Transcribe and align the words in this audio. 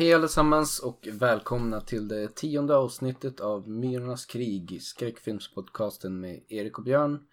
Hej 0.00 0.14
allesammans 0.14 0.78
och 0.78 1.08
välkomna 1.12 1.80
till 1.80 2.08
det 2.08 2.36
tionde 2.36 2.76
avsnittet 2.76 3.40
av 3.40 3.68
Myrornas 3.68 4.26
krig, 4.26 4.82
skräckfilmspodcasten 4.82 6.20
med 6.20 6.42
Erik 6.48 6.78
och 6.78 6.84
Björn. 6.84 7.26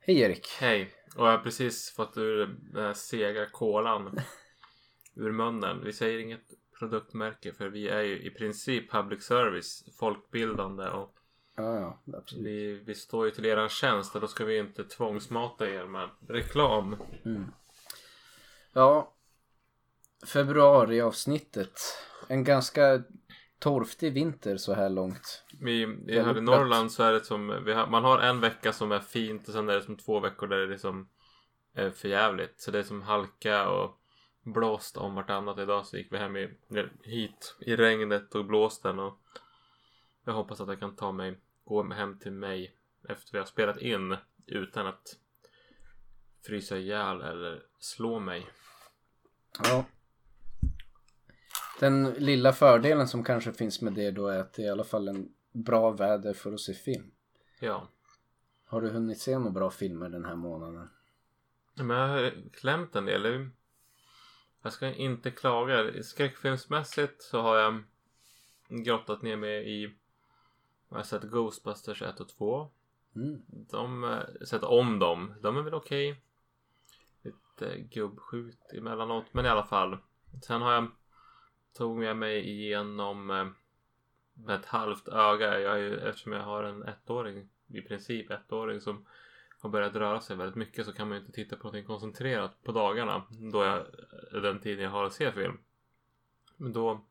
Hej 0.00 0.20
Erik! 0.20 0.46
Hej! 0.60 0.90
Och 1.16 1.26
jag 1.26 1.30
har 1.30 1.38
precis 1.38 1.90
fått 1.90 2.16
ur 2.16 2.46
den 2.72 2.84
här 2.84 2.94
sega 2.94 3.46
kolan 3.46 4.20
ur 5.14 5.32
munnen. 5.32 5.84
Vi 5.84 5.92
säger 5.92 6.18
inget 6.18 6.54
produktmärke 6.78 7.52
för 7.52 7.68
vi 7.68 7.88
är 7.88 8.02
ju 8.02 8.22
i 8.22 8.30
princip 8.30 8.90
public 8.90 9.24
service, 9.24 9.84
folkbildande 9.98 10.88
och 10.88 11.14
Ja, 11.56 11.98
ja, 12.04 12.22
vi, 12.36 12.82
vi 12.86 12.94
står 12.94 13.24
ju 13.24 13.30
till 13.30 13.44
eran 13.44 13.68
tjänst 13.68 14.14
och 14.14 14.20
då 14.20 14.28
ska 14.28 14.44
vi 14.44 14.58
inte 14.58 14.84
tvångsmata 14.84 15.70
er 15.70 15.84
med 15.84 16.08
reklam. 16.28 16.96
Ja, 18.72 19.14
februariavsnittet. 20.26 21.80
En 22.28 22.44
ganska 22.44 23.02
torftig 23.58 24.12
vinter 24.12 24.56
så 24.56 24.74
här 24.74 24.88
långt. 24.88 25.44
Vi, 25.60 25.82
i 26.08 26.20
här 26.20 26.38
i. 26.38 26.40
Norrland 26.40 26.92
så 26.92 27.02
är 27.02 27.12
det 27.12 27.24
som, 27.24 27.48
har, 27.48 27.86
man 27.86 28.04
har 28.04 28.18
en 28.18 28.40
vecka 28.40 28.72
som 28.72 28.92
är 28.92 29.00
fint 29.00 29.48
och 29.48 29.54
sen 29.54 29.68
är 29.68 29.74
det 29.74 29.82
som 29.82 29.96
två 29.96 30.20
veckor 30.20 30.46
där 30.46 30.58
det 30.58 30.66
liksom 30.66 31.08
är 31.74 31.90
för 31.90 32.08
jävligt. 32.08 32.60
Så 32.60 32.70
det 32.70 32.78
är 32.78 32.82
som 32.82 33.02
halka 33.02 33.68
och 33.68 34.00
blåst 34.42 34.96
om 34.96 35.14
vartannat. 35.14 35.58
Idag 35.58 35.86
så 35.86 35.96
gick 35.96 36.12
vi 36.12 36.18
hem 36.18 36.36
i, 36.36 36.50
hit 37.02 37.56
i 37.60 37.76
regnet 37.76 38.34
och 38.34 38.44
blåsten 38.44 38.98
och 38.98 39.18
jag 40.24 40.32
hoppas 40.32 40.60
att 40.60 40.68
jag 40.68 40.80
kan 40.80 40.96
ta 40.96 41.12
mig, 41.12 41.38
gå 41.64 41.92
hem 41.92 42.18
till 42.18 42.32
mig 42.32 42.74
efter 43.08 43.32
vi 43.32 43.38
har 43.38 43.46
spelat 43.46 43.78
in 43.78 44.16
utan 44.46 44.86
att 44.86 45.16
frysa 46.46 46.76
ihjäl 46.78 47.20
eller 47.20 47.62
slå 47.78 48.18
mig. 48.18 48.46
Ja. 49.64 49.84
Den 51.78 52.10
lilla 52.10 52.52
fördelen 52.52 53.08
som 53.08 53.24
kanske 53.24 53.52
finns 53.52 53.80
med 53.80 53.92
det 53.92 54.10
då 54.10 54.26
är 54.28 54.38
att 54.38 54.52
det 54.52 54.62
är 54.62 54.66
i 54.66 54.70
alla 54.70 54.84
fall 54.84 55.08
en 55.08 55.32
bra 55.52 55.90
väder 55.90 56.32
för 56.32 56.52
att 56.52 56.60
se 56.60 56.74
film. 56.74 57.10
Ja. 57.60 57.88
Har 58.64 58.80
du 58.80 58.90
hunnit 58.90 59.20
se 59.20 59.38
några 59.38 59.50
bra 59.50 59.70
filmer 59.70 60.08
den 60.08 60.24
här 60.24 60.36
månaden? 60.36 60.88
Men 61.74 61.96
jag 61.96 62.08
har 62.08 62.32
klämt 62.52 62.96
en 62.96 63.04
del. 63.04 63.50
Jag 64.62 64.72
ska 64.72 64.94
inte 64.94 65.30
klaga. 65.30 66.02
Skräckfilmsmässigt 66.02 67.22
så 67.22 67.40
har 67.40 67.56
jag 67.56 67.82
grottat 68.68 69.22
ner 69.22 69.36
mig 69.36 69.82
i 69.82 69.94
jag 70.88 70.96
har 70.96 71.04
sett 71.04 71.22
Ghostbusters 71.22 72.02
1 72.02 72.20
och 72.20 72.28
2. 72.28 72.70
Mm. 73.16 73.42
De, 73.48 74.04
eh, 74.04 74.46
sett 74.46 74.62
om 74.62 74.98
dem. 74.98 75.34
De 75.40 75.56
är 75.56 75.62
väl 75.62 75.74
okej. 75.74 76.22
Lite 77.22 77.78
gubbskjut 77.80 78.72
emellanåt. 78.72 79.24
Men 79.32 79.46
i 79.46 79.48
alla 79.48 79.64
fall. 79.64 79.98
Sen 80.42 80.62
har 80.62 80.72
jag 80.72 80.90
tog 81.78 81.96
med 81.96 82.16
mig 82.16 82.48
igenom 82.48 83.30
eh, 83.30 83.46
med 84.34 84.60
ett 84.60 84.66
halvt 84.66 85.08
öga. 85.08 85.60
Jag 85.60 85.72
är 85.72 85.78
ju, 85.78 85.98
eftersom 85.98 86.32
jag 86.32 86.42
har 86.42 86.64
en 86.64 86.82
ettåring. 86.82 87.48
I 87.66 87.80
princip 87.82 88.30
ettåring 88.30 88.80
som 88.80 89.06
har 89.60 89.70
börjat 89.70 89.94
röra 89.94 90.20
sig 90.20 90.36
väldigt 90.36 90.56
mycket 90.56 90.86
så 90.86 90.92
kan 90.92 91.08
man 91.08 91.16
ju 91.16 91.20
inte 91.20 91.32
titta 91.32 91.56
på 91.56 91.62
någonting 91.62 91.84
koncentrerat 91.84 92.62
på 92.62 92.72
dagarna. 92.72 93.22
Då 93.52 93.64
jag, 93.64 93.86
den 94.32 94.60
tiden 94.60 94.84
jag 94.84 94.90
har 94.90 95.04
att 95.04 95.12
se 95.12 95.32
film. 95.32 95.58
Men 96.56 96.72
då 96.72 97.04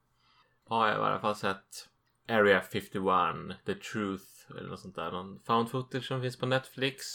har 0.65 0.87
jag 0.87 0.97
i 0.97 1.01
alla 1.01 1.19
fall 1.19 1.35
sett 1.35 1.89
Area 2.27 2.61
51, 2.61 3.65
The 3.65 3.73
Truth 3.73 4.51
eller 4.57 4.69
något 4.69 4.79
sånt 4.79 4.95
där. 4.95 5.11
Någon 5.11 5.39
found 5.39 5.71
footage 5.71 6.05
som 6.05 6.21
finns 6.21 6.39
på 6.39 6.45
Netflix. 6.45 7.05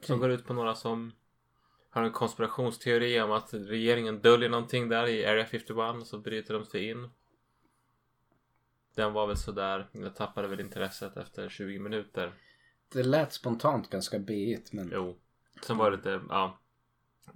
Som 0.00 0.20
går 0.20 0.30
ut 0.30 0.46
på 0.46 0.54
några 0.54 0.74
som 0.74 1.12
har 1.94 2.02
en 2.02 2.12
konspirationsteori 2.12 3.20
om 3.20 3.32
att 3.32 3.54
regeringen 3.54 4.20
döljer 4.20 4.48
någonting 4.48 4.88
där 4.88 5.06
i 5.06 5.26
Area 5.26 5.46
51 5.46 5.78
och 6.00 6.06
så 6.06 6.18
bryter 6.18 6.54
de 6.54 6.64
sig 6.64 6.88
in. 6.88 7.10
Den 8.94 9.12
var 9.12 9.26
väl 9.26 9.36
sådär. 9.36 9.88
Jag 9.92 10.16
tappade 10.16 10.48
väl 10.48 10.60
intresset 10.60 11.16
efter 11.16 11.48
20 11.48 11.78
minuter. 11.78 12.32
Det 12.92 13.02
lät 13.02 13.32
spontant 13.32 13.90
ganska 13.90 14.18
B-igt 14.18 14.72
men... 14.72 14.90
Jo. 14.94 15.18
Sen 15.62 15.76
var 15.76 15.90
det 15.90 15.96
lite, 15.96 16.20
ja. 16.28 16.58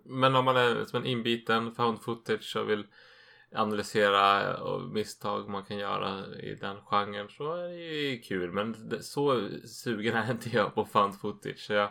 Men 0.04 0.36
om 0.36 0.44
man 0.44 0.56
är 0.56 0.84
som 0.84 1.02
en 1.02 1.06
inbiten 1.06 1.74
found 1.74 2.02
footage 2.02 2.56
och 2.56 2.70
vill 2.70 2.86
analysera 3.52 4.56
och 4.62 4.82
misstag 4.82 5.48
man 5.48 5.64
kan 5.64 5.78
göra 5.78 6.36
i 6.36 6.54
den 6.54 6.76
genren 6.84 7.28
så 7.28 7.54
är 7.54 7.68
det 7.68 7.74
ju 7.74 8.20
kul. 8.20 8.52
Men 8.52 9.02
så 9.02 9.48
sugen 9.64 10.16
är 10.16 10.30
inte 10.30 10.48
jag 10.48 10.74
på 10.74 10.84
found 10.84 11.20
footage. 11.20 11.58
Så 11.58 11.72
jag, 11.72 11.90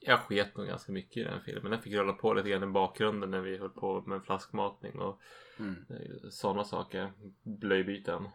jag 0.00 0.20
sket 0.20 0.56
nog 0.56 0.66
ganska 0.66 0.92
mycket 0.92 1.16
i 1.16 1.24
den 1.24 1.40
filmen. 1.40 1.72
Jag 1.72 1.82
fick 1.82 1.94
rulla 1.94 2.12
på 2.12 2.34
lite 2.34 2.48
grann 2.48 2.62
i 2.62 2.66
bakgrunden 2.66 3.30
när 3.30 3.40
vi 3.40 3.58
höll 3.58 3.70
på 3.70 4.02
med 4.06 4.22
flaskmatning 4.24 4.98
och 4.98 5.20
Mm. 5.60 5.76
sådana 6.30 6.64
saker. 6.64 7.12
Blöjbyten. 7.42 8.28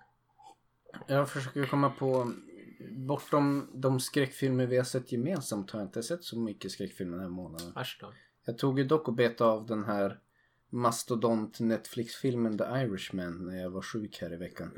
Jag 1.07 1.29
försöker 1.29 1.65
komma 1.65 1.89
på... 1.89 2.31
Bortom 2.91 3.71
de 3.73 3.99
skräckfilmer 3.99 4.65
vi 4.65 4.77
har 4.77 4.83
sett 4.83 5.11
gemensamt 5.11 5.71
har 5.71 5.79
jag 5.79 5.87
inte 5.87 6.03
sett 6.03 6.23
så 6.23 6.39
mycket 6.39 6.71
skräckfilmer 6.71 7.11
den 7.17 7.23
här 7.23 7.29
månaden. 7.29 7.77
Äsch 7.77 7.97
då. 8.01 8.13
Jag 8.45 8.57
tog 8.57 8.79
ju 8.79 8.85
dock 8.85 9.07
och 9.07 9.13
betade 9.13 9.51
av 9.51 9.65
den 9.65 9.83
här 9.83 10.19
mastodont 10.69 11.59
Netflix-filmen 11.59 12.57
The 12.57 12.63
Irishman 12.63 13.45
när 13.45 13.61
jag 13.61 13.69
var 13.69 13.81
sjuk 13.81 14.17
här 14.21 14.33
i 14.33 14.37
veckan. 14.37 14.71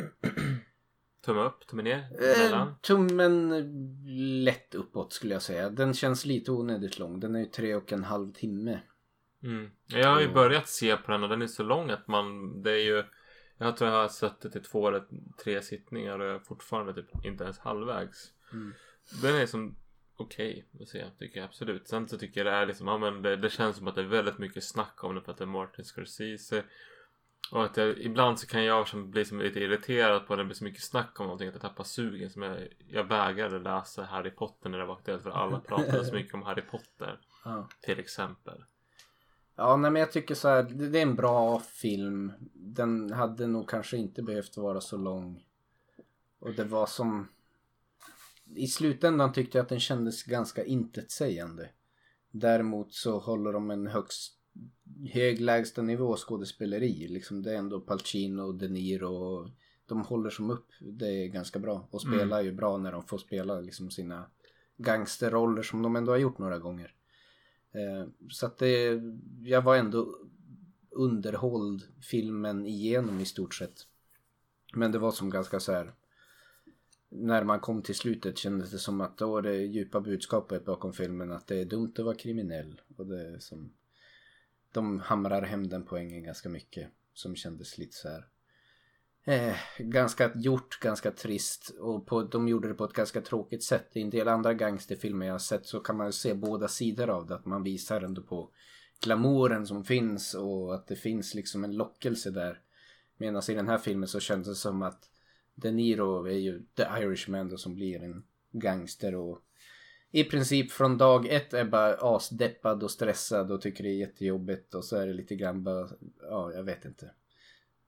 Tumme 1.26 1.42
upp, 1.42 1.68
tumme 1.68 1.84
ner, 1.84 2.08
Eh, 2.22 2.68
tummen 2.82 3.54
lätt 4.44 4.76
uppåt 4.76 5.14
skulle 5.14 5.34
jag 5.34 5.42
säga. 5.42 5.70
Den 5.70 5.94
känns 5.94 6.26
lite 6.26 6.52
onödigt 6.52 7.00
lång. 7.00 7.20
Den 7.20 7.36
är 7.36 7.40
ju 7.40 7.46
tre 7.46 7.76
och 7.76 7.92
en 7.92 8.04
halv 8.04 8.34
timme. 8.34 8.80
Mm. 9.44 9.72
Jag 9.88 10.10
har 10.10 10.22
ju 10.22 10.34
börjat 10.34 10.70
se 10.70 10.98
på 10.98 11.12
den 11.12 11.24
och 11.24 11.30
den 11.30 11.42
är 11.42 11.48
så 11.48 11.64
lång 11.64 11.90
att 11.90 12.08
man, 12.08 12.62
det 12.62 12.72
är 12.72 12.84
ju 12.84 13.04
Jag 13.58 13.78
tror 13.78 13.90
jag 13.90 13.98
har 13.98 14.08
suttit 14.08 14.56
i 14.56 14.60
två 14.60 14.88
eller 14.88 15.04
tre 15.44 15.62
sittningar 15.62 16.20
och 16.20 16.26
jag 16.26 16.36
är 16.36 16.40
fortfarande 16.40 16.94
typ 16.94 17.26
inte 17.26 17.44
ens 17.44 17.60
halvvägs. 17.60 18.32
Mm. 18.54 18.74
Den 19.22 19.36
är 19.36 19.46
som 19.46 19.76
okej 20.18 20.66
att 20.82 20.88
se 20.88 21.06
tycker 21.20 21.40
jag 21.40 21.46
absolut. 21.46 21.88
Sen 21.88 22.08
så 22.08 22.18
tycker 22.18 22.46
jag 22.46 22.54
det 22.54 22.58
är 22.58 22.66
liksom, 22.66 22.88
ja 22.88 22.98
men 22.98 23.22
det, 23.22 23.36
det 23.36 23.50
känns 23.50 23.78
som 23.78 23.88
att 23.88 23.96
det 23.96 24.02
är 24.02 24.06
väldigt 24.06 24.38
mycket 24.38 24.64
snack 24.64 25.04
om 25.04 25.16
det 25.16 25.22
för 25.22 25.32
att 25.32 25.38
det 25.38 25.44
är 25.44 25.48
Martin 25.48 25.86
Scorsese. 25.86 26.64
Och 27.52 27.66
att 27.66 27.78
jag, 27.78 27.98
ibland 27.98 28.40
så 28.40 28.48
kan 28.48 28.64
jag 28.64 28.88
som 28.88 29.12
bli 29.12 29.26
som 29.26 29.40
lite 29.40 29.60
irriterad 29.60 30.28
på 30.28 30.34
när 30.34 30.38
det 30.44 30.46
blir 30.46 30.56
så 30.56 30.64
mycket 30.64 30.84
snack 30.84 31.20
om 31.20 31.26
någonting 31.26 31.48
att 31.48 31.54
jag 31.54 31.62
tappar 31.62 31.84
sugen. 31.84 32.30
Som 32.30 32.42
jag, 32.42 32.68
jag 32.90 33.04
vägrade 33.04 33.60
läsa 33.60 34.04
Harry 34.04 34.30
Potter 34.30 34.70
när 34.70 34.78
det 34.78 34.86
var 34.86 34.96
aktuellt 34.96 35.24
för 35.24 35.30
alla 35.30 35.60
pratade 35.68 36.06
så 36.06 36.16
mycket 36.16 36.34
om 36.34 36.44
Harry 36.44 36.62
Potter. 36.62 37.20
Ja. 37.46 37.70
Till 37.82 38.00
exempel. 38.00 38.64
Ja, 39.56 39.78
nej 39.78 39.92
men 39.92 40.00
jag 40.00 40.12
tycker 40.12 40.36
så 40.36 40.48
här. 40.48 40.64
Det, 40.64 40.90
det 40.90 40.98
är 40.98 41.04
en 41.04 41.16
bra 41.16 41.60
film. 41.60 42.32
Den 42.54 43.12
hade 43.12 43.48
nog 43.48 43.70
kanske 43.70 43.98
inte 43.98 44.24
behövt 44.24 44.58
vara 44.58 44.82
så 44.82 44.98
lång. 44.98 45.44
Och 46.40 46.54
det 46.54 46.64
var 46.64 46.86
som... 46.86 47.28
I 48.56 48.68
slutändan 48.68 49.34
tyckte 49.34 49.58
jag 49.58 49.64
att 49.64 49.70
den 49.70 49.80
kändes 49.80 50.24
ganska 50.24 50.64
intetsägande. 50.64 51.70
Däremot 52.32 52.94
så 52.94 53.20
håller 53.20 53.54
de 53.54 53.72
en 53.72 53.88
högst 53.88 54.35
hög 55.14 55.42
lägsta 55.42 55.82
nivå 55.82 56.16
skådespeleri. 56.16 57.08
Liksom 57.08 57.44
det 57.44 57.52
är 57.52 57.58
ändå 57.58 57.80
Pacino 57.80 58.42
och 58.42 58.56
De 58.56 58.68
Niro. 58.68 59.50
De 59.86 60.02
håller 60.02 60.30
som 60.30 60.50
upp. 60.50 60.68
Det 60.80 61.08
är 61.08 61.28
ganska 61.28 61.60
bra. 61.60 61.88
Och 61.92 62.02
spelar 62.02 62.42
ju 62.42 62.52
bra 62.52 62.78
när 62.78 62.92
de 62.92 63.04
får 63.04 63.18
spela 63.18 63.60
liksom 63.60 63.92
sina 63.92 64.26
gangsterroller 64.78 65.62
som 65.62 65.82
de 65.82 65.96
ändå 65.96 66.12
har 66.12 66.18
gjort 66.18 66.38
några 66.38 66.60
gånger. 66.60 66.94
Eh, 67.72 68.08
så 68.30 68.46
att 68.46 68.58
det, 68.58 69.02
jag 69.44 69.62
var 69.62 69.76
ändå 69.76 70.20
underhålld 70.90 71.84
filmen 72.02 72.66
igenom 72.66 73.20
i 73.20 73.26
stort 73.26 73.54
sett. 73.54 73.88
Men 74.74 74.92
det 74.92 75.00
var 75.00 75.12
som 75.12 75.30
ganska 75.30 75.60
så 75.60 75.72
här. 75.72 75.94
När 77.10 77.44
man 77.44 77.60
kom 77.60 77.82
till 77.82 77.96
slutet 77.96 78.38
kändes 78.38 78.72
det 78.72 78.78
som 78.78 79.02
att 79.02 79.18
då 79.18 79.32
var 79.32 79.42
det 79.42 79.56
djupa 79.56 80.02
budskapet 80.02 80.66
bakom 80.66 80.94
filmen 80.94 81.32
att 81.32 81.48
det 81.48 81.56
är 81.56 81.66
dumt 81.66 81.94
att 81.98 82.06
vara 82.06 82.16
kriminell. 82.16 82.82
Och 82.98 83.08
det 83.08 83.42
som, 83.42 83.74
de 84.76 85.00
hamrar 85.00 85.42
hem 85.42 85.70
den 85.70 85.86
poängen 85.86 86.24
ganska 86.24 86.50
mycket. 86.50 86.90
Som 87.14 87.36
kändes 87.36 87.78
lite 87.78 87.96
så 87.96 88.10
här. 88.10 88.28
Eh, 89.26 89.56
ganska 89.78 90.32
gjort, 90.36 90.80
ganska 90.80 91.12
trist. 91.12 91.70
Och 91.80 92.06
på, 92.06 92.24
de 92.24 92.48
gjorde 92.48 92.68
det 92.68 92.74
på 92.74 92.86
ett 92.86 92.94
ganska 92.94 93.22
tråkigt 93.22 93.64
sätt. 93.64 93.90
I 93.94 94.02
en 94.02 94.10
del 94.10 94.28
andra 94.28 94.54
gangsterfilmer 94.54 95.26
jag 95.26 95.34
har 95.34 95.40
sett 95.40 95.66
så 95.66 95.80
kan 95.80 95.98
man 95.98 96.14
se 96.14 96.34
båda 96.34 96.68
sidor 96.68 97.10
av 97.10 97.28
det. 97.28 97.36
Att 97.36 97.46
man 97.46 97.64
visar 97.64 98.02
ändå 98.02 98.22
på 98.22 98.50
glamouren 99.04 99.68
som 99.68 99.84
finns 99.84 100.34
och 100.34 100.76
att 100.76 100.88
det 100.88 100.96
finns 100.96 101.36
liksom 101.36 101.64
en 101.64 101.76
lockelse 101.76 102.32
där. 102.32 102.62
Medan 103.18 103.42
i 103.50 103.54
den 103.54 103.68
här 103.68 103.78
filmen 103.78 104.08
så 104.08 104.20
kändes 104.20 104.48
det 104.48 104.56
som 104.56 104.82
att 104.82 105.10
De 105.56 105.72
Niro 105.72 106.26
är 106.26 106.38
ju 106.38 106.66
The 106.76 106.84
Irishman 106.84 107.50
då 107.50 107.58
som 107.58 107.76
blir 107.76 108.04
en 108.04 108.24
gangster 108.52 109.16
och 109.16 109.45
i 110.16 110.24
princip 110.24 110.72
från 110.72 110.98
dag 110.98 111.28
ett 111.28 111.54
är 111.54 111.66
bara 111.66 111.96
asdeppad 111.96 112.84
och 112.84 112.92
stressad 112.92 113.52
och 113.52 113.62
tycker 113.62 113.84
det 113.84 113.90
är 113.90 113.98
jättejobbigt 113.98 114.76
och 114.76 114.86
så 114.86 114.96
är 114.98 115.08
det 115.08 115.14
lite 115.14 115.36
grann 115.36 115.64
bara, 115.64 115.90
ja 116.22 116.52
jag 116.54 116.64
vet 116.64 116.86
inte. 116.86 117.12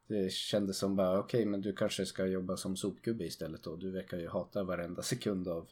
Det 0.07 0.31
kändes 0.31 0.77
som 0.77 0.95
bara 0.95 1.19
okej 1.19 1.45
men 1.45 1.61
du 1.61 1.73
kanske 1.73 2.05
ska 2.05 2.25
jobba 2.25 2.57
som 2.57 2.75
sopgubbe 2.75 3.25
istället 3.25 3.63
då. 3.63 3.75
Du 3.75 3.91
verkar 3.91 4.17
ju 4.17 4.27
hata 4.27 4.63
varenda 4.63 5.01
sekund 5.11 5.47
av 5.47 5.67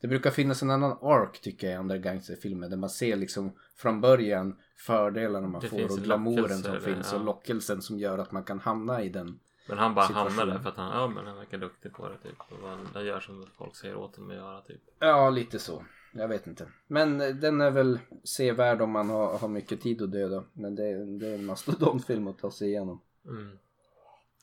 det 0.00 0.08
brukar 0.08 0.30
finnas 0.30 0.62
en 0.62 0.70
annan 0.70 0.98
ark 1.02 1.40
tycker 1.40 1.66
jag 1.66 1.74
i 1.74 1.76
andra 1.76 1.98
gangsterfilmer 1.98 2.68
där 2.68 2.76
man 2.76 2.90
ser 2.90 3.16
liksom 3.16 3.52
från 3.76 4.00
början 4.00 4.56
fördelarna 4.76 5.48
man 5.48 5.60
Det 5.60 5.68
får 5.68 5.84
och 5.84 5.98
en 5.98 6.02
glamouren 6.04 6.58
som 6.58 6.80
finns 6.80 7.12
och 7.12 7.24
lockelsen 7.24 7.82
som 7.82 7.98
gör 7.98 8.18
att 8.18 8.32
man 8.32 8.44
kan 8.44 8.60
hamna 8.60 9.02
i 9.02 9.08
den 9.08 9.38
Men 9.68 9.78
han 9.78 9.94
bara 9.94 10.06
hamnar 10.06 10.46
där 10.46 10.58
för 10.58 10.68
att 10.68 10.76
han, 10.76 11.00
ja 11.00 11.08
men 11.08 11.26
han 11.26 11.36
verkar 11.36 11.58
duktig 11.58 11.92
på 11.92 12.08
det 12.08 12.18
typ. 12.28 12.40
Och 12.40 12.68
han 12.94 13.06
gör 13.06 13.20
som 13.20 13.46
folk 13.58 13.76
säger 13.76 13.96
åt 13.96 14.16
honom 14.16 14.30
att 14.30 14.36
göra 14.36 14.60
typ. 14.60 14.80
Ja, 14.98 15.30
lite 15.30 15.58
så. 15.58 15.82
Jag 16.18 16.28
vet 16.28 16.46
inte. 16.46 16.68
Men 16.86 17.20
eh, 17.20 17.28
den 17.34 17.60
är 17.60 17.70
väl 17.70 17.98
sevärd 18.24 18.82
om 18.82 18.90
man 18.90 19.10
har, 19.10 19.38
har 19.38 19.48
mycket 19.48 19.80
tid 19.80 20.02
att 20.02 20.12
döda. 20.12 20.44
Men 20.52 20.74
det, 20.74 20.84
är- 20.86 21.18
det 21.20 21.28
är 21.28 21.34
en 21.34 21.44
mastodontfilm 21.46 22.26
att 22.28 22.38
ta 22.38 22.50
sig 22.50 22.68
igenom. 22.68 23.00
Mm. 23.26 23.58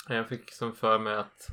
Jag 0.09 0.29
fick 0.29 0.51
som 0.51 0.75
för 0.75 0.99
mig 0.99 1.15
att 1.15 1.47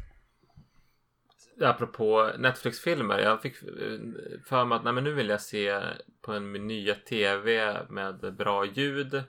Apropå 1.60 2.30
Netflix-filmer. 2.38 3.18
Jag 3.18 3.42
fick 3.42 3.62
eh, 3.62 3.98
för 4.44 4.64
mig 4.64 4.76
att 4.76 4.84
nej, 4.84 4.92
men 4.92 5.04
nu 5.04 5.12
vill 5.12 5.28
jag 5.28 5.40
se 5.40 5.80
på 6.20 6.32
en 6.32 6.52
nya 6.52 6.94
TV 6.94 7.76
med 7.88 8.34
bra 8.36 8.64
ljud 8.64 9.22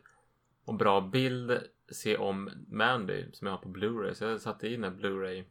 och 0.65 0.73
bra 0.75 1.01
bild 1.01 1.59
se 1.91 2.17
om 2.17 2.49
Mandy 2.67 3.25
som 3.33 3.47
jag 3.47 3.53
har 3.53 3.61
på 3.61 3.69
Blu-ray. 3.69 4.13
Så 4.13 4.23
jag 4.25 4.41
satte 4.41 4.67
in 4.67 4.83
en 4.83 4.99
Blu-ray 4.99 5.43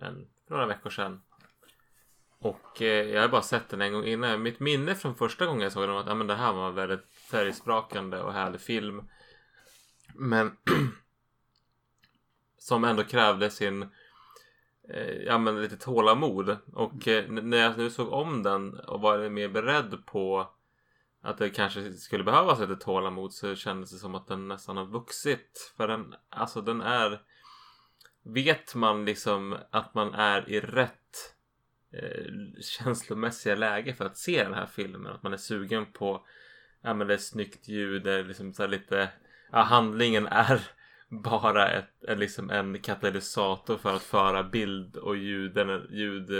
en, 0.00 0.26
för 0.46 0.54
några 0.54 0.66
veckor 0.66 0.90
sedan. 0.90 1.20
Och 2.46 2.82
eh, 2.82 3.08
jag 3.10 3.20
har 3.20 3.28
bara 3.28 3.42
sett 3.42 3.68
den 3.68 3.80
en 3.80 3.92
gång 3.92 4.04
innan. 4.04 4.42
Mitt 4.42 4.60
minne 4.60 4.94
från 4.94 5.14
första 5.14 5.46
gången 5.46 5.62
jag 5.62 5.72
såg 5.72 5.82
den 5.82 5.94
var 5.94 6.00
att 6.00 6.08
ah, 6.08 6.14
men 6.14 6.26
det 6.26 6.34
här 6.34 6.52
var 6.52 6.68
en 6.68 6.74
väldigt 6.74 7.04
färgsprakande 7.30 8.20
och 8.20 8.32
härlig 8.32 8.60
film. 8.60 9.02
Men 10.14 10.56
som 12.58 12.84
ändå 12.84 13.04
krävde 13.04 13.50
sin 13.50 13.82
eh, 14.88 15.12
ja 15.26 15.38
men 15.38 15.62
lite 15.62 15.76
tålamod 15.76 16.56
och 16.72 17.08
eh, 17.08 17.28
när 17.28 17.58
jag 17.58 17.78
nu 17.78 17.90
såg 17.90 18.12
om 18.12 18.42
den 18.42 18.80
och 18.80 19.00
var 19.00 19.28
mer 19.28 19.48
beredd 19.48 20.06
på 20.06 20.50
att 21.22 21.38
det 21.38 21.50
kanske 21.50 21.92
skulle 21.92 22.24
behövas 22.24 22.60
lite 22.60 22.76
tålamod 22.76 23.32
så 23.32 23.54
kändes 23.54 23.90
det 23.90 23.98
som 23.98 24.14
att 24.14 24.26
den 24.26 24.48
nästan 24.48 24.76
har 24.76 24.86
vuxit 24.86 25.74
för 25.76 25.88
den 25.88 26.14
alltså 26.28 26.60
den 26.60 26.80
är 26.80 27.22
vet 28.22 28.74
man 28.74 29.04
liksom 29.04 29.56
att 29.70 29.94
man 29.94 30.14
är 30.14 30.50
i 30.50 30.60
rätt 30.60 31.35
eh, 32.02 32.60
känslomässiga 32.60 33.54
läge 33.54 33.94
för 33.94 34.04
att 34.04 34.16
se 34.16 34.44
den 34.44 34.54
här 34.54 34.66
filmen 34.66 35.12
att 35.12 35.22
man 35.22 35.32
är 35.32 35.36
sugen 35.36 35.86
på 35.92 36.26
ja 36.82 36.94
men 36.94 37.06
det 37.06 37.14
är 37.14 37.18
snyggt 37.18 37.68
ljud 37.68 38.02
det 38.02 38.12
är 38.12 38.24
liksom 38.24 38.52
så 38.52 38.66
lite 38.66 39.08
ja, 39.52 39.62
handlingen 39.62 40.26
är 40.26 40.60
bara 41.08 41.68
ett, 41.68 42.04
en, 42.08 42.18
liksom 42.18 42.50
en 42.50 42.78
katalysator 42.78 43.76
för 43.76 43.96
att 43.96 44.02
föra 44.02 44.42
bild 44.42 44.96
och 44.96 45.16
ljuden, 45.16 45.86
ljud, 45.90 46.30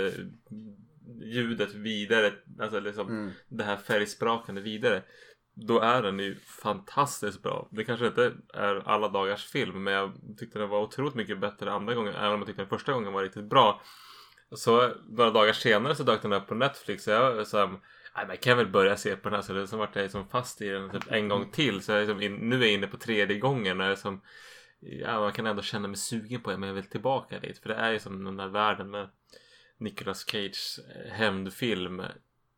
ljudet 1.22 1.74
vidare. 1.74 2.32
Alltså 2.60 2.80
liksom 2.80 3.08
Mm. 3.08 3.30
det 3.48 3.64
här 3.64 3.76
färgsprakande 3.76 4.60
vidare. 4.60 5.02
Då 5.54 5.80
är 5.80 6.02
den 6.02 6.18
ju 6.18 6.36
fantastiskt 6.36 7.42
bra. 7.42 7.68
Det 7.70 7.84
kanske 7.84 8.06
inte 8.06 8.32
är 8.54 8.88
alla 8.88 9.08
dagars 9.08 9.44
film 9.46 9.84
men 9.84 9.94
jag 9.94 10.12
tyckte 10.38 10.58
den 10.58 10.68
var 10.68 10.82
otroligt 10.82 11.14
mycket 11.14 11.40
bättre 11.40 11.72
andra 11.72 11.94
gången. 11.94 12.14
Även 12.14 12.32
om 12.32 12.38
jag 12.38 12.46
tyckte 12.46 12.62
den 12.62 12.68
första 12.68 12.92
gången 12.92 13.12
var 13.12 13.22
riktigt 13.22 13.44
bra. 13.50 13.82
Så 14.54 14.92
några 15.08 15.30
dagar 15.30 15.52
senare 15.52 15.94
så 15.94 16.02
dök 16.02 16.22
den 16.22 16.32
upp 16.32 16.46
på 16.46 16.54
Netflix. 16.54 17.04
Så 17.04 17.10
jag 17.10 17.20
så 17.20 17.28
här, 17.30 17.38
liksom, 17.38 17.80
Nej 18.16 18.26
men 18.26 18.34
jag 18.34 18.40
kan 18.40 18.56
väl 18.56 18.70
börja 18.70 18.96
se 18.96 19.16
på 19.16 19.28
den 19.28 19.34
här 19.34 19.42
så 19.42 19.52
det 19.52 19.66
som 19.66 19.78
vart 19.78 19.96
jag 19.96 20.02
liksom 20.02 20.28
fast 20.28 20.62
i 20.62 20.68
den 20.68 20.90
typ 20.90 21.12
en 21.12 21.28
gång 21.28 21.50
till. 21.50 21.82
Så 21.82 21.92
jag 21.92 22.00
liksom 22.00 22.22
in, 22.22 22.34
nu 22.34 22.56
är 22.56 22.60
jag 22.60 22.72
inne 22.72 22.86
på 22.86 22.96
tredje 22.96 23.38
gången. 23.38 23.80
Och 23.80 23.86
jag 23.86 23.92
är 23.92 23.96
som, 23.96 24.20
ja, 24.80 25.20
man 25.20 25.32
kan 25.32 25.46
ändå 25.46 25.62
känna 25.62 25.88
mig 25.88 25.96
sugen 25.96 26.40
på 26.40 26.50
det 26.50 26.58
men 26.58 26.68
jag 26.68 26.74
vill 26.74 26.84
tillbaka 26.84 27.38
dit. 27.38 27.58
För 27.58 27.68
det 27.68 27.74
är 27.74 27.92
ju 27.92 27.98
som 27.98 28.24
den 28.24 28.36
där 28.36 28.48
världen 28.48 28.90
med 28.90 29.08
Nicolas 29.78 30.24
Cage 30.26 30.80
eh, 30.94 31.12
hämndfilm. 31.12 32.02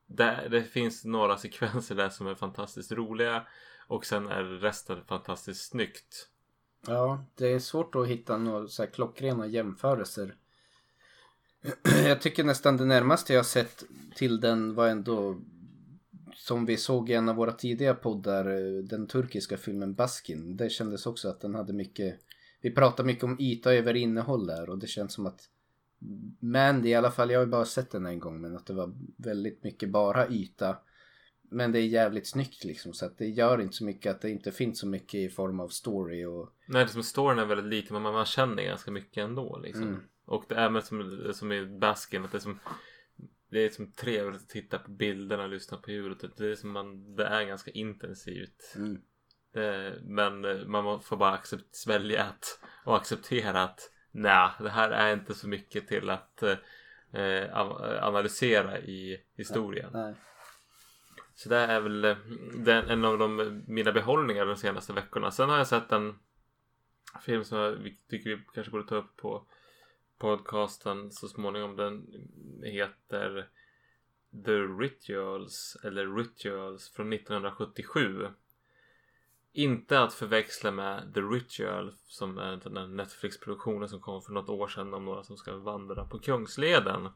Där, 0.07 0.49
det 0.49 0.63
finns 0.63 1.05
några 1.05 1.37
sekvenser 1.37 1.95
där 1.95 2.09
som 2.09 2.27
är 2.27 2.35
fantastiskt 2.35 2.93
roliga. 2.93 3.47
Och 3.87 4.07
sen 4.07 4.29
är 4.29 4.45
resten 4.45 5.05
fantastiskt 5.05 5.71
snyggt. 5.71 6.29
Ja, 6.87 7.25
det 7.35 7.47
är 7.47 7.59
svårt 7.59 7.95
att 7.95 8.07
hitta 8.07 8.37
några 8.37 8.69
så 8.69 8.83
här 8.83 8.91
klockrena 8.91 9.47
jämförelser. 9.47 10.35
Jag 12.05 12.21
tycker 12.21 12.45
nästan 12.45 12.77
det 12.77 12.85
närmaste 12.85 13.33
jag 13.33 13.47
sett 13.47 13.85
till 14.15 14.41
den 14.41 14.75
var 14.75 14.89
ändå 14.89 15.41
som 16.35 16.67
vi 16.67 16.77
såg 16.77 17.11
i 17.11 17.13
en 17.13 17.29
av 17.29 17.37
våra 17.37 17.53
tidiga 17.53 17.95
poddar, 17.95 18.51
eh, 18.51 18.83
den 18.85 19.07
turkiska 19.07 19.57
filmen 19.57 19.95
Baskin. 19.95 20.57
Det 20.57 20.71
kändes 20.71 21.07
också 21.07 21.29
att 21.29 21.41
den 21.41 21.55
hade 21.55 21.73
mycket, 21.73 22.21
vi 22.61 22.71
pratade 22.71 23.07
mycket 23.07 23.25
om 23.25 23.37
yta 23.41 23.75
över 23.75 23.95
innehåll 23.95 24.47
där 24.47 24.71
och 24.71 24.79
det 24.79 24.87
känns 24.87 25.13
som 25.13 25.27
att 25.27 25.49
Mandy, 26.41 26.89
i 26.89 26.95
alla 26.95 27.11
fall, 27.11 27.31
jag 27.31 27.39
har 27.39 27.45
ju 27.45 27.51
bara 27.51 27.65
sett 27.65 27.91
den 27.91 28.07
en 28.07 28.19
gång, 28.19 28.41
men 28.41 28.57
att 28.57 28.67
det 28.67 28.73
var 28.73 28.95
väldigt 29.17 29.65
mycket 29.65 29.91
bara 29.91 30.29
yta. 30.29 30.77
Men 31.51 31.73
det 31.73 31.79
är 31.79 31.87
jävligt 31.87 32.27
snyggt 32.27 32.65
liksom 32.65 32.93
så 32.93 33.07
att 33.07 33.19
det 33.19 33.27
gör 33.27 33.61
inte 33.61 33.77
så 33.77 33.85
mycket 33.85 34.11
att 34.15 34.21
det 34.21 34.31
inte 34.31 34.53
finns 34.53 34.79
så 34.79 34.87
mycket 34.87 35.15
i 35.15 35.29
form 35.29 35.61
av 35.61 35.69
story 35.69 36.25
och 36.25 36.53
Nej, 36.67 36.85
det 36.85 36.91
som 36.91 37.03
storyn 37.03 37.39
är 37.39 37.45
väldigt 37.45 37.67
liten 37.67 37.95
men 37.95 38.03
man, 38.03 38.13
man 38.13 38.25
känner 38.25 38.63
ganska 38.63 38.91
mycket 38.91 39.25
ändå 39.25 39.59
liksom. 39.59 39.83
Mm. 39.83 40.01
Och 40.29 40.45
det 40.49 40.55
är 40.55 40.71
med 40.71 40.85
som, 40.85 41.31
som 41.35 41.53
i 41.53 41.67
Baskin 41.67 42.25
att 42.25 42.33
det 42.33 42.39
är 42.39 42.41
som 42.41 42.59
det 43.51 43.65
är 43.65 43.71
som 43.71 43.93
trevligt 43.93 44.43
att 44.43 44.49
titta 44.49 44.79
på 44.79 44.91
bilderna 44.91 45.43
och 45.43 45.49
lyssna 45.49 45.77
på 45.77 45.91
ljudet. 45.91 46.37
Det 46.37 46.47
är, 46.51 46.55
som 46.55 46.71
man, 46.71 47.17
det 47.17 47.25
är 47.25 47.45
ganska 47.45 47.71
intensivt. 47.71 48.75
Mm. 48.77 49.03
Det, 49.53 49.99
men 50.03 50.45
eh, 50.45 50.67
man 50.67 51.03
får 51.03 51.17
bara 51.17 51.33
accept, 51.33 51.77
svälja 51.77 52.25
att, 52.25 52.61
och 52.85 52.97
acceptera 52.97 53.63
att 53.63 53.93
nej, 54.11 54.51
det 54.61 54.71
här 54.71 54.91
är 54.91 55.13
inte 55.13 55.35
så 55.35 55.49
mycket 55.49 55.89
till 55.89 56.11
att 56.11 56.43
eh, 56.43 57.53
av- 57.53 57.83
analysera 58.03 58.79
i 58.79 59.25
historien. 59.37 59.91
Nej. 59.93 60.15
Så 61.35 61.49
det 61.49 61.57
är 61.57 61.81
väl 61.81 62.05
eh, 62.05 62.17
den, 62.55 62.89
en 62.89 63.05
av 63.05 63.19
de, 63.19 63.63
mina 63.67 63.93
behållningar 63.93 64.47
de 64.47 64.57
senaste 64.57 64.93
veckorna. 64.93 65.31
Sen 65.31 65.49
har 65.49 65.57
jag 65.57 65.67
sett 65.67 65.93
en 65.93 66.19
film 67.21 67.45
som 67.45 67.59
jag 67.59 67.97
tycker 68.11 68.31
vi 68.31 68.43
kanske 68.55 68.71
borde 68.71 68.89
ta 68.89 68.97
upp 68.97 69.17
på 69.17 69.47
podcasten 70.19 71.11
så 71.11 71.29
småningom. 71.29 71.77
Den 71.77 72.07
heter 72.63 73.49
The 74.45 74.53
Rituals 74.53 75.77
eller 75.85 76.17
Rituals 76.17 76.89
från 76.89 77.13
1977. 77.13 78.29
Inte 79.53 80.01
att 80.01 80.15
förväxla 80.15 80.71
med 80.71 81.15
The 81.15 81.21
Ritual 81.21 81.95
som 82.05 82.39
är 82.39 82.71
den 82.71 82.97
Netflix-produktionen 82.97 83.89
som 83.89 84.01
kom 84.01 84.23
för 84.23 84.33
något 84.33 84.49
år 84.49 84.69
sedan 84.69 84.95
om 84.95 85.05
några 85.05 85.23
som 85.23 85.37
ska 85.37 85.57
vandra 85.57 86.05
på 86.05 86.19
Kungsleden. 86.19 87.09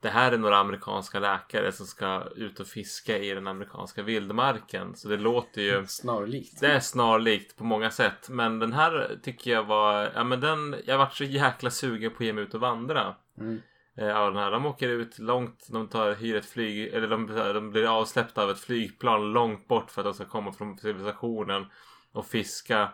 Det 0.00 0.08
här 0.08 0.32
är 0.32 0.38
några 0.38 0.58
amerikanska 0.58 1.20
läkare 1.20 1.72
som 1.72 1.86
ska 1.86 2.24
ut 2.36 2.60
och 2.60 2.66
fiska 2.66 3.18
i 3.18 3.34
den 3.34 3.46
amerikanska 3.46 4.02
vildmarken. 4.02 4.96
Så 4.96 5.08
det 5.08 5.16
låter 5.16 5.62
ju... 5.62 5.84
Snarlikt. 5.88 6.60
Det 6.60 6.66
är 6.66 6.80
snarlikt 6.80 7.56
på 7.56 7.64
många 7.64 7.90
sätt. 7.90 8.28
Men 8.28 8.58
den 8.58 8.72
här 8.72 9.18
tycker 9.22 9.50
jag 9.50 9.64
var... 9.64 10.12
Ja 10.14 10.24
men 10.24 10.40
den... 10.40 10.76
Jag 10.84 10.98
vart 10.98 11.14
så 11.14 11.24
jäkla 11.24 11.70
sugen 11.70 12.10
på 12.10 12.16
att 12.16 12.26
ge 12.26 12.32
mig 12.32 12.44
ut 12.44 12.54
och 12.54 12.60
vandra. 12.60 13.14
Mm. 13.38 13.62
Eh, 13.96 14.06
Ja, 14.06 14.24
den 14.24 14.36
här, 14.36 14.50
de 14.50 14.66
åker 14.66 14.88
ut 14.88 15.18
långt, 15.18 15.66
de 15.70 15.88
tar, 15.88 16.14
hyr 16.14 16.36
ett 16.36 16.46
flyg, 16.46 16.94
eller 16.94 17.08
de, 17.08 17.26
de 17.26 17.70
blir 17.70 17.98
avsläppta 18.00 18.42
av 18.42 18.50
ett 18.50 18.60
flygplan 18.60 19.32
långt 19.32 19.68
bort 19.68 19.90
för 19.90 20.00
att 20.00 20.04
de 20.04 20.14
ska 20.14 20.24
komma 20.24 20.52
från 20.52 20.78
civilisationen 20.78 21.66
och 22.12 22.26
fiska. 22.26 22.88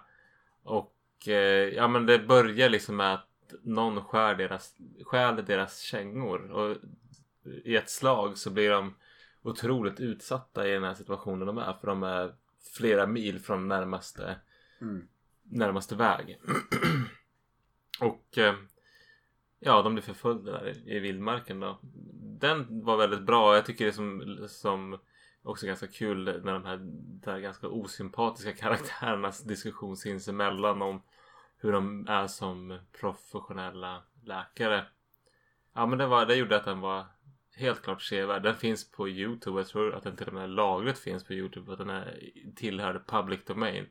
Och 0.62 1.28
eh, 1.28 1.68
ja 1.74 1.88
men 1.88 2.06
det 2.06 2.18
börjar 2.18 2.68
liksom 2.68 2.96
med 2.96 3.14
att 3.14 3.28
någon 3.62 4.04
skär 4.04 4.34
deras, 4.34 4.76
skär 5.04 5.32
deras 5.32 5.78
kängor 5.80 6.50
och 6.50 6.76
i 7.64 7.76
ett 7.76 7.90
slag 7.90 8.38
så 8.38 8.50
blir 8.50 8.70
de 8.70 8.94
otroligt 9.42 10.00
utsatta 10.00 10.68
i 10.68 10.70
den 10.72 10.84
här 10.84 10.94
situationen 10.94 11.46
de 11.46 11.58
är 11.58 11.72
för 11.72 11.86
de 11.86 12.02
är 12.02 12.34
flera 12.76 13.06
mil 13.06 13.40
från 13.40 13.68
närmaste 13.68 14.36
Mm. 14.80 15.08
närmaste 15.42 15.96
väg. 15.96 16.40
och 18.00 18.38
eh, 18.38 18.54
ja, 19.60 19.82
de 19.82 19.94
blir 19.94 20.02
förföljda 20.02 20.52
där 20.52 20.88
i, 20.88 20.98
vildmarken 20.98 21.60
då. 21.60 21.78
Den 22.22 22.84
var 22.84 22.96
väldigt 22.96 23.22
bra. 23.22 23.54
Jag 23.54 23.66
tycker 23.66 23.84
det 23.84 23.90
är 23.90 23.92
som, 23.92 24.38
som 24.48 24.98
också 25.42 25.66
ganska 25.66 25.86
kul 25.86 26.24
när 26.44 26.52
de 26.52 26.64
här 26.64 26.78
där 27.24 27.38
ganska 27.38 27.68
osympatiska 27.68 28.52
karaktärernas 28.62 29.40
diskussion 29.40 29.96
sinsemellan 29.96 30.82
om 30.82 31.02
hur 31.64 31.72
de 31.72 32.06
är 32.08 32.26
som 32.26 32.78
professionella 33.00 34.02
läkare. 34.22 34.84
Ja 35.74 35.86
men 35.86 35.98
det, 35.98 36.06
var, 36.06 36.26
det 36.26 36.36
gjorde 36.36 36.56
att 36.56 36.64
den 36.64 36.80
var 36.80 37.06
helt 37.56 37.82
klart 37.82 38.02
sevärd. 38.02 38.42
Den 38.42 38.54
finns 38.54 38.90
på 38.90 39.08
Youtube. 39.08 39.60
Jag 39.60 39.66
tror 39.66 39.94
att 39.94 40.02
den 40.02 40.16
till 40.16 40.26
och 40.26 40.34
med 40.34 40.50
lagligt 40.50 40.98
finns 40.98 41.24
på 41.24 41.32
Youtube. 41.32 41.72
Att 41.72 41.78
den 41.78 41.90
är, 41.90 42.20
tillhörde 42.56 43.00
public 43.06 43.40
domain. 43.46 43.86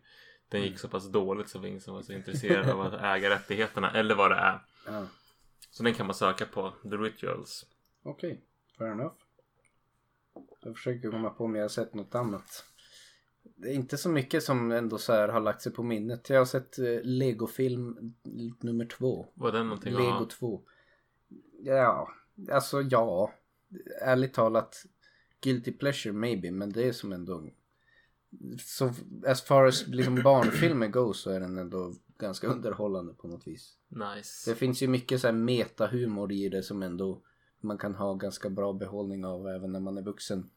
Den 0.50 0.62
gick 0.62 0.80
så 0.80 0.88
pass 0.88 1.12
dåligt 1.12 1.50
så 1.50 1.60
var 1.60 1.68
ingen 1.68 1.82
som 1.82 1.94
var 1.94 2.01
så 2.01 2.13
intresserad 2.13 2.70
av 2.70 2.82
att 2.82 2.94
äga 2.94 3.30
rättigheterna. 3.30 3.92
Eller 3.92 4.15
vad 4.15 4.32
det 4.32 4.38
är. 4.38 4.60
Ja. 4.88 5.08
Så 5.72 5.84
den 5.84 5.94
kan 5.94 6.06
man 6.06 6.15
söka 6.15 6.46
på. 6.46 6.74
The 6.84 6.96
Rituals. 6.96 7.65
Okej, 8.03 8.42
fair 8.77 8.92
enough. 8.92 9.15
Jag 10.62 10.75
försöker 10.75 11.12
komma 11.12 11.30
på 11.30 11.46
om 11.46 11.56
jag 11.56 11.63
har 11.63 11.70
sett 11.70 11.94
något 11.94 12.15
annat. 12.15 12.65
Det 13.63 13.70
är 13.70 13.74
inte 13.74 13.98
så 13.98 14.10
mycket 14.10 14.43
som 14.43 14.72
ändå 14.72 14.98
så 14.98 15.13
här 15.13 15.27
har 15.27 15.39
lagt 15.39 15.62
sig 15.62 15.72
på 15.72 15.84
minnet. 15.84 16.29
Jag 16.29 16.38
har 16.38 16.46
sett 16.46 16.79
eh, 16.79 17.01
Lego-film 17.03 18.13
nummer 18.60 18.86
två. 18.86 19.27
Var 19.34 19.51
den 19.51 19.67
någonting 19.67 19.93
Lego 19.93 20.12
ha? 20.12 20.25
2. 20.25 20.62
Ja, 21.63 22.10
alltså 22.51 22.82
ja. 22.82 23.34
Ärligt 24.01 24.34
talat. 24.34 24.86
Guilty 25.41 25.72
pleasure 25.72 26.13
maybe, 26.13 26.51
men 26.51 26.72
det 26.72 26.88
är 26.88 26.91
som 26.91 27.13
ändå. 27.13 27.50
Så 28.60 28.93
as 29.27 29.41
far 29.41 29.65
as 29.65 29.88
liksom 29.88 30.15
barnfilmer 30.24 30.88
go 30.88 31.13
så 31.13 31.32
är 31.32 31.39
den 31.39 31.58
ändå 31.58 31.93
ganska 32.17 32.48
underhållande 32.48 33.13
på 33.13 33.27
något 33.27 33.48
vis. 33.48 33.77
Nice. 33.88 34.51
Det 34.51 34.55
finns 34.55 34.84
ju 34.84 34.88
mycket 34.88 35.22
så 35.22 35.27
här 35.27 35.34
metahumor 35.34 36.32
i 36.32 36.50
det 36.50 36.63
som 36.63 36.84
ändå 36.84 37.22
man 37.62 37.77
kan 37.77 37.96
ha 37.96 38.13
ganska 38.13 38.50
bra 38.50 38.74
behållning 38.74 39.25
av 39.25 39.48
även 39.48 39.72
när 39.72 39.79
man 39.79 39.98
är 39.98 40.01
vuxen. 40.01 40.50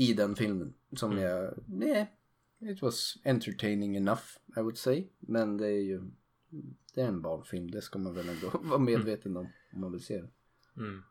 I 0.00 0.12
den 0.12 0.36
filmen. 0.36 0.74
Som 0.96 1.12
Mm. 1.12 1.24
jag, 1.24 1.54
nej, 1.66 2.12
it 2.60 2.82
was 2.82 3.16
entertaining 3.24 3.96
enough 3.96 4.22
I 4.56 4.60
would 4.60 4.78
say. 4.78 5.06
Men 5.18 5.56
det 5.56 5.66
är 5.66 5.82
ju, 5.82 6.00
det 6.94 7.00
är 7.00 7.08
en 7.08 7.22
barnfilm, 7.22 7.70
det 7.70 7.82
ska 7.82 7.98
man 7.98 8.14
väl 8.14 8.28
ändå 8.28 8.50
vara 8.62 8.78
medveten 8.78 9.36
om. 9.36 9.48
Om 9.72 9.80
man 9.80 9.92
vill 9.92 10.04
se 10.04 10.16
det. 10.20 10.28
Mm. 10.76 11.02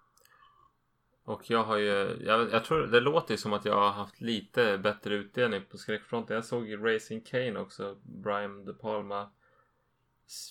Och 1.24 1.50
jag 1.50 1.64
har 1.64 1.78
ju, 1.78 2.18
jag, 2.26 2.52
jag 2.52 2.66
tror 2.66 2.88
det 2.88 3.00
låter 3.00 3.34
ju 3.34 3.38
som 3.38 3.54
att 3.54 3.66
jag 3.66 3.76
har 3.76 3.92
haft 3.92 4.22
lite 4.22 4.78
bättre 4.78 5.16
utdelning 5.16 5.62
på 5.70 5.78
skräckfronten. 5.78 6.36
Jag 6.36 6.46
såg 6.46 6.68
ju 6.68 6.78
Racing 6.78 7.26
Kane 7.26 7.60
också, 7.60 7.98
Brian 8.04 8.66
De 8.66 8.74
Palma 8.74 9.30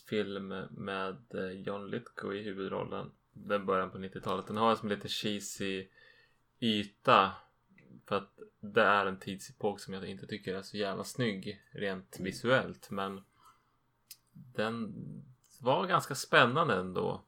film 0.09 0.49
med 0.71 1.35
eh, 1.35 1.51
John 1.51 1.91
Lithgow 1.91 2.35
i 2.37 2.43
huvudrollen. 2.43 3.11
Den 3.33 3.67
början 3.67 3.91
på 3.91 3.99
90-talet. 3.99 4.47
Den 4.47 4.57
har 4.57 4.77
som 4.77 4.89
lite 4.89 5.09
cheesy 5.09 5.87
yta. 6.61 7.33
För 8.09 8.17
att 8.17 8.39
det 8.61 8.83
är 8.83 9.07
en 9.07 9.19
tidsepok 9.19 9.81
som 9.81 9.95
jag 9.95 10.05
inte 10.05 10.27
tycker 10.27 10.55
är 10.55 10.63
så 10.63 10.77
jävla 10.77 11.05
snygg 11.05 11.63
rent 11.71 12.21
visuellt. 12.21 12.91
Men 12.91 13.21
den 14.33 14.95
var 15.61 15.87
ganska 15.87 16.15
spännande 16.15 16.75
ändå. 16.75 17.23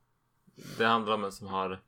Det 0.78 0.84
handlar 0.84 1.14
om 1.14 1.24
en 1.24 1.32
som 1.32 1.46
har 1.46 1.80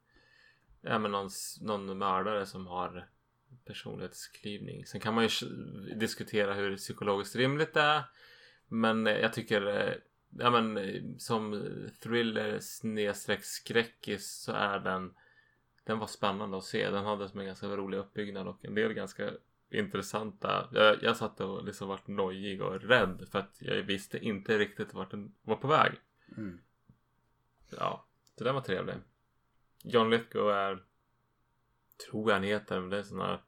ja, 0.80 0.98
men 0.98 1.10
någon, 1.10 1.30
någon 1.60 1.98
mördare 1.98 2.46
som 2.46 2.66
har 2.66 3.08
personlighetsklyvning. 3.64 4.86
Sen 4.86 5.00
kan 5.00 5.14
man 5.14 5.24
ju 5.24 5.48
diskutera 5.94 6.54
hur 6.54 6.76
psykologiskt 6.76 7.36
rimligt 7.36 7.74
det 7.74 7.80
är. 7.80 8.02
Men 8.68 9.06
jag 9.06 9.32
tycker 9.32 9.94
ja, 10.38 10.50
men, 10.50 10.78
som 11.18 11.68
thriller 12.02 12.58
snedstreck 12.60 13.44
skräckis 13.44 14.30
så 14.30 14.52
är 14.52 14.78
den 14.78 15.14
den 15.84 15.98
var 15.98 16.06
spännande 16.06 16.56
att 16.56 16.64
se. 16.64 16.90
Den 16.90 17.04
hade 17.04 17.28
som 17.28 17.40
en 17.40 17.46
ganska 17.46 17.66
rolig 17.66 17.98
uppbyggnad 17.98 18.48
och 18.48 18.64
en 18.64 18.74
del 18.74 18.92
ganska 18.92 19.30
intressanta. 19.70 20.68
Jag, 20.72 21.02
jag 21.02 21.16
satt 21.16 21.40
och 21.40 21.64
liksom 21.64 21.88
vart 21.88 22.06
nojig 22.06 22.62
och 22.62 22.80
rädd 22.80 23.28
för 23.30 23.38
att 23.38 23.56
jag 23.60 23.82
visste 23.82 24.18
inte 24.18 24.58
riktigt 24.58 24.94
vart 24.94 25.10
den 25.10 25.34
var 25.42 25.56
på 25.56 25.68
väg. 25.68 25.92
Mm. 26.36 26.60
Ja, 27.70 28.06
så 28.38 28.44
den 28.44 28.54
var 28.54 28.62
trevlig. 28.62 28.94
John 29.84 30.10
Lithgow 30.10 30.50
är 30.50 30.82
tror 32.10 32.30
jag 32.30 32.36
han 32.36 32.42
heter, 32.42 32.80
men 32.80 32.90
det 32.90 32.98
är 32.98 33.02
sån 33.02 33.20
här 33.20 33.40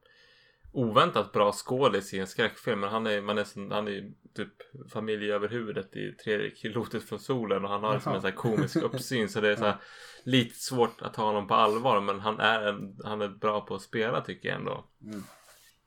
oväntat 0.74 1.32
bra 1.32 1.52
skådis 1.52 2.14
i 2.14 2.18
en 2.18 2.26
skräckfilm. 2.26 2.80
Men 2.80 2.90
han 2.90 3.06
är, 3.06 3.20
man 3.20 3.38
är, 3.38 3.44
sån, 3.44 3.70
han 3.70 3.88
är 3.88 4.10
typ 4.36 4.52
familj 4.92 5.32
över 5.32 5.48
huvudet 5.48 5.96
i 5.96 6.12
tredje 6.12 6.56
kilotet 6.56 7.02
från 7.02 7.18
solen 7.18 7.64
och 7.64 7.70
han 7.70 7.84
har 7.84 7.94
liksom 7.94 8.12
Jaha. 8.12 8.16
en 8.16 8.22
sån 8.22 8.32
komisk 8.32 8.76
uppsyn 8.76 9.28
så 9.28 9.40
det 9.40 9.52
är 9.52 9.56
så 9.56 9.64
här, 9.64 9.76
lite 10.22 10.58
svårt 10.58 11.02
att 11.02 11.14
ta 11.14 11.24
honom 11.24 11.46
på 11.46 11.54
allvar 11.54 12.00
men 12.00 12.20
han 12.20 12.40
är, 12.40 12.62
en, 12.62 12.98
han 13.04 13.22
är 13.22 13.28
bra 13.28 13.60
på 13.60 13.74
att 13.74 13.82
spela 13.82 14.20
tycker 14.20 14.48
jag 14.48 14.58
ändå. 14.58 14.84
Mm. 15.02 15.24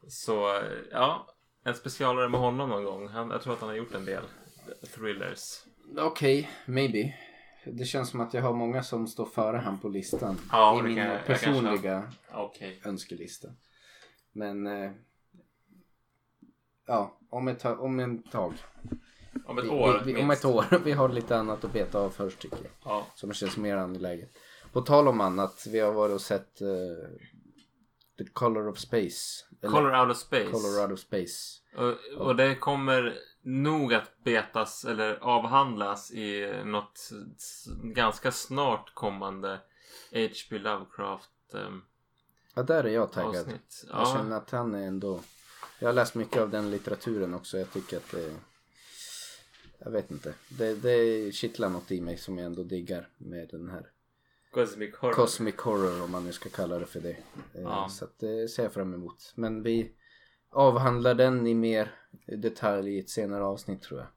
Så 0.08 0.62
ja, 0.92 1.28
en 1.64 1.74
specialare 1.74 2.30
med 2.30 2.40
honom 2.40 2.70
någon 2.70 2.84
gång. 2.84 3.08
Han, 3.08 3.30
jag 3.30 3.42
tror 3.42 3.54
att 3.54 3.60
han 3.60 3.70
har 3.70 3.76
gjort 3.76 3.96
en 3.96 4.06
del 4.06 4.24
thrillers. 4.96 5.64
Okej, 5.98 6.50
maybe. 6.66 7.14
Det 7.66 7.86
känns 7.86 8.10
som 8.10 8.22
att 8.22 8.34
jag 8.34 8.42
har 8.42 8.54
många 8.54 8.84
som 8.84 9.08
står 9.08 9.26
före 9.26 9.58
han 9.58 9.80
på 9.80 9.90
listan. 9.90 10.38
Ja, 10.52 10.80
I 10.80 10.84
min 10.84 10.96
kan 10.96 11.18
personliga 11.26 12.12
Okej. 12.32 12.82
önskelista. 12.86 13.48
Men 14.38 14.68
eh, 14.68 14.92
ja, 16.88 17.18
om 17.30 17.48
ett, 17.48 17.66
om 17.66 18.00
en 18.00 18.24
tag. 18.24 18.54
Om 19.46 19.58
ett 19.58 19.70
år 19.70 20.02
vi, 20.06 20.14
vi, 20.14 20.22
om 20.22 20.32
ett 20.32 20.46
år. 20.46 20.66
Vi 20.84 20.92
har 20.92 21.10
lite 21.10 21.38
annat 21.38 21.64
att 21.64 21.74
beta 21.74 22.00
av 22.00 22.10
först 22.10 22.40
tycker 22.40 22.58
jag. 22.58 22.72
Ja. 22.84 23.08
Som 23.16 23.34
känns 23.34 23.58
mer 23.58 23.78
angeläget. 23.78 24.30
På 24.72 24.82
tal 24.82 25.08
om 25.08 25.22
annat. 25.22 25.68
Vi 25.72 25.80
har 25.80 25.94
varit 25.94 26.14
och 26.14 26.22
sett 26.22 26.62
eh, 26.62 26.68
The 28.18 28.26
Color 28.34 28.68
of 28.68 28.78
Space. 28.78 29.46
Eller 29.62 29.74
Color 29.74 30.00
Out 30.02 30.12
of 30.12 30.18
Space. 30.18 30.52
Colorado 30.52 30.98
Space. 30.98 31.62
Och, 31.78 32.22
och 32.28 32.36
det 32.36 32.56
kommer 32.56 33.18
nog 33.42 33.94
att 33.94 34.24
betas 34.24 34.86
eller 34.86 35.16
avhandlas 35.16 36.12
i 36.12 36.62
något 36.66 37.10
ganska 37.84 38.32
snart 38.32 38.94
kommande 38.94 39.60
H.P. 40.12 40.58
Lovecraft 40.58 41.54
ehm, 41.54 41.82
Ja, 42.58 42.64
där 42.64 42.84
är 42.84 42.90
jag 42.90 43.12
taggad. 43.12 43.36
avsnitt. 43.46 43.84
Jag 43.88 44.02
Ja, 44.02 44.14
känner 44.18 44.38
att 44.38 44.50
han 44.52 44.76
är 44.76 44.88
ändå... 44.88 45.22
Jag 45.80 45.88
har 45.88 45.94
läst 45.94 46.16
mycket 46.16 46.42
av 46.42 46.50
den 46.50 46.72
litteraturen 46.72 47.34
också. 47.34 47.58
Jag 47.58 47.72
tycker 47.72 47.98
att 47.98 48.12
det... 48.12 48.36
Jag 49.80 49.92
vet 49.92 50.12
inte. 50.12 50.34
Det, 50.50 50.74
det 50.76 51.32
kittlar 51.36 51.70
något 51.70 51.92
i 51.92 52.02
mig 52.02 52.18
som 52.18 52.38
jag 52.38 52.46
ändå 52.46 52.64
diggar 52.64 53.10
med 53.18 53.50
den 53.50 53.70
här 53.70 53.92
Cosmic 54.52 54.96
Horror. 54.96 55.14
Cosmic 55.14 55.56
Horror 55.58 56.04
om 56.04 56.12
man 56.12 56.26
nu 56.26 56.32
ska 56.32 56.50
kalla 56.50 56.80
det 56.80 56.86
för 56.86 57.00
det. 57.02 57.10
Eh, 57.54 57.62
Ja. 57.62 57.90
Så 57.90 58.06
att 58.06 58.20
det 58.20 58.48
ser 58.48 58.64
jag 58.64 58.72
fram 58.74 58.94
emot. 58.94 59.34
Men 59.36 59.64
vi 59.64 59.92
avhandlar 60.50 61.14
den 61.16 61.48
i 61.48 61.54
mer 61.54 61.96
detalj 62.26 62.96
i 62.96 63.00
ett 63.00 63.10
senare 63.10 63.44
avsnitt 63.44 63.82
tror 63.82 64.00
jag. 64.00 64.08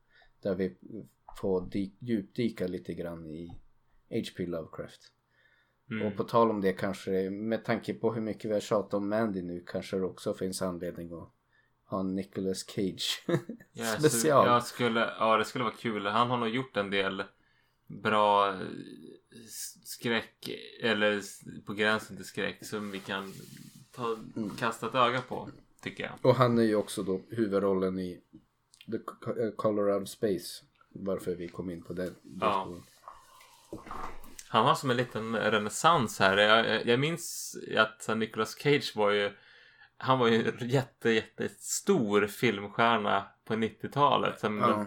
Där 0.42 0.54
vi 0.54 0.76
får 1.40 1.60
dy- 1.60 1.96
djupdyka 1.98 2.66
lite 2.66 2.94
grann 2.94 3.26
i 3.26 3.60
H.P. 4.10 4.46
Lovecraft. 4.46 5.00
Mm. 5.90 6.06
Och 6.06 6.16
på 6.16 6.24
tal 6.24 6.50
om 6.50 6.60
det 6.60 6.72
kanske, 6.72 7.30
med 7.30 7.64
tanke 7.64 7.94
på 7.94 8.12
hur 8.12 8.20
mycket 8.20 8.50
vi 8.50 8.54
har 8.54 8.60
tjatat 8.60 8.94
om 8.94 9.08
Mandy 9.08 9.42
nu 9.42 9.64
kanske 9.66 9.96
det 9.96 10.04
också 10.04 10.34
finns 10.34 10.62
anledning 10.62 11.12
att 11.12 11.32
ha 11.84 12.00
en 12.00 12.14
Nicolas 12.14 12.64
Cage 12.70 13.22
Ja, 13.72 13.84
så 13.84 14.08
special. 14.08 14.46
Jag 14.46 14.64
skulle, 14.64 15.00
ja, 15.18 15.36
det 15.36 15.44
skulle 15.44 15.64
vara 15.64 15.74
kul. 15.74 16.06
Han 16.06 16.30
har 16.30 16.36
nog 16.36 16.48
gjort 16.48 16.76
en 16.76 16.90
del 16.90 17.22
bra 17.86 18.48
eh, 18.48 18.56
skräck 19.84 20.50
eller 20.82 21.20
på 21.66 21.72
gränsen 21.74 22.16
till 22.16 22.24
skräck 22.24 22.66
som 22.66 22.90
vi 22.90 22.98
kan 22.98 23.32
ta, 23.92 24.16
Mm. 24.36 24.50
kasta 24.50 24.86
ett 24.86 24.94
öga 24.94 25.20
på. 25.20 25.48
Tycker 25.82 26.04
jag. 26.04 26.12
Och 26.22 26.34
han 26.34 26.58
är 26.58 26.62
ju 26.62 26.74
också 26.74 27.02
då 27.02 27.20
huvudrollen 27.30 27.98
i 27.98 28.20
The 28.86 28.96
Co- 28.98 29.56
Color 29.56 30.02
of 30.02 30.08
Space. 30.08 30.64
Varför 30.92 31.34
vi 31.34 31.48
kom 31.48 31.70
in 31.70 31.82
på 31.82 31.92
det. 31.92 32.10
Ja. 32.40 32.76
Han 34.52 34.64
har 34.66 34.74
som 34.74 34.90
en 34.90 34.96
liten 34.96 35.36
renässans 35.36 36.18
här. 36.18 36.36
Jag, 36.36 36.68
jag- 36.68 36.86
jag 36.86 37.00
minns 37.00 37.56
att 37.76 38.18
Nicolas 38.18 38.54
Cage 38.58 38.92
var 38.96 39.10
ju 39.10 39.30
han 40.02 40.18
var 40.18 40.28
ju 40.28 40.48
en 40.60 40.68
jätte, 40.68 41.10
jättestor 41.10 42.26
filmstjärna 42.26 43.26
på 43.44 43.54
90-talet. 43.54 44.40
Sen 44.40 44.58
Ja. 44.58 44.86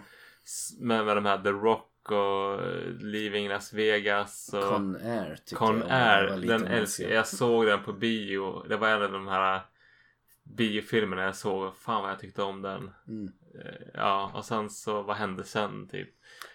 med, 0.80 1.06
med 1.06 1.18
de 1.18 1.26
här 1.26 1.38
The 1.44 1.50
Rock 1.50 2.12
och 2.12 2.62
eh, 2.62 2.90
Leaving 3.00 3.50
Las 3.50 3.74
Vegas. 3.74 4.54
Och 4.54 4.64
Con 4.64 4.96
Air 4.96 5.38
Con 5.56 5.78
jag 5.80 5.86
jag 5.90 5.92
Air. 5.92 6.38
liten 6.38 6.62
Den 6.62 6.72
älskar 6.72 7.04
jag. 7.04 7.14
Jag 7.14 7.28
såg 7.28 7.66
den 7.66 7.84
på 7.84 7.94
bio. 7.94 8.64
Det 8.70 8.78
var 8.78 8.88
en 8.90 9.02
av 9.02 9.12
de 9.12 9.28
här 9.28 9.62
biofilmerna 10.44 11.24
jag 11.24 11.36
såg. 11.36 11.76
Fan 11.78 12.02
vad 12.02 12.12
jag 12.12 12.20
tyckte 12.20 12.44
om 12.44 12.62
den. 12.62 12.92
Mm. 13.08 13.32
Eh, 13.66 13.88
Ja, 13.94 14.32
och 14.36 14.46
sen 14.46 14.70
så 14.70 15.02
vad 15.02 15.16
hände 15.16 15.44
sen 15.44 15.88
typ? 15.88 16.10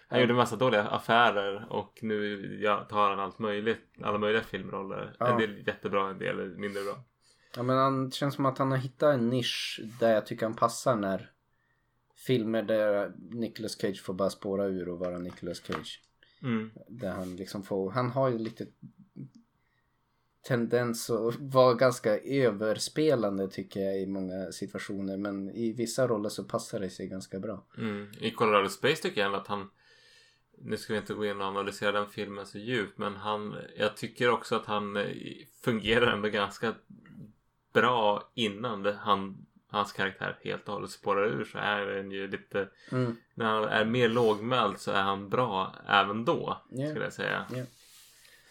Han 0.09 0.21
gjorde 0.21 0.33
massa 0.33 0.55
dåliga 0.55 0.83
affärer 0.83 1.67
och 1.69 1.99
nu 2.01 2.59
ja, 2.61 2.87
tar 2.89 3.09
han 3.09 3.19
allt 3.19 3.39
möjligt, 3.39 3.81
alla 4.01 4.17
möjliga 4.17 4.43
filmroller. 4.43 5.15
Ja. 5.19 5.27
En 5.27 5.37
del 5.37 5.67
jättebra, 5.67 6.09
en 6.09 6.19
del 6.19 6.57
mindre 6.57 6.83
bra. 6.83 7.03
Ja 7.55 7.63
men 7.63 7.77
han 7.77 8.09
det 8.09 8.15
känns 8.15 8.35
som 8.35 8.45
att 8.45 8.57
han 8.57 8.71
har 8.71 8.77
hittat 8.77 9.13
en 9.13 9.29
nisch 9.29 9.81
där 9.99 10.13
jag 10.13 10.25
tycker 10.25 10.45
han 10.45 10.55
passar 10.55 10.95
när 10.95 11.31
filmer 12.15 12.63
där 12.63 13.13
Nicolas 13.17 13.81
Cage 13.81 14.03
får 14.03 14.13
bara 14.13 14.29
spåra 14.29 14.65
ur 14.65 14.89
och 14.89 14.99
vara 14.99 15.17
Nicolas 15.17 15.57
Cage. 15.57 16.01
Mm. 16.43 16.71
Där 16.87 17.11
han 17.11 17.35
liksom 17.35 17.63
får, 17.63 17.91
han 17.91 18.09
har 18.09 18.29
ju 18.29 18.37
lite 18.37 18.67
tendens 20.47 21.09
att 21.09 21.35
vara 21.39 21.73
ganska 21.73 22.19
överspelande 22.19 23.47
tycker 23.47 23.79
jag 23.79 24.01
i 24.01 24.05
många 24.05 24.51
situationer 24.51 25.17
men 25.17 25.49
i 25.49 25.73
vissa 25.73 26.07
roller 26.07 26.29
så 26.29 26.43
passar 26.43 26.79
det 26.79 26.89
sig 26.89 27.07
ganska 27.07 27.39
bra. 27.39 27.65
Mm. 27.77 28.11
I 28.21 28.31
Colorado 28.31 28.69
Space 28.69 29.01
tycker 29.01 29.21
jag 29.21 29.35
att 29.35 29.47
han 29.47 29.69
nu 30.61 30.77
ska 30.77 30.93
vi 30.93 30.99
inte 30.99 31.13
gå 31.13 31.25
in 31.25 31.41
och 31.41 31.47
analysera 31.47 31.91
den 31.91 32.09
filmen 32.09 32.45
så 32.45 32.57
djupt 32.57 32.97
men 32.97 33.15
han 33.15 33.55
jag 33.77 33.97
tycker 33.97 34.29
också 34.29 34.55
att 34.55 34.65
han 34.65 34.97
eh, 34.97 35.05
fungerar 35.63 36.07
ändå 36.11 36.29
ganska 36.29 36.73
bra 37.73 38.31
innan 38.33 38.85
han, 38.85 39.45
hans 39.67 39.91
karaktär 39.93 40.37
helt 40.43 40.67
och 40.67 40.73
hållet 40.73 40.91
spårar 40.91 41.25
ur 41.27 41.45
så 41.45 41.57
är 41.57 41.85
den 41.85 42.11
ju 42.11 42.27
lite 42.27 42.69
Mm. 42.91 43.15
när 43.33 43.45
han 43.45 43.63
är 43.63 43.85
mer 43.85 44.09
lågmäld 44.09 44.79
så 44.79 44.91
är 44.91 45.01
han 45.01 45.29
bra 45.29 45.75
även 45.87 46.25
då 46.25 46.61
Ja. 46.69 46.89
skulle 46.89 47.03
jag 47.05 47.13
säga. 47.13 47.45
Ja. 47.55 47.63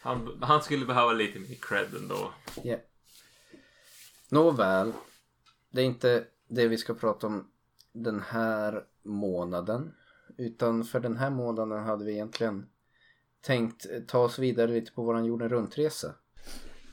Han, 0.03 0.38
han 0.43 0.62
skulle 0.62 0.87
behöva 0.87 1.12
lite 1.12 1.38
mer 1.38 1.57
cred 1.61 1.95
ändå. 2.03 2.33
Ja. 2.65 2.77
Nåväl. 4.29 4.93
Det 5.71 5.81
är 5.81 5.85
inte 5.85 6.25
det 6.49 6.69
vi 6.69 6.79
ska 6.79 6.95
prata 6.95 7.27
om 7.27 7.50
den 7.93 8.23
här 8.29 8.85
månaden. 9.03 9.95
Utan 10.38 10.85
för 10.85 11.00
den 11.00 11.16
här 11.16 11.30
månaden 11.30 11.85
hade 11.85 12.04
vi 12.04 12.12
egentligen 12.12 12.66
tänkt 13.40 13.87
ta 14.09 14.18
oss 14.18 14.38
vidare 14.38 14.71
lite 14.71 14.92
på 14.92 15.02
våran 15.02 15.25
jorden 15.25 15.49
runt-resa. 15.49 16.14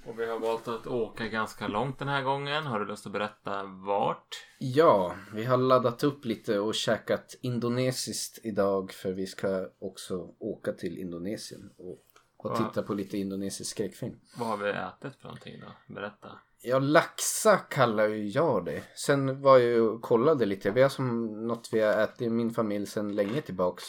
Och 0.05 0.19
vi 0.19 0.25
har 0.25 0.39
valt 0.39 0.67
att 0.67 0.87
åka 0.87 1.27
ganska 1.27 1.67
långt 1.67 1.99
den 1.99 2.07
här 2.07 2.23
gången. 2.23 2.65
Har 2.65 2.79
du 2.79 2.85
lust 2.85 3.05
att 3.05 3.11
berätta 3.11 3.63
vart? 3.63 4.47
Ja, 4.59 5.15
vi 5.33 5.45
har 5.45 5.57
laddat 5.57 6.03
upp 6.03 6.25
lite 6.25 6.59
och 6.59 6.75
käkat 6.75 7.35
indonesiskt 7.41 8.39
idag 8.43 8.91
för 8.91 9.11
vi 9.11 9.27
ska 9.27 9.69
också 9.79 10.35
åka 10.39 10.73
till 10.73 10.97
Indonesien 10.97 11.69
och, 11.77 12.03
och 12.37 12.57
titta 12.57 12.83
på 12.83 12.93
lite 12.93 13.17
indonesisk 13.17 13.71
skräckfilm. 13.71 14.19
Vad 14.37 14.47
har 14.47 14.57
vi 14.57 14.69
ätit 14.69 15.15
för 15.21 15.23
någonting 15.23 15.59
då? 15.59 15.93
Berätta. 15.93 16.31
Ja, 16.67 16.79
laxa 16.79 17.57
kallar 17.57 18.07
ju 18.07 18.27
jag 18.27 18.65
det. 18.65 18.83
Sen 18.95 19.41
var 19.41 19.57
jag 19.57 19.69
ju 19.69 19.81
och 19.81 20.01
kollade 20.01 20.45
lite. 20.45 20.71
Vi 20.71 20.81
har 20.81 20.89
som 20.89 21.25
något 21.47 21.69
vi 21.71 21.81
har 21.81 22.03
ätit 22.03 22.21
i 22.21 22.29
min 22.29 22.51
familj 22.51 22.85
sedan 22.85 23.15
länge 23.15 23.41
tillbaks. 23.41 23.83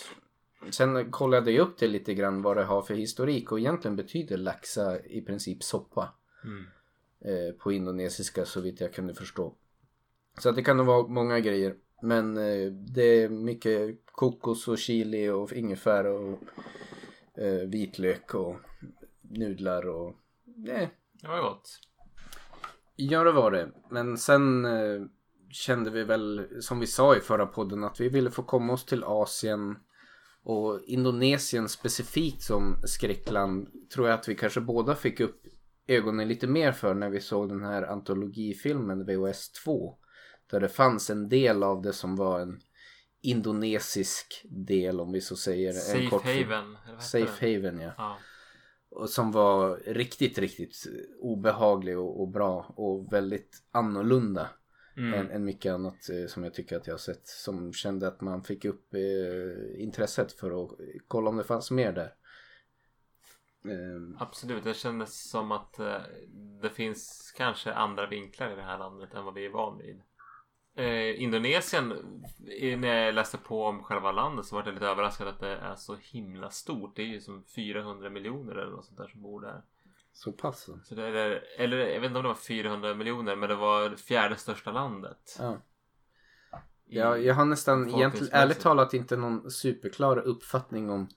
Sen 0.71 1.11
kollade 1.11 1.51
jag 1.51 1.69
upp 1.69 1.79
det 1.79 1.87
lite 1.87 2.15
grann 2.15 2.43
vad 2.43 2.57
det 2.57 2.65
har 2.65 2.83
för 2.83 2.95
historik 2.95 3.53
och 3.53 3.59
egentligen 3.59 3.97
betyder 3.97 4.37
laxa 4.37 5.01
i 5.01 5.21
princip 5.21 5.63
soppa. 5.63 6.15
Mm. 6.45 6.65
eh, 7.21 7.55
på 7.55 7.73
indonesiska 7.73 8.45
så 8.45 8.61
vitt 8.61 8.81
jag 8.81 8.95
kunde 8.95 9.15
förstå. 9.15 9.55
Så 10.39 10.49
att 10.49 10.57
det 10.57 10.63
kan 10.63 10.77
nog 10.77 10.87
vara 10.87 11.07
många 11.07 11.41
grejer. 11.41 11.75
Men 12.03 12.37
eh, 12.37 12.73
det 12.73 13.23
är 13.23 13.29
mycket 13.29 13.99
kokos 14.07 14.69
och 14.69 14.79
chili 14.79 15.29
och 15.29 15.53
ingefära 15.53 16.13
och 16.13 16.39
eh, 17.39 17.69
vitlök 17.69 18.35
och 18.35 18.57
nudlar 19.21 19.89
och 19.89 20.09
eh, 20.69 20.89
Det 21.13 21.29
var 21.29 21.43
gott. 21.43 21.81
Ja 22.97 23.25
det 23.25 23.33
var 23.33 23.51
det. 23.51 23.69
Men 23.91 24.19
sen 24.19 24.65
eh, 24.65 25.03
kände 25.51 25.91
vi 25.91 26.05
väl 26.05 26.49
som 26.61 26.81
vi 26.81 26.87
sa 26.87 27.17
i 27.17 27.21
förra 27.21 27.47
podden 27.47 27.85
att 27.85 28.01
vi 28.01 28.09
ville 28.09 28.31
få 28.31 28.43
komma 28.43 28.73
oss 28.73 28.85
till 28.85 29.05
Asien 29.05 29.77
och 30.43 30.81
Indonesien 30.87 31.69
specifikt 31.69 32.43
som 32.43 32.77
skräckland 32.85 33.69
tror 33.95 34.09
jag 34.09 34.19
att 34.19 34.29
vi 34.29 34.35
kanske 34.35 34.61
båda 34.61 34.95
fick 34.95 35.21
upp 35.21 35.43
ögonen 35.87 36.29
lite 36.29 36.47
mer 36.47 36.73
för 36.73 36.95
när 36.95 37.11
vi 37.11 37.21
såg 37.21 37.49
den 37.49 37.65
här 37.65 37.83
antologifilmen 37.83 39.07
VHS 39.07 39.51
2. 39.51 39.95
Där 40.51 40.61
det 40.61 40.69
fanns 40.69 41.11
en 41.11 41.29
del 41.29 41.63
av 41.63 41.83
det 41.83 41.93
som 41.93 42.17
var 42.17 42.41
en 42.41 42.61
indonesisk 43.23 44.43
del 44.45 45.01
om 45.01 45.13
vi 45.13 45.21
så 45.21 45.37
säger. 45.37 45.69
en 45.69 45.75
Safe 45.75 46.07
kort 46.07 46.25
film. 46.25 46.51
Haven. 46.51 46.77
Safe 47.01 47.47
det? 47.47 47.55
Haven 47.55 47.81
ja. 47.81 47.93
Ja. 47.97 48.19
Och 48.97 49.11
som 49.11 49.33
var 49.33 49.77
riktigt, 49.77 50.39
riktigt 50.39 50.87
obehaglig 51.21 51.99
och, 51.99 52.21
och 52.21 52.29
bra 52.29 52.73
och 52.77 53.13
väldigt 53.13 53.63
annorlunda 53.71 54.49
Mm. 54.99 55.15
än, 55.15 55.31
än 55.31 55.45
mycket 55.45 55.73
annat 55.73 56.09
eh, 56.09 56.27
som 56.27 56.45
jag 56.45 56.55
tycker 56.55 56.77
att 56.77 56.87
jag 56.87 56.95
har 56.95 56.99
sett. 56.99 57.27
Som 57.27 57.73
kände 57.73 58.09
att 58.09 58.21
man 58.21 58.43
fick 58.43 58.65
upp 58.65 58.95
eh, 58.95 59.83
intresset 59.83 60.33
för 60.33 60.65
att 60.65 60.71
kolla 61.09 61.31
om 61.31 61.37
det 61.37 61.45
fanns 61.45 61.71
mer 61.71 61.93
där. 61.93 62.15
Eh, 63.69 64.23
Absolut, 64.23 64.65
det 64.65 64.75
kändes 64.75 65.31
som 65.31 65.53
att 65.53 65.79
eh, 65.79 66.01
det 66.63 66.71
finns 66.71 67.33
kanske 67.37 67.73
andra 67.73 68.07
vinklar 68.07 68.53
i 68.53 68.57
det 68.57 68.63
här 68.63 68.79
landet 68.79 69.15
än 69.15 69.25
vad 69.25 69.35
vi 69.35 69.47
är 69.47 69.51
van 69.51 69.79
vid. 69.79 70.03
Eh, 70.77 71.23
Indonesien, 71.23 71.93
eh, 72.61 72.79
när 72.79 72.89
jag 73.05 73.15
läste 73.15 73.39
på 73.39 73.65
om 73.65 73.83
själva 73.83 74.13
landet 74.13 74.47
så 74.47 74.57
var 74.57 74.63
jag 74.65 74.75
lite 74.75 74.87
överraskad 74.87 75.29
att 75.29 75.41
det 75.41 75.57
är 75.57 75.75
så 75.77 75.97
himla 76.01 76.51
stort. 76.51 76.97
Det 76.97 77.03
är 77.03 77.07
ju 77.07 77.21
som 77.21 77.45
400 77.55 78.11
miljoner 78.11 78.53
eller 78.55 78.71
något 78.73 78.85
sånt 78.85 78.99
där 78.99 79.09
som 79.09 79.23
bor 79.23 79.41
där. 79.41 79.63
så 80.13 80.33
pass. 80.33 80.69
så. 80.85 80.95
Det 80.95 81.03
är, 81.03 81.45
eller 81.59 81.77
jag 81.79 82.01
vet 82.01 82.05
inte 82.09 82.17
om 82.19 82.23
det 82.23 82.29
var 82.29 82.35
400 82.35 82.95
miljoner 82.95 83.37
men 83.37 83.49
det 83.49 83.55
var 83.55 83.89
det 83.89 83.97
fjärde 83.97 84.37
största 84.37 84.73
landet. 84.73 85.37
Ja. 85.39 85.57
i- 86.89 86.97
Jag, 87.27 87.35
har 87.35 87.45
nästan 87.45 87.89
egentligen 87.91 88.29
ärligt 88.33 88.61
talat 88.61 88.95
inte 88.95 89.17
någon 89.17 89.51
superklar 89.51 90.19
uppfattning 90.19 90.91
om 90.91 91.09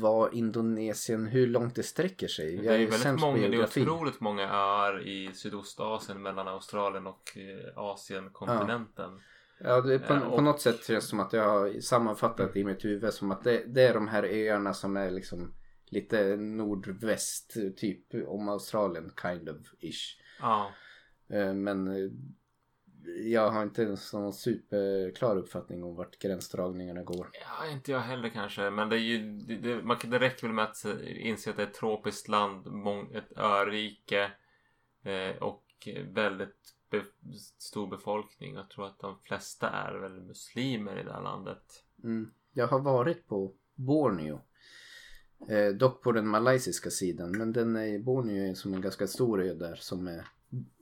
vad 0.00 0.34
Indonesien, 0.34 1.26
hur 1.26 1.46
långt 1.46 1.74
det 1.74 1.82
sträcker 1.82 2.28
sig. 2.28 2.56
Det 2.56 2.68
är 2.68 2.72
är 2.78 2.86
väldigt 2.86 3.02
på 3.20 3.26
många, 3.26 3.48
det 3.48 3.56
är 3.56 3.62
otroligt 3.64 4.20
många 4.20 4.42
öar 4.50 5.06
i 5.08 5.30
Sydostasien 5.34 6.22
mellan 6.22 6.48
Australien 6.48 7.06
och 7.06 7.36
eh, 7.36 7.78
Asienkontinenten. 7.78 9.20
Ja, 9.60 9.80
det, 9.80 9.98
på, 9.98 10.14
Ja, 10.14 10.26
och- 10.26 10.36
på 10.36 10.42
något 10.42 10.60
sätt 10.60 10.84
känns 10.86 11.04
det 11.04 11.08
som 11.10 11.20
att 11.20 11.32
jag 11.32 11.48
har 11.48 11.80
sammanfattat 11.80 12.56
i 12.56 12.64
mitt 12.64 12.84
huvud 12.84 13.12
som 13.14 13.30
att 13.30 13.44
det, 13.44 13.64
det 13.66 13.82
är 13.82 13.94
de 13.94 14.08
här 14.08 14.22
öarna 14.22 14.74
som 14.74 14.96
är 14.96 15.10
liksom 15.10 15.54
lite 15.86 16.36
nordväst 16.36 17.54
typ 17.76 18.14
om 18.26 18.48
Australien 18.48 19.12
kind 19.22 19.48
of 19.48 19.56
ish. 19.80 20.18
Ja. 20.40 20.70
Eh, 21.32 21.54
Men 21.54 21.88
eh, 21.88 22.10
jag 23.24 23.50
har 23.50 23.62
inte 23.62 23.82
en 23.82 23.96
sån 23.96 24.32
superklar 24.32 25.36
uppfattning 25.36 25.84
om 25.84 25.96
vart 25.96 26.18
gränsdragningarna 26.18 27.02
går. 27.02 27.30
Ja, 27.32 27.70
inte 27.72 27.92
jag 27.92 28.00
heller 28.00 28.28
kanske. 28.28 28.70
Men 28.70 28.88
det, 28.88 28.96
är 28.96 29.00
ju, 29.00 29.38
det, 29.38 29.56
det, 29.56 29.82
man, 29.82 29.96
det 30.04 30.18
räcker 30.18 30.46
väl 30.46 30.54
med 30.54 30.64
att 30.64 30.84
inse 31.06 31.50
att 31.50 31.56
det 31.56 31.62
är 31.62 31.66
ett 31.66 31.74
tropiskt 31.74 32.28
land, 32.28 32.66
mång, 32.66 33.14
ett 33.14 33.38
örike 33.38 34.32
eh, 35.02 35.42
och 35.42 35.64
väldigt 36.08 36.74
be, 36.90 37.04
stor 37.58 37.86
befolkning. 37.86 38.54
Jag 38.54 38.70
tror 38.70 38.86
att 38.86 38.98
de 38.98 39.18
flesta 39.18 39.70
är 39.70 39.94
väl 39.94 40.20
muslimer 40.20 41.00
i 41.00 41.02
det 41.02 41.12
här 41.12 41.22
landet. 41.22 41.84
Mm. 42.04 42.30
Jag 42.52 42.66
har 42.66 42.80
varit 42.80 43.26
på 43.26 43.54
Borneo. 43.74 44.40
Eh, 45.48 45.68
dock 45.68 46.02
på 46.02 46.12
den 46.12 46.28
malaysiska 46.28 46.90
sidan. 46.90 47.38
Men 47.38 47.52
den 47.52 47.76
är, 47.76 47.98
Borneo 47.98 48.50
är 48.50 48.54
som 48.54 48.74
en 48.74 48.80
ganska 48.80 49.06
stor 49.06 49.42
ö 49.42 49.54
där 49.54 49.74
som 49.74 50.06
är 50.06 50.26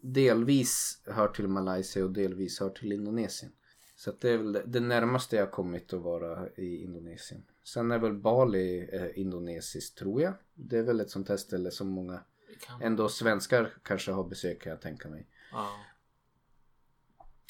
delvis 0.01 1.03
hör 1.07 1.29
till 1.29 1.49
Malaysia 1.49 2.05
och 2.05 2.11
delvis 2.11 2.61
hör 2.61 2.71
till 2.71 2.93
Indonesien. 2.93 3.53
Så 3.97 4.13
det 4.21 4.31
är 4.31 4.39
väl 4.39 4.53
det- 4.67 4.81
närmaste 4.81 5.37
jag 5.37 5.51
kommit 5.51 5.93
att 5.93 6.01
vara 6.03 6.49
i 6.57 6.77
Indonesien. 6.83 7.43
Sen 7.65 7.91
är 7.91 7.99
väl 7.99 8.13
Bali 8.15 8.89
eh, 8.93 9.19
indonesiskt 9.21 9.99
tror 9.99 10.23
jag. 10.23 10.35
Det 10.55 10.79
är 10.79 10.83
väl 10.83 11.01
ett 11.01 11.11
sånt 11.11 11.29
här 11.29 11.37
ställe 11.37 11.71
som 11.71 11.89
många 11.89 12.21
ändå 12.81 13.09
svenskar 13.09 13.73
kanske 13.83 14.13
har 14.13 14.25
besökt 14.25 14.63
kan 14.63 14.71
jag 14.71 14.81
tänka 14.81 15.09
mig. 15.09 15.27
Ja. 15.53 15.71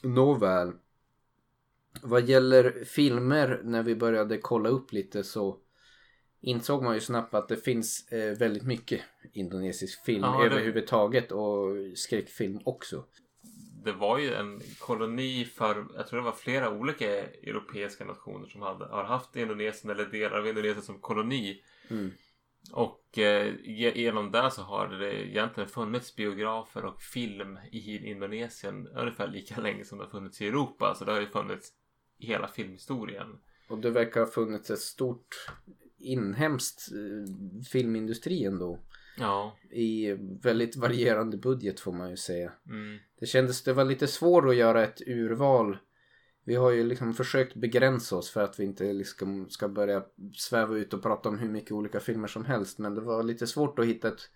Nåväl. 0.02 0.72
Vad 2.02 2.22
gäller 2.28 2.85
filmer 2.85 3.61
när 3.64 3.82
vi 3.82 3.96
började 3.96 4.38
kolla 4.38 4.68
upp 4.68 4.92
lite 4.92 5.24
så 5.24 5.58
insåg 6.42 6.83
man 6.83 6.94
ju 6.94 7.00
snabbt 7.00 7.35
att 7.35 7.48
det 7.48 7.57
finns 7.57 8.12
eh, 8.12 8.38
väldigt 8.38 8.62
mycket 8.66 9.00
indonesisk 9.33 10.05
film 10.05 10.22
Ja, 10.22 10.38
det- 10.38 10.46
överhuvudtaget 10.46 11.33
och 11.33 11.68
skräckfilm 11.94 12.61
också. 12.64 13.05
Det 13.85 13.92
var 13.92 14.18
ju 14.18 14.35
en 14.35 14.61
koloni 14.78 15.44
för, 15.44 15.87
jag 15.96 16.07
tror 16.07 16.18
det 16.20 16.24
var 16.24 16.33
flera 16.33 16.70
olika 16.70 17.07
europeiska 17.28 18.05
nationer 18.05 18.46
som 18.48 18.62
hade, 18.62 18.85
har 18.85 19.05
haft 19.05 19.37
Indonesien 19.37 19.90
eller 19.90 20.07
delar 20.07 20.38
av 20.38 20.46
Indonesien 20.46 20.83
som 20.83 20.98
koloni. 21.00 21.62
Mm. 21.90 22.11
Och 22.72 23.18
eh, 23.18 23.55
ge- 23.62 23.92
genom 24.02 24.31
det 24.31 24.50
så 24.50 24.62
har 24.62 24.88
det 24.88 25.26
egentligen 25.28 25.68
funnits 25.68 26.16
biografer 26.16 26.85
och 26.85 27.02
film 27.02 27.59
i 27.72 28.11
Indonesien 28.11 28.88
ungefär 28.88 29.28
lika 29.28 29.61
länge 29.61 29.85
som 29.85 29.98
det 29.98 30.05
har 30.05 30.11
funnits 30.11 30.40
i 30.42 30.46
Europa. 30.48 30.94
Så 30.98 31.05
det 31.05 31.12
har 31.12 31.20
ju 31.20 31.26
funnits 31.26 31.68
i 32.18 32.26
hela 32.26 32.48
filmhistorien. 32.48 33.38
Och 33.68 33.78
det 33.78 33.90
verkar 33.90 34.20
ha 34.20 34.26
funnits 34.26 34.70
ett 34.70 34.78
stort 34.81 35.46
inhemskt 36.03 36.93
eh, 36.93 37.62
filmindustri 37.65 38.45
ändå. 38.45 38.79
Ja. 39.19 39.57
I 39.71 40.12
väldigt 40.43 40.77
varierande 40.77 41.37
budget 41.37 41.81
får 41.81 41.93
man 41.93 42.11
ju 42.11 42.17
säga. 42.17 42.53
Mm. 42.69 42.99
Det 43.21 43.27
kändes 43.27 43.62
det 43.62 43.73
var 43.73 43.85
lite 43.85 44.07
svårt 44.07 44.45
att 44.45 44.57
göra 44.57 44.85
ett 44.85 45.01
urval. 45.07 45.79
Vi 46.45 46.55
har 46.55 46.71
ju 46.71 46.85
liksom 46.85 47.15
försökt 47.15 47.55
begränsa 47.55 48.17
oss 48.17 48.31
för 48.31 48.43
att 48.43 48.61
vi 48.61 48.65
inte 48.65 48.93
liksom 48.93 49.51
ska 49.51 49.69
börja 49.69 50.05
sväva 50.37 50.77
ut 50.77 50.95
och 50.95 51.03
prata 51.03 51.29
om 51.29 51.38
hur 51.38 51.49
mycket 51.49 51.73
olika 51.73 52.01
filmer 52.01 52.29
som 52.29 52.45
helst. 52.45 52.79
Men 52.79 52.95
det 52.95 53.01
var 53.01 53.23
lite 53.23 53.47
svårt 53.47 53.79
att 53.79 53.87
hitta 53.87 54.09
ett 54.09 54.31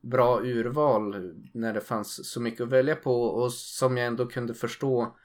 bra 0.00 0.40
urval 0.42 1.34
när 1.54 1.72
det 1.72 1.80
fanns 1.80 2.30
så 2.32 2.40
mycket 2.40 2.60
att 2.60 2.72
välja 2.72 2.96
på 2.96 3.22
och 3.22 3.52
som 3.52 3.96
jag 3.96 4.06
ändå 4.06 4.26
kunde 4.26 4.54
förstå 4.54 5.16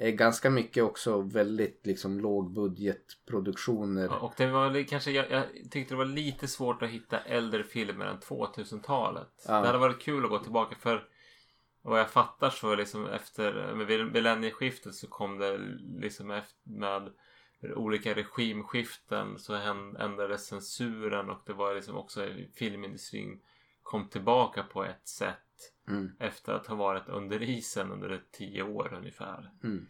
ganska 0.00 0.50
mycket 0.50 0.84
också 0.84 1.20
väldigt 1.20 1.86
liksom 1.86 2.20
lågbudgetproduktioner. 2.20 4.04
Ja, 4.04 4.18
Och 4.18 4.34
det 4.36 4.46
var 4.46 4.88
kanske, 4.88 5.10
jag, 5.10 5.30
jag 5.30 5.44
tyckte 5.70 5.94
det 5.94 5.98
var 5.98 6.04
lite 6.04 6.48
svårt 6.48 6.82
att 6.82 6.88
hitta 6.88 7.18
äldre 7.18 7.64
filmer 7.64 8.06
än 8.06 8.18
2000-talet. 8.18 9.44
Ja. 9.48 9.60
Det 9.60 9.66
hade 9.66 9.78
varit 9.78 10.02
kul 10.02 10.24
att 10.24 10.30
gå 10.30 10.38
tillbaka 10.38 10.76
för 10.76 11.08
vad 11.82 12.00
jag 12.00 12.10
fattar 12.10 12.50
så 12.50 12.74
liksom 12.74 13.06
efter 13.06 13.74
med 13.74 14.12
millennieskiftet 14.12 14.94
så 14.94 15.06
kom 15.06 15.38
det 15.38 15.58
liksom 16.00 16.30
efter, 16.30 16.58
med 16.62 17.12
olika 17.76 18.14
regimskiften 18.14 19.38
så 19.38 19.54
ändrades 19.98 20.46
censuren 20.46 21.30
och 21.30 21.42
det 21.46 21.52
var 21.52 21.74
liksom 21.74 21.96
också 21.96 22.28
filmindustrin 22.54 23.40
kom 23.82 24.08
tillbaka 24.08 24.62
på 24.62 24.84
ett 24.84 25.08
sätt 25.08 25.49
Mm, 25.90 26.12
efter 26.18 26.52
att 26.52 26.66
ha 26.66 26.74
varit 26.74 27.08
under 27.08 27.42
isen 27.42 27.92
under 27.92 28.22
tio 28.32 28.62
år 28.62 28.94
ungefär. 28.98 29.50
mm, 29.64 29.86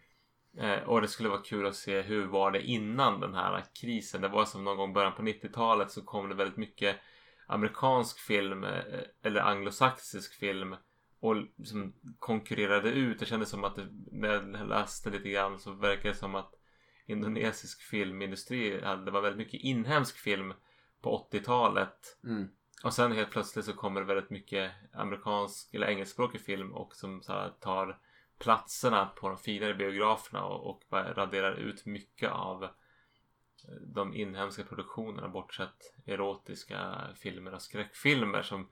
Eh, 0.57 0.83
och 0.83 1.01
det 1.01 1.07
skulle 1.07 1.29
vara 1.29 1.41
kul 1.41 1.65
att 1.65 1.75
se 1.75 2.01
hur 2.01 2.25
var 2.25 2.51
det 2.51 2.61
innan 2.61 3.19
den 3.19 3.33
här 3.33 3.63
krisen. 3.81 4.21
Det 4.21 4.27
var 4.27 4.45
som 4.45 4.63
någon 4.63 4.77
gång 4.77 4.93
början 4.93 5.15
på 5.15 5.21
90-talet 5.21 5.91
så 5.91 6.01
kom 6.01 6.29
det 6.29 6.35
väldigt 6.35 6.57
mycket 6.57 6.95
amerikansk 7.47 8.19
film 8.19 8.63
eh, 8.63 8.83
eller 9.23 9.41
anglosaxisk 9.41 10.39
film 10.39 10.75
och 11.19 11.35
liksom 11.35 11.93
konkurrerade 12.19 12.89
ut. 12.89 13.19
Det 13.19 13.25
kändes 13.25 13.49
som 13.49 13.63
att 13.63 13.75
det, 13.75 13.87
när 14.11 14.29
jag 14.29 14.67
läste 14.67 15.09
lite 15.09 15.29
grann 15.29 15.59
så 15.59 15.71
verkar 15.71 16.09
det 16.09 16.15
som 16.15 16.35
att 16.35 16.53
indonesisk 17.05 17.81
filmindustri 17.81 18.81
hade, 18.81 19.05
det 19.05 19.11
var 19.11 19.21
väldigt 19.21 19.47
mycket 19.47 19.61
inhemsk 19.61 20.17
film 20.17 20.53
på 21.01 21.27
80-talet 21.31 22.19
mm. 22.23 22.47
Och 22.83 22.93
sen 22.93 23.11
helt 23.11 23.31
plötsligt 23.31 23.65
så 23.65 23.73
kommer 23.73 24.01
det 24.01 24.07
väldigt 24.07 24.29
mycket 24.29 24.71
amerikansk 24.93 25.73
eller 25.73 25.87
engelskspråkig 25.87 26.41
film 26.41 26.73
och 26.73 26.95
som 26.95 27.21
så 27.21 27.33
här, 27.33 27.49
tar 27.49 27.99
platserna 28.39 29.05
på 29.05 29.29
de 29.29 29.37
finare 29.37 29.73
biograferna 29.73 30.43
och, 30.43 30.69
och 30.69 30.83
raderar 30.91 31.53
ut 31.53 31.85
mycket 31.85 32.31
av 32.31 32.67
de 33.81 34.13
inhemska 34.15 34.63
produktionerna 34.63 35.27
bortsett 35.27 35.93
erotiska 36.05 36.95
filmer 37.15 37.53
och 37.53 37.61
skräckfilmer 37.61 38.41
som 38.41 38.67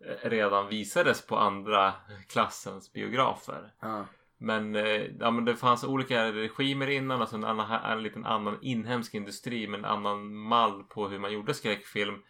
eh, 0.00 0.28
redan 0.28 0.68
visades 0.68 1.26
på 1.26 1.36
andra 1.36 1.94
klassens 2.28 2.92
biografer. 2.92 3.72
Ja. 3.80 4.06
Men, 4.38 4.76
eh, 4.76 5.02
ja, 5.20 5.30
men 5.30 5.44
det 5.44 5.56
fanns 5.56 5.84
olika 5.84 6.32
regimer 6.32 6.90
innan, 6.90 7.20
alltså 7.20 7.36
en, 7.36 7.44
annan, 7.44 7.84
en 7.84 8.02
liten 8.02 8.26
annan 8.26 8.58
inhemsk 8.62 9.14
industri 9.14 9.68
med 9.68 9.78
en 9.78 9.84
annan 9.84 10.34
mall 10.34 10.82
på 10.84 11.08
hur 11.08 11.18
man 11.18 11.32
gjorde 11.32 11.54
skräckfilm 11.54 12.22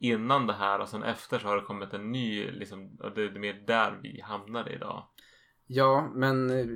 innan 0.00 0.46
det 0.46 0.52
här 0.52 0.78
och 0.78 0.88
sen 0.88 1.02
efter 1.02 1.38
så 1.38 1.48
har 1.48 1.56
det 1.56 1.62
kommit 1.62 1.94
en 1.94 2.12
ny 2.12 2.50
liksom, 2.50 2.96
och 3.00 3.14
det 3.14 3.22
är 3.22 3.30
mer 3.30 3.62
där 3.66 3.98
vi 4.02 4.20
hamnade 4.20 4.72
idag. 4.72 5.06
Ja, 5.66 6.10
men 6.14 6.50
eh, 6.50 6.66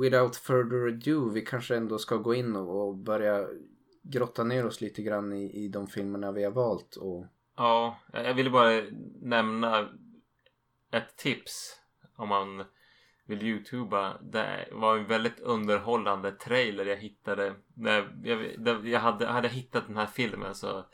without 0.00 0.36
further 0.36 0.88
ado, 0.88 1.28
vi 1.30 1.40
kanske 1.40 1.76
ändå 1.76 1.98
ska 1.98 2.16
gå 2.16 2.34
in 2.34 2.56
och, 2.56 2.88
och 2.88 2.96
börja 2.96 3.46
grotta 4.02 4.44
ner 4.44 4.66
oss 4.66 4.80
lite 4.80 5.02
grann 5.02 5.32
i, 5.32 5.64
i 5.64 5.68
de 5.68 5.86
filmerna 5.86 6.32
vi 6.32 6.44
har 6.44 6.50
valt. 6.50 6.96
Och... 6.96 7.26
Ja, 7.56 7.98
jag 8.12 8.34
ville 8.34 8.50
bara 8.50 8.82
nämna 9.20 9.88
ett 10.90 11.16
tips 11.16 11.80
om 12.16 12.28
man 12.28 12.64
vill 13.24 13.42
youtuba. 13.42 14.18
Det 14.22 14.68
var 14.72 14.98
en 14.98 15.06
väldigt 15.06 15.40
underhållande 15.40 16.32
trailer 16.32 16.86
jag 16.86 16.96
hittade. 16.96 17.54
När 17.74 18.18
jag, 18.24 18.88
jag 18.88 19.00
hade, 19.00 19.26
hade 19.26 19.48
hittat 19.48 19.86
den 19.86 19.96
här 19.96 20.06
filmen 20.06 20.54
så 20.54 20.84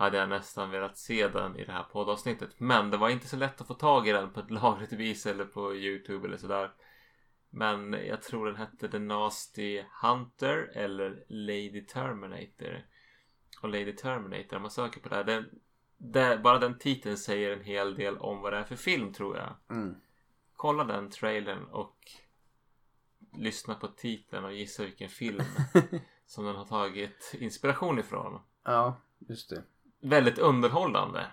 hade 0.00 0.18
jag 0.18 0.28
nästan 0.28 0.70
velat 0.70 0.98
se 0.98 1.28
den 1.28 1.56
i 1.56 1.64
det 1.64 1.72
här 1.72 1.82
poddavsnittet. 1.82 2.60
Men 2.60 2.90
det 2.90 2.96
var 2.96 3.08
inte 3.08 3.28
så 3.28 3.36
lätt 3.36 3.60
att 3.60 3.66
få 3.66 3.74
tag 3.74 4.08
i 4.08 4.12
den 4.12 4.32
på 4.32 4.40
ett 4.40 4.50
lagligt 4.60 4.92
vis 4.92 5.26
eller 5.26 5.44
på 5.44 5.74
Youtube 5.74 6.26
eller 6.26 6.36
sådär. 6.36 6.72
Men 7.50 7.92
jag 7.92 8.22
tror 8.22 8.46
den 8.46 8.56
hette 8.56 8.88
The 8.88 8.98
Nasty 8.98 9.84
Hunter 10.02 10.70
eller 10.74 11.24
Lady 11.28 11.86
Terminator. 11.86 12.86
Och 13.62 13.68
Lady 13.68 13.96
Terminator, 13.96 14.56
om 14.56 14.62
man 14.62 14.70
söker 14.70 15.00
på 15.00 15.08
det 15.08 15.14
här. 15.14 15.24
Den, 15.24 15.50
det, 15.96 16.40
bara 16.44 16.58
den 16.58 16.78
titeln 16.78 17.16
säger 17.16 17.50
en 17.50 17.64
hel 17.64 17.94
del 17.94 18.18
om 18.18 18.40
vad 18.40 18.52
det 18.52 18.58
är 18.58 18.64
för 18.64 18.76
film 18.76 19.12
tror 19.12 19.36
jag. 19.36 19.54
Mm. 19.70 19.94
Kolla 20.56 20.84
den 20.84 21.10
trailern 21.10 21.64
och 21.64 21.98
lyssna 23.32 23.74
på 23.74 23.88
titeln 23.88 24.44
och 24.44 24.52
gissa 24.52 24.82
vilken 24.82 25.08
film 25.08 25.44
som 26.26 26.44
den 26.44 26.56
har 26.56 26.64
tagit 26.64 27.34
inspiration 27.38 27.98
ifrån. 27.98 28.40
Ja, 28.64 29.00
just 29.18 29.50
det. 29.50 29.62
Väldigt 30.00 30.38
underhållande 30.38 31.26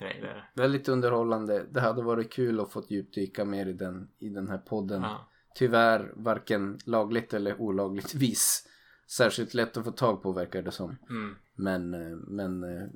trailer. 0.00 0.50
Väldigt 0.54 0.88
underhållande. 0.88 1.66
Det 1.70 1.80
hade 1.80 2.02
varit 2.02 2.32
kul 2.32 2.60
att 2.60 2.72
få 2.72 2.82
djupdyka 2.88 3.44
mer 3.44 3.66
i 3.66 3.72
den, 3.72 4.08
i 4.18 4.28
den 4.28 4.48
här 4.48 4.58
podden. 4.58 5.02
Ja. 5.02 5.28
Tyvärr 5.54 6.12
varken 6.16 6.78
lagligt 6.84 7.34
eller 7.34 7.60
olagligt 7.60 8.14
vis. 8.14 8.66
Särskilt 9.10 9.54
lätt 9.54 9.76
att 9.76 9.84
få 9.84 9.90
tag 9.90 10.22
på 10.22 10.32
verkar 10.32 10.62
det 10.62 10.70
som. 10.70 10.96
Mm. 11.10 11.36
Men, 11.54 11.94
eh, 11.94 12.16
men 12.16 12.64
eh, 12.64 12.88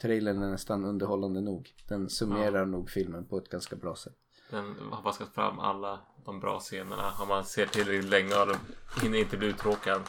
trailern 0.00 0.42
är 0.42 0.50
nästan 0.50 0.84
underhållande 0.84 1.40
nog. 1.40 1.74
Den 1.88 2.08
summerar 2.08 2.66
nog 2.66 2.90
filmen 2.90 3.24
på 3.24 3.38
ett 3.38 3.48
ganska 3.48 3.76
bra 3.76 3.96
sätt. 3.96 4.16
Den 4.50 4.76
har 4.90 5.02
vaskat 5.02 5.34
fram 5.34 5.58
alla 5.58 6.00
de 6.24 6.40
bra 6.40 6.58
scenerna. 6.60 7.12
Om 7.22 7.28
man 7.28 7.44
ser 7.44 7.66
tillräckligt 7.66 8.10
länge 8.10 8.34
och 8.34 9.02
hinner 9.02 9.18
inte 9.18 9.36
bli 9.36 9.48
uttråkad. 9.48 10.00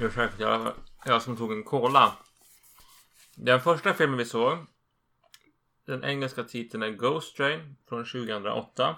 Ursäkta, 0.00 0.42
jag, 0.42 0.72
jag 1.04 1.22
som 1.22 1.36
tog 1.36 1.52
en 1.52 1.64
cola. 1.64 2.12
Den 3.36 3.60
första 3.60 3.94
filmen 3.94 4.18
vi 4.18 4.24
såg. 4.24 4.58
Den 5.86 6.04
engelska 6.04 6.44
titeln 6.44 6.82
är 6.82 6.90
Ghost 6.90 7.36
Train 7.36 7.76
från 7.88 8.04
2008. 8.04 8.96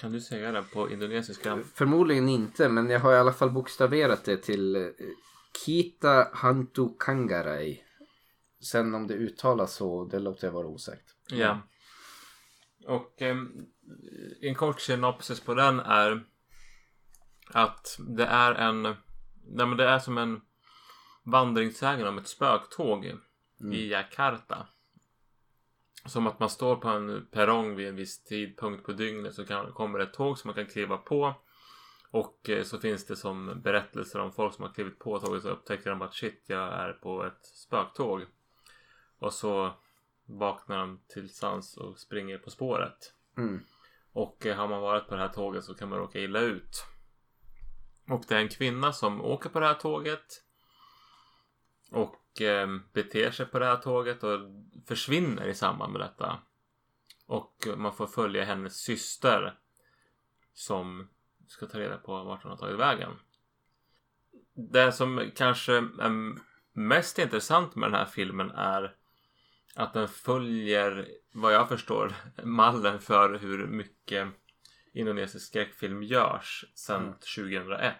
Kan 0.00 0.12
du 0.12 0.20
säga 0.20 0.52
den 0.52 0.64
på 0.64 0.90
indonesiska? 0.90 1.62
Förmodligen 1.74 2.28
inte 2.28 2.68
men 2.68 2.90
jag 2.90 3.00
har 3.00 3.12
i 3.12 3.16
alla 3.16 3.32
fall 3.32 3.50
bokstaverat 3.50 4.24
det 4.24 4.36
till 4.36 4.76
eh, 4.76 4.82
Kita 5.64 6.28
Hantu 6.32 6.88
Kangarai. 6.98 7.82
Sen 8.60 8.94
om 8.94 9.06
det 9.06 9.14
uttalas 9.14 9.74
så, 9.74 10.04
det 10.04 10.18
låter 10.18 10.46
jag 10.46 10.52
vara 10.52 10.66
osagt. 10.66 11.14
Ja. 11.28 11.60
Och 12.86 13.22
eh, 13.22 13.36
en 14.40 14.54
kort 14.54 14.80
synopsis 14.80 15.40
på 15.40 15.54
den 15.54 15.80
är 15.80 16.24
att 17.46 17.98
det 18.16 18.26
är 18.26 18.54
en 18.54 18.96
Nej 19.48 19.66
men 19.66 19.76
det 19.76 19.88
är 19.88 19.98
som 19.98 20.18
en 20.18 20.40
vandringssägen 21.22 22.06
om 22.06 22.18
ett 22.18 22.28
spöktåg 22.28 23.12
i 23.72 23.90
Jakarta. 23.90 24.66
Som 26.06 26.26
att 26.26 26.40
man 26.40 26.50
står 26.50 26.76
på 26.76 26.88
en 26.88 27.26
perrong 27.30 27.76
vid 27.76 27.88
en 27.88 27.96
viss 27.96 28.24
tidpunkt 28.24 28.84
på 28.84 28.92
dygnet 28.92 29.34
så 29.34 29.46
kan, 29.46 29.72
kommer 29.72 29.98
det 29.98 30.04
ett 30.04 30.12
tåg 30.12 30.38
som 30.38 30.48
man 30.48 30.54
kan 30.54 30.66
kliva 30.66 30.96
på. 30.96 31.34
Och 32.10 32.50
eh, 32.50 32.64
så 32.64 32.78
finns 32.78 33.06
det 33.06 33.16
som 33.16 33.60
berättelser 33.62 34.18
om 34.18 34.32
folk 34.32 34.54
som 34.54 34.64
har 34.64 34.72
klivit 34.72 34.98
på 34.98 35.18
tåget 35.18 35.42
så 35.42 35.48
upptäcker 35.48 35.90
de 35.90 36.02
att 36.02 36.14
shit, 36.14 36.44
jag 36.46 36.72
är 36.72 36.92
på 36.92 37.24
ett 37.24 37.46
spöktåg. 37.46 38.22
Och 39.18 39.32
så 39.32 39.72
vaknar 40.26 40.78
de 40.78 41.00
till 41.08 41.34
sans 41.34 41.76
och 41.76 41.98
springer 41.98 42.38
på 42.38 42.50
spåret. 42.50 43.12
Mm. 43.36 43.60
Och 44.12 44.46
eh, 44.46 44.56
har 44.56 44.68
man 44.68 44.80
varit 44.80 45.08
på 45.08 45.14
det 45.14 45.20
här 45.20 45.28
tåget 45.28 45.64
så 45.64 45.74
kan 45.74 45.88
man 45.88 45.98
råka 45.98 46.18
illa 46.18 46.40
ut. 46.40 46.86
Och 48.08 48.24
det 48.28 48.34
är 48.34 48.38
en 48.38 48.48
kvinna 48.48 48.92
som 48.92 49.20
åker 49.20 49.48
på 49.48 49.60
det 49.60 49.66
här 49.66 49.74
tåget. 49.74 50.42
Och 51.90 52.42
eh, 52.42 52.68
beter 52.92 53.30
sig 53.30 53.46
på 53.46 53.58
det 53.58 53.66
här 53.66 53.76
tåget 53.76 54.24
och 54.24 54.40
försvinner 54.86 55.46
i 55.46 55.54
samband 55.54 55.92
med 55.92 56.00
detta. 56.00 56.38
Och 57.26 57.68
man 57.76 57.92
får 57.92 58.06
följa 58.06 58.44
hennes 58.44 58.76
syster. 58.76 59.58
Som 60.52 61.08
ska 61.46 61.66
ta 61.66 61.78
reda 61.78 61.98
på 61.98 62.24
vart 62.24 62.42
hon 62.42 62.50
har 62.50 62.58
tagit 62.58 62.78
vägen. 62.78 63.12
Det 64.54 64.92
som 64.92 65.30
kanske 65.36 65.72
är 65.76 66.36
mest 66.72 67.18
intressant 67.18 67.74
med 67.74 67.90
den 67.90 67.98
här 67.98 68.06
filmen 68.06 68.50
är 68.50 68.96
att 69.74 69.92
den 69.92 70.08
följer, 70.08 71.08
vad 71.32 71.54
jag 71.54 71.68
förstår, 71.68 72.14
mallen 72.44 73.00
för 73.00 73.38
hur 73.38 73.66
mycket 73.66 74.28
indonesisk 74.96 75.46
skräckfilm 75.46 76.02
görs 76.02 76.64
sedan 76.74 77.02
Mm. 77.02 77.14
2001. 77.36 77.94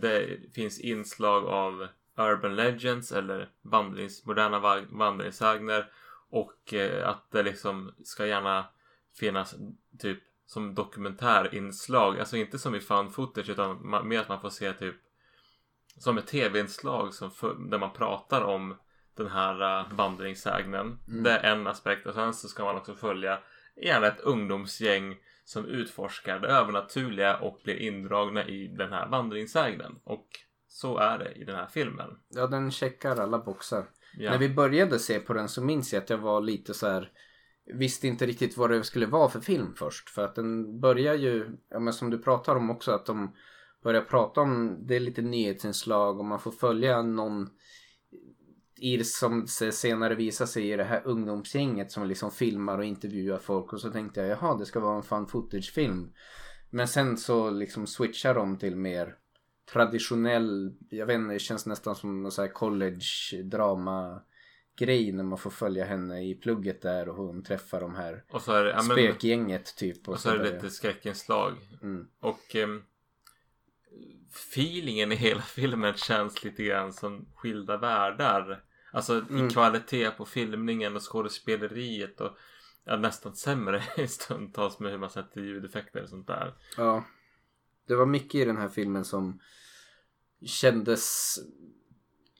Det 0.00 0.38
finns 0.54 0.80
inslag 0.80 1.44
av 1.46 1.88
Urban 2.18 2.56
Legends 2.56 3.12
eller 3.12 3.50
vandrings, 3.62 4.26
moderna 4.26 4.58
va- 4.58 4.84
vandringssägner 4.90 5.90
och 6.30 6.74
eh, 6.74 7.08
att 7.08 7.30
det 7.30 7.42
liksom 7.42 7.94
ska 8.04 8.26
gärna 8.26 8.64
finnas 9.18 9.54
typ 9.98 10.18
som 10.46 10.74
dokumentärinslag. 10.74 12.18
Alltså 12.20 12.36
inte 12.36 12.58
som 12.58 12.74
i 12.74 12.80
found 12.80 13.14
footage 13.14 13.48
utan 13.48 14.08
mer 14.08 14.20
att 14.20 14.28
man 14.28 14.40
får 14.40 14.50
se 14.50 14.72
typ 14.72 14.94
som 15.98 16.18
ett 16.18 16.26
tv-inslag 16.26 17.14
som 17.14 17.30
för, 17.30 17.54
där 17.70 17.78
man 17.78 17.92
pratar 17.92 18.42
om 18.42 18.76
den 19.16 19.26
här 19.26 19.80
uh, 19.80 19.94
vandringssägnen. 19.94 20.98
Mm. 21.08 21.22
Det 21.22 21.30
är 21.30 21.52
en 21.52 21.66
aspekt 21.66 22.06
och 22.06 22.14
sen 22.14 22.34
så 22.34 22.48
ska 22.48 22.64
man 22.64 22.76
också 22.76 22.94
följa 22.94 23.38
gärna 23.82 24.06
ett 24.06 24.20
ungdomsgäng 24.20 25.16
som 25.46 25.66
utforskar 25.66 26.38
det 26.38 26.48
övernaturliga 26.48 27.36
och 27.36 27.60
blir 27.64 27.76
indragna 27.76 28.48
i 28.48 28.68
den 28.68 28.92
här 28.92 29.08
vandringssägnen. 29.08 29.98
Och 30.04 30.26
så 30.68 30.98
är 30.98 31.18
det 31.18 31.32
i 31.32 31.44
den 31.44 31.56
här 31.56 31.66
filmen. 31.66 32.10
Ja, 32.28 32.46
den 32.46 32.70
checkar 32.70 33.20
alla 33.20 33.38
boxar. 33.38 33.84
Ja. 34.18 34.30
När 34.30 34.38
vi 34.38 34.48
började 34.48 34.98
se 34.98 35.20
på 35.20 35.32
den 35.32 35.48
så 35.48 35.64
minns 35.64 35.92
jag 35.92 36.02
att 36.02 36.10
jag 36.10 36.18
var 36.18 36.40
lite 36.40 36.74
så 36.74 36.86
här 36.86 37.12
visste 37.74 38.06
inte 38.06 38.26
riktigt 38.26 38.56
vad 38.56 38.70
det 38.70 38.84
skulle 38.84 39.06
vara 39.06 39.28
för 39.28 39.40
film 39.40 39.74
först. 39.76 40.10
För 40.10 40.24
att 40.24 40.34
den 40.34 40.80
börjar 40.80 41.14
ju, 41.14 41.56
ja 41.70 41.78
men 41.78 41.92
som 41.92 42.10
du 42.10 42.18
pratar 42.18 42.56
om 42.56 42.70
också, 42.70 42.92
att 42.92 43.06
de 43.06 43.34
börjar 43.82 44.02
prata 44.02 44.40
om, 44.40 44.78
det 44.86 44.96
är 44.96 45.00
lite 45.00 45.22
nyhetsinslag 45.22 46.18
och 46.18 46.24
man 46.24 46.40
får 46.40 46.50
följa 46.50 47.02
någon 47.02 47.50
i 48.78 48.96
det 48.96 49.04
som 49.04 49.46
se- 49.46 49.72
senare 49.72 50.14
visar 50.14 50.46
sig 50.46 50.70
i 50.70 50.76
det 50.76 50.84
här 50.84 51.02
ungdomsgänget 51.04 51.92
som 51.92 52.06
liksom 52.06 52.30
filmar 52.30 52.78
och 52.78 52.84
intervjuar 52.84 53.38
folk 53.38 53.72
och 53.72 53.80
så 53.80 53.90
tänkte 53.90 54.20
jag 54.20 54.28
jaha 54.28 54.56
det 54.58 54.66
ska 54.66 54.80
vara 54.80 54.96
en 54.96 55.02
fan 55.02 55.26
footage 55.26 55.72
film. 55.72 56.12
Men 56.70 56.88
sen 56.88 57.16
så 57.16 57.50
liksom 57.50 57.86
switchar 57.86 58.34
de 58.34 58.58
till 58.58 58.76
mer 58.76 59.14
traditionell, 59.72 60.76
jag 60.90 61.06
vet 61.06 61.14
inte, 61.14 61.32
det 61.32 61.38
känns 61.38 61.66
nästan 61.66 61.96
som 61.96 62.22
någon 62.22 62.32
så 62.32 62.42
här 62.42 62.48
college 62.48 63.42
drama 63.44 64.22
grej 64.78 65.12
när 65.12 65.24
man 65.24 65.38
får 65.38 65.50
följa 65.50 65.84
henne 65.84 66.22
i 66.30 66.34
plugget 66.34 66.82
där 66.82 67.08
och 67.08 67.16
hon 67.16 67.42
träffar 67.42 67.80
de 67.80 67.94
här 67.94 68.24
Och 68.30 68.42
så 68.42 68.52
är 68.52 68.64
det, 68.64 68.70
ja, 68.70 68.82
men, 68.82 68.96
spökgänget 68.96 69.76
typ. 69.76 70.08
och 70.08 70.20
så 70.20 70.30
är 70.30 70.38
det 70.38 70.52
lite 70.52 70.70
skräckinslag. 70.70 71.52
Mm. 71.82 72.08
Och 72.20 72.56
ehm, 72.56 72.82
feelingen 74.52 75.12
i 75.12 75.14
hela 75.14 75.42
filmen 75.56 75.94
känns 75.94 76.44
lite 76.44 76.62
grann 76.64 76.92
som 76.92 77.26
skilda 77.34 77.76
världar. 77.76 78.62
Alltså 78.96 79.14
Mm. 79.14 79.46
i 79.46 79.50
kvalitet 79.50 80.10
på 80.10 80.24
filmningen 80.24 80.96
och 80.96 81.12
skådespeleriet 81.12 82.20
och 82.20 82.36
ja, 82.84 82.96
nästan 82.96 83.36
sämre 83.36 83.82
stundtals 84.08 84.78
med 84.78 84.90
hur 84.90 84.98
man 84.98 85.10
sätter 85.10 85.40
ljudeffekter 85.40 86.02
och 86.02 86.08
sånt 86.08 86.26
där. 86.26 86.54
Ja. 86.76 87.04
Det 87.86 87.94
var 87.94 88.06
mycket 88.06 88.34
i 88.34 88.44
den 88.44 88.56
här 88.56 88.68
filmen 88.68 89.04
som 89.04 89.40
kändes 90.46 91.38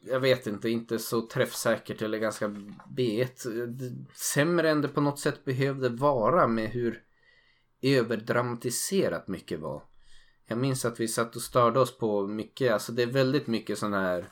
jag 0.02 0.20
vet 0.20 0.46
inte, 0.46 0.68
inte 0.68 0.98
så 0.98 1.26
träffsäkert 1.26 2.02
eller 2.02 2.18
ganska 2.18 2.54
b 2.88 3.28
Sämre 4.14 4.70
än 4.70 4.80
det 4.80 4.88
på 4.88 5.00
något 5.00 5.18
sätt 5.18 5.44
behövde 5.44 5.88
vara 5.88 6.46
med 6.46 6.70
hur 6.70 7.02
överdramatiserat 7.82 9.28
mycket 9.28 9.60
var. 9.60 9.82
Jag 10.46 10.58
minns 10.58 10.84
att 10.84 11.00
vi 11.00 11.08
satt 11.08 11.36
och 11.36 11.42
störde 11.42 11.80
oss 11.80 11.98
på 11.98 12.26
mycket, 12.26 12.72
alltså 12.72 12.92
det 12.92 13.02
är 13.02 13.06
väldigt 13.06 13.46
mycket 13.46 13.78
sån 13.78 13.92
här 13.92 14.30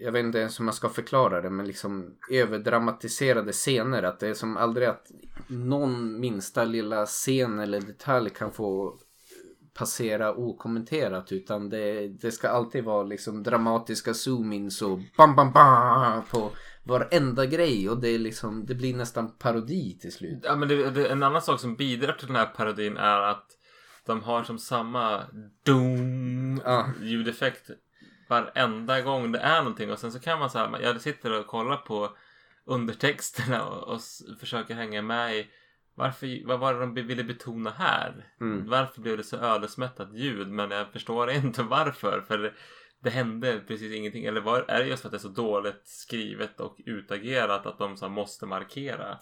jag 0.00 0.12
vet 0.12 0.24
inte 0.24 0.38
ens 0.38 0.60
hur 0.60 0.64
man 0.64 0.74
ska 0.74 0.88
förklara 0.88 1.40
det 1.40 1.50
men 1.50 1.66
liksom 1.66 2.16
överdramatiserade 2.30 3.52
scener. 3.52 4.02
Att 4.02 4.20
det 4.20 4.28
är 4.28 4.34
som 4.34 4.56
aldrig 4.56 4.88
att 4.88 5.10
någon 5.46 6.20
minsta 6.20 6.64
lilla 6.64 7.06
scen 7.06 7.58
eller 7.58 7.80
detalj 7.80 8.30
kan 8.30 8.52
få 8.52 8.98
passera 9.74 10.34
okommenterat 10.34 11.32
utan 11.32 11.68
det, 11.68 12.08
det 12.08 12.32
ska 12.32 12.48
alltid 12.48 12.84
vara 12.84 13.02
liksom 13.02 13.42
dramatiska 13.42 14.14
zoom-ins 14.14 14.82
och 14.82 15.00
bam 15.16 15.36
bam 15.36 15.52
bam 15.52 16.22
på 16.30 16.50
varenda 16.84 17.46
grej 17.46 17.88
och 17.88 18.00
det 18.00 18.08
är 18.08 18.18
liksom 18.18 18.66
det 18.66 18.74
blir 18.74 18.96
nästan 18.96 19.30
parodi 19.30 19.98
till 20.00 20.12
slut. 20.12 20.40
Ja 20.42 20.56
men 20.56 20.68
det, 20.68 20.90
det, 20.90 21.08
en 21.08 21.22
annan 21.22 21.42
sak 21.42 21.60
som 21.60 21.76
bidrar 21.76 22.12
till 22.12 22.26
den 22.26 22.36
här 22.36 22.46
parodin 22.46 22.96
är 22.96 23.20
att 23.20 23.46
de 24.06 24.22
har 24.22 24.42
som 24.42 24.58
samma 24.58 25.22
doom 25.64 26.60
ljudeffekt 27.02 27.70
varenda 28.28 29.00
gång 29.00 29.32
det 29.32 29.38
är 29.38 29.58
någonting 29.58 29.92
och 29.92 29.98
sen 29.98 30.12
så 30.12 30.20
kan 30.20 30.38
man 30.38 30.50
så 30.50 30.58
här, 30.58 30.80
jag 30.80 31.00
sitter 31.00 31.40
och 31.40 31.46
kollar 31.46 31.76
på 31.76 32.16
undertexterna 32.64 33.64
och, 33.66 33.94
och 33.94 34.00
försöker 34.40 34.74
hänga 34.74 35.02
med 35.02 35.36
i 35.36 35.50
varför, 35.96 36.46
vad 36.46 36.60
var 36.60 36.74
det 36.74 36.80
de 36.80 36.94
ville 36.94 37.24
betona 37.24 37.70
här? 37.70 38.32
Mm. 38.40 38.68
Varför 38.68 39.00
blev 39.00 39.16
det 39.16 39.24
så 39.24 39.36
ödesmättat 39.36 40.14
ljud? 40.14 40.48
Men 40.48 40.70
jag 40.70 40.92
förstår 40.92 41.30
inte 41.44 41.62
varför. 41.62 42.20
För 42.20 42.38
det, 42.38 42.52
det 43.00 43.10
hände 43.10 43.60
precis 43.68 43.92
ingenting. 43.92 44.24
Eller 44.24 44.40
var, 44.40 44.64
är 44.68 44.78
det 44.78 44.86
just 44.86 45.02
för 45.02 45.08
att 45.08 45.12
det 45.12 45.16
är 45.16 45.18
så 45.18 45.28
dåligt 45.28 45.82
skrivet 45.84 46.60
och 46.60 46.76
utagerat 46.86 47.66
att 47.66 47.78
de 47.78 47.96
så 47.96 48.08
måste 48.08 48.46
markera? 48.46 49.18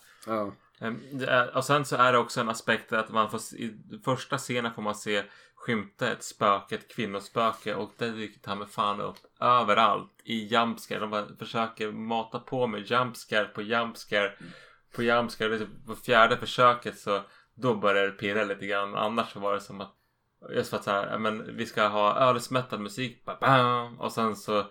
Är, 1.29 1.57
och 1.57 1.65
sen 1.65 1.85
så 1.85 1.97
är 1.97 2.13
det 2.13 2.19
också 2.19 2.41
en 2.41 2.49
aspekt 2.49 2.93
att 2.93 3.11
man 3.11 3.31
får 3.31 3.41
i 3.55 3.75
första 4.05 4.39
scenen 4.39 4.75
får 4.75 4.83
man 4.83 4.95
se 4.95 5.23
skymta 5.65 6.13
ett 6.13 6.23
spöke, 6.23 6.75
ett 6.75 6.95
kvinnospöke 6.95 7.75
och 7.75 7.93
det 7.99 8.11
dyker 8.11 8.41
ta 8.41 8.55
med 8.55 8.69
fan 8.69 9.01
upp 9.01 9.17
överallt 9.41 10.13
i 10.25 10.47
jumpscare. 10.47 10.99
De 10.99 11.11
bara 11.11 11.37
försöker 11.39 11.93
mata 11.93 12.39
på 12.39 12.67
med 12.67 12.91
jumpscare 12.91 13.45
på 13.45 13.63
jumpscare 13.63 14.33
på 14.95 15.03
jumpscare. 15.03 15.49
Det 15.49 15.55
är 15.55 15.59
typ 15.59 15.87
På 15.87 15.95
fjärde 15.95 16.37
försöket 16.37 16.99
så 16.99 17.21
då 17.55 17.75
börjar 17.75 18.07
det 18.07 18.13
pirra 18.13 18.45
lite 18.45 18.67
grann. 18.67 18.95
Annars 18.95 19.33
så 19.33 19.41
var 19.41 19.55
det 19.55 19.61
som 19.61 19.81
att 19.81 19.95
just 20.51 20.71
för 20.71 20.77
att 20.77 20.85
så 20.85 20.91
här, 20.91 21.19
men 21.19 21.57
vi 21.57 21.67
ska 21.67 21.89
ha 21.89 22.31
ödesmättad 22.31 22.81
musik 22.81 23.25
ba, 23.25 23.37
bam, 23.41 24.01
och 24.01 24.13
sen 24.13 24.37
så 24.37 24.67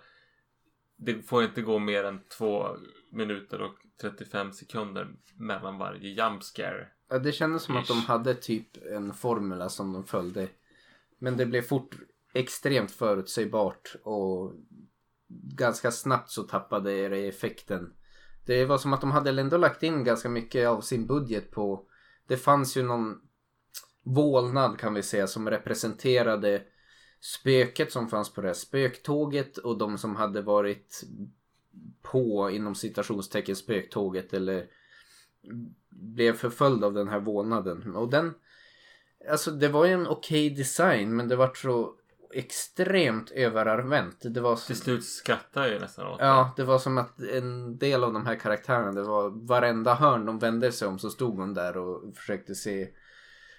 det 0.98 1.22
får 1.28 1.44
inte 1.44 1.62
gå 1.62 1.80
mer 1.80 2.04
än 2.04 2.24
två 2.38 2.68
minuter 3.12 3.62
och 3.62 3.76
35 4.02 4.54
sekunder 4.54 5.08
mellan 5.38 5.78
varje 5.78 6.10
jumpscare. 6.10 6.88
Ja, 7.10 7.20
det 7.20 7.32
kändes 7.32 7.64
som 7.64 7.78
att 7.78 7.88
de 7.88 7.98
hade 8.02 8.36
typ 8.36 8.86
en 8.92 9.14
formula 9.14 9.70
som 9.70 9.94
de 9.94 10.06
följde. 10.06 10.48
Men 11.24 11.38
det 11.38 11.46
blev 11.46 11.62
fort 11.62 11.96
extremt 12.34 12.92
förutsägbart 12.92 13.96
och 14.04 14.54
ganska 15.56 15.92
snabbt 15.92 16.32
så 16.32 16.44
tappade 16.44 17.10
det 17.10 17.28
effekten. 17.28 17.94
Det 18.46 18.66
var 18.66 18.78
som 18.78 18.94
att 18.94 19.02
de 19.02 19.12
hade 19.12 19.42
ändå 19.42 19.58
lagt 19.58 19.84
in 19.84 20.04
ganska 20.04 20.30
mycket 20.30 20.68
av 20.68 20.82
sin 20.82 21.08
budget 21.08 21.52
på... 21.52 21.88
Det 22.28 22.38
fanns 22.38 22.78
ju 22.78 22.84
någon 22.84 23.22
vålnad 24.04 24.80
kan 24.80 24.94
vi 24.94 25.04
säga 25.04 25.28
som 25.28 25.50
representerade 25.50 26.62
spöket 27.20 27.92
som 27.92 28.08
fanns 28.08 28.34
på 28.34 28.42
det 28.42 28.48
här 28.48 28.54
spöktåget 28.54 29.58
och 29.58 29.78
de 29.78 29.98
som 29.98 30.16
hade 30.16 30.42
varit 30.42 31.04
på 32.02 32.50
inom 32.50 32.76
citationstecken 32.76 33.56
spöktåget 33.56 34.34
eller 34.34 34.68
blev 35.90 36.34
förföljd 36.34 36.84
av 36.84 36.94
den 36.94 37.08
här 37.08 37.20
vålnaden. 37.20 37.96
Och 37.96 38.10
den, 38.10 38.34
alltså 39.30 39.52
det 39.52 39.68
var 39.68 39.86
ju 39.86 39.94
en 39.94 40.08
okej 40.08 40.50
design 40.50 41.16
men 41.16 41.28
det 41.28 41.36
var 41.36 41.54
så 41.54 41.96
extremt 42.34 43.32
överanvänt. 43.32 44.18
Det 44.22 44.42
var 44.42 44.56
så, 44.56 44.68
Till 44.68 44.76
slut 44.76 45.06
skrattar 45.06 45.62
jag 45.62 45.72
ju 45.72 45.80
nästan 45.80 46.08
åt 46.08 46.20
det. 46.20 46.26
Ja, 46.26 46.54
det 46.56 46.64
var 46.64 46.80
som 46.80 46.98
att 46.98 47.20
en 47.20 47.78
del 47.78 48.04
av 48.04 48.14
de 48.14 48.26
här 48.26 48.36
karaktärerna, 48.36 48.92
det 48.92 49.04
var 49.04 49.48
varenda 49.48 49.94
hörn 49.94 50.26
de 50.26 50.40
vände 50.40 50.72
sig 50.72 50.88
om 50.88 51.00
så 51.00 51.10
stod 51.10 51.40
hon 51.40 51.54
där 51.54 51.78
och 51.78 52.18
försökte 52.18 52.56
se 52.56 52.90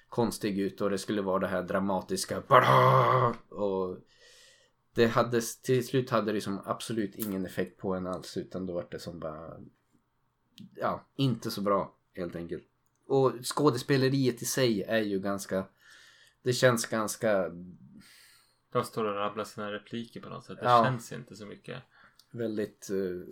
konstig 0.08 0.58
ut 0.58 0.80
och 0.80 0.90
det 0.90 0.98
skulle 0.98 1.22
vara 1.22 1.38
det 1.38 1.46
här 1.46 1.62
dramatiska 1.62 2.42
och 3.48 3.98
det 4.94 5.06
hade 5.06 5.40
till 5.62 5.86
slut 5.86 6.10
hade 6.10 6.32
det 6.32 6.40
som 6.40 6.60
absolut 6.64 7.14
ingen 7.14 7.46
effekt 7.46 7.78
på 7.80 7.94
en 7.94 8.06
alls 8.06 8.36
utan 8.36 8.66
då 8.66 8.74
var 8.74 8.86
det 8.90 8.98
som 8.98 9.20
bara 9.20 9.50
ja, 10.74 11.06
inte 11.16 11.50
så 11.50 11.60
bra 11.60 11.94
helt 12.14 12.36
enkelt. 12.36 12.64
Och 13.06 13.32
skådespeleriet 13.44 14.42
i 14.42 14.44
sig 14.44 14.82
är 14.82 15.00
ju 15.02 15.20
ganska 15.20 15.66
det 16.42 16.52
känns 16.52 16.86
ganska 16.86 17.50
De 18.72 18.84
står 18.84 19.04
och 19.04 19.14
rabblar 19.14 19.44
sina 19.44 19.72
repliker 19.72 20.20
på 20.20 20.28
något 20.28 20.44
sätt. 20.44 20.58
Det 20.60 20.66
Ja. 20.66 20.84
känns 20.84 21.12
inte 21.12 21.36
så 21.36 21.46
mycket. 21.46 21.82
väldigt 22.32 22.88
uh, 22.92 23.24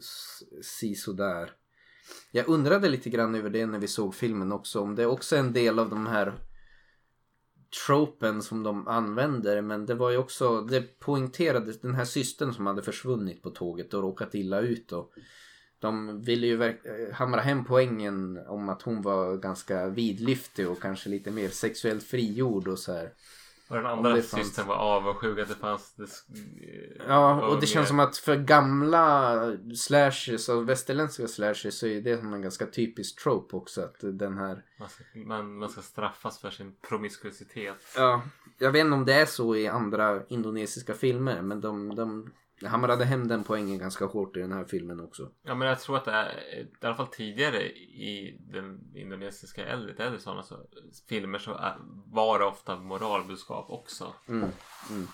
sisådär. 0.62 1.50
Jag 2.30 2.48
undrade 2.48 2.88
lite 2.88 3.11
grann 3.11 3.35
över 3.35 3.50
det 3.50 3.66
när 3.66 3.78
vi 3.78 3.88
såg 3.88 4.14
filmen 4.14 4.52
också. 4.52 4.80
Om 4.80 4.94
det 4.94 5.02
är 5.02 5.06
också 5.06 5.37
en 5.37 5.52
del 5.52 5.78
av 5.78 5.90
de 5.90 6.06
här 6.06 6.35
tropen 7.87 8.42
som 8.42 8.62
de 8.62 8.88
använder. 8.88 9.62
Men 9.62 9.87
det 9.87 9.94
var 9.94 10.11
ju 10.11 10.16
också, 10.16 10.61
det 10.61 11.00
poängterades 11.00 11.80
den 11.80 11.94
här 11.94 12.04
systern 12.04 12.54
som 12.54 12.66
hade 12.66 12.82
försvunnit 12.82 13.42
på 13.42 13.50
tåget 13.50 13.94
och 13.94 14.02
råkat 14.02 14.35
illa 14.35 14.61
ut. 14.61 14.92
Och 14.92 15.12
de 15.83 16.23
ville 16.23 16.47
ju 16.47 16.62
eh, 16.62 16.75
hamra 17.12 17.40
hem 17.40 17.64
poängen 17.64 18.38
om 18.47 18.68
att 18.68 18.83
hon 18.83 19.03
var 19.03 19.37
ganska 19.37 19.88
vidlyftig 19.88 20.68
och 20.68 20.83
kanske 20.83 21.09
lite 21.09 21.31
mer 21.31 21.49
sexuellt 21.49 22.05
frigjord 22.05 22.68
och 22.68 22.79
så 22.79 22.92
här. 22.92 23.12
Och 23.68 23.77
den 23.77 23.87
andra 23.87 24.11
fanns- 24.11 24.31
systern 24.31 24.66
var 24.66 24.75
avundsjuk 24.75 25.38
att 25.38 25.49
det 25.49 25.55
fanns... 25.55 25.95
Det, 25.95 26.07
Ja, 27.09 27.47
och 27.47 27.61
det 27.61 27.66
känns 27.66 27.88
som 27.88 28.01
att 28.01 28.16
för 28.16 28.37
gamla 28.37 29.38
slashers 29.77 30.49
och 30.49 30.68
västerländska 30.68 31.29
slashers 31.29 31.75
så 31.75 31.87
är 31.87 32.01
det 32.01 32.18
som 32.18 32.35
en 32.35 32.42
ganska 32.42 32.66
typisk 32.66 33.23
trope 33.23 33.57
också. 33.57 33.83
Att 33.83 33.97
den 34.01 34.38
här... 34.38 34.64
Man 34.79 34.88
ska, 34.88 35.05
man, 35.14 35.59
man 35.59 35.68
ska 35.68 35.83
straffas 35.83 36.38
för 36.38 36.51
sin 36.51 36.75
promiskuitet. 36.88 37.95
Ja, 37.97 38.23
jag 38.59 38.73
vet 38.73 38.81
inte 38.81 38.95
om 38.95 39.05
det 39.05 39.14
är 39.14 39.27
så 39.27 39.57
i 39.57 39.68
andra 39.68 40.23
indonesiska 40.29 40.95
filmer 40.95 41.42
men 41.42 41.61
de, 41.61 41.95
de 41.95 42.31
hamrade 42.64 43.05
hem 43.05 43.29
den 43.29 43.44
poängen 43.44 43.79
ganska 43.79 44.05
hårt 44.05 44.37
i 44.37 44.40
den 44.40 44.53
här 44.53 44.64
filmen 44.64 45.01
också. 45.01 45.31
Ja 45.42 45.55
men 45.55 45.68
jag 45.68 45.81
tror 45.81 45.96
att 45.96 46.05
det 46.05 46.12
är 46.12 46.59
i 46.83 46.87
alla 46.87 46.94
fall 46.94 47.07
tidigare 47.07 47.62
i 47.62 48.38
den 48.40 48.96
indonesiska 48.96 49.66
äldre, 49.66 49.90
lite 49.90 50.05
äldre 50.05 50.20
sådana 50.20 50.42
så, 50.42 50.57
filmer 51.09 51.38
så 51.38 51.55
är, 51.55 51.77
var 52.07 52.38
det 52.38 52.44
ofta 52.44 52.77
moralbudskap 52.77 53.70
också. 53.70 54.14
Mm, 54.29 54.48
mm. 54.90 55.09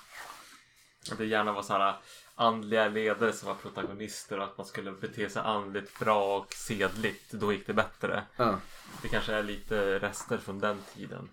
Att 1.13 1.19
det 1.19 1.27
gärna 1.27 1.53
var 1.53 1.63
sådana 1.63 1.97
andliga 2.35 2.89
ledare 2.89 3.33
som 3.33 3.49
var 3.49 3.55
protagonister 3.55 4.39
och 4.39 4.45
att 4.45 4.59
man 4.59 4.67
skulle 4.67 4.93
bete 4.93 5.31
sig 5.31 5.43
andligt 5.43 5.99
bra 5.99 6.39
och 6.39 6.53
sedligt. 6.53 7.33
Då 7.33 7.53
gick 7.53 7.67
det 7.67 7.75
bättre. 7.75 8.23
Ja. 8.37 8.61
Det 9.03 9.09
kanske 9.09 9.33
är 9.33 9.43
lite 9.43 9.99
rester 9.99 10.39
från 10.39 10.59
den 10.59 10.79
tiden. 10.95 11.29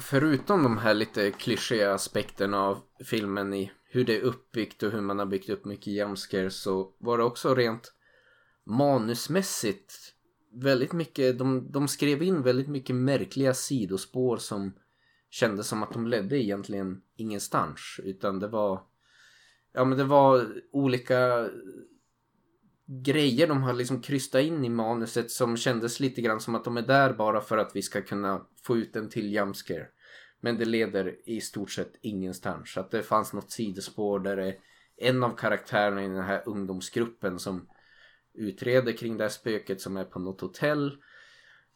Förutom 0.00 0.62
de 0.62 0.78
här 0.78 0.94
lite 0.94 1.30
klyschiga 1.30 1.94
aspekterna 1.94 2.62
av 2.62 2.82
filmen 3.04 3.54
i 3.54 3.72
hur 3.84 4.04
det 4.04 4.16
är 4.16 4.22
uppbyggt 4.22 4.82
och 4.82 4.92
hur 4.92 5.00
man 5.00 5.18
har 5.18 5.26
byggt 5.26 5.48
upp 5.48 5.64
mycket 5.64 5.86
jumpscares 5.86 6.62
så 6.62 6.92
var 6.98 7.18
det 7.18 7.24
också 7.24 7.54
rent 7.54 7.92
manusmässigt 8.64 9.94
väldigt 10.52 10.92
mycket, 10.92 11.38
de, 11.38 11.72
de 11.72 11.88
skrev 11.88 12.22
in 12.22 12.42
väldigt 12.42 12.68
mycket 12.68 12.96
märkliga 12.96 13.54
sidospår 13.54 14.36
som 14.36 14.72
kändes 15.30 15.68
som 15.68 15.82
att 15.82 15.92
de 15.92 16.06
ledde 16.06 16.42
egentligen 16.42 17.02
ingenstans 17.16 18.00
utan 18.04 18.40
det 18.40 18.48
var 18.48 18.82
ja 19.72 19.84
men 19.84 19.98
det 19.98 20.04
var 20.04 20.46
olika 20.72 21.50
grejer 22.88 23.46
de 23.46 23.62
har 23.62 23.72
liksom 23.72 24.02
krystat 24.02 24.42
in 24.42 24.64
i 24.64 24.68
manuset 24.68 25.30
som 25.30 25.56
kändes 25.56 26.00
lite 26.00 26.20
grann 26.20 26.40
som 26.40 26.54
att 26.54 26.64
de 26.64 26.76
är 26.76 26.82
där 26.82 27.12
bara 27.12 27.40
för 27.40 27.58
att 27.58 27.76
vi 27.76 27.82
ska 27.82 28.02
kunna 28.02 28.46
få 28.62 28.76
ut 28.76 28.96
en 28.96 29.08
till 29.08 29.32
jumpscare. 29.32 29.86
Men 30.40 30.58
det 30.58 30.64
leder 30.64 31.16
i 31.28 31.40
stort 31.40 31.70
sett 31.70 31.92
ingenstans. 32.00 32.72
Så 32.72 32.80
att 32.80 32.90
det 32.90 33.02
fanns 33.02 33.32
något 33.32 33.50
sidospår 33.50 34.20
där 34.20 34.36
det 34.36 34.46
är 34.46 34.56
en 34.96 35.22
av 35.22 35.36
karaktärerna 35.36 36.04
i 36.04 36.08
den 36.08 36.24
här 36.24 36.42
ungdomsgruppen 36.46 37.38
som 37.38 37.68
utreder 38.34 38.92
kring 38.92 39.16
det 39.16 39.24
här 39.24 39.28
spöket 39.28 39.80
som 39.80 39.96
är 39.96 40.04
på 40.04 40.18
något 40.18 40.40
hotell. 40.40 41.02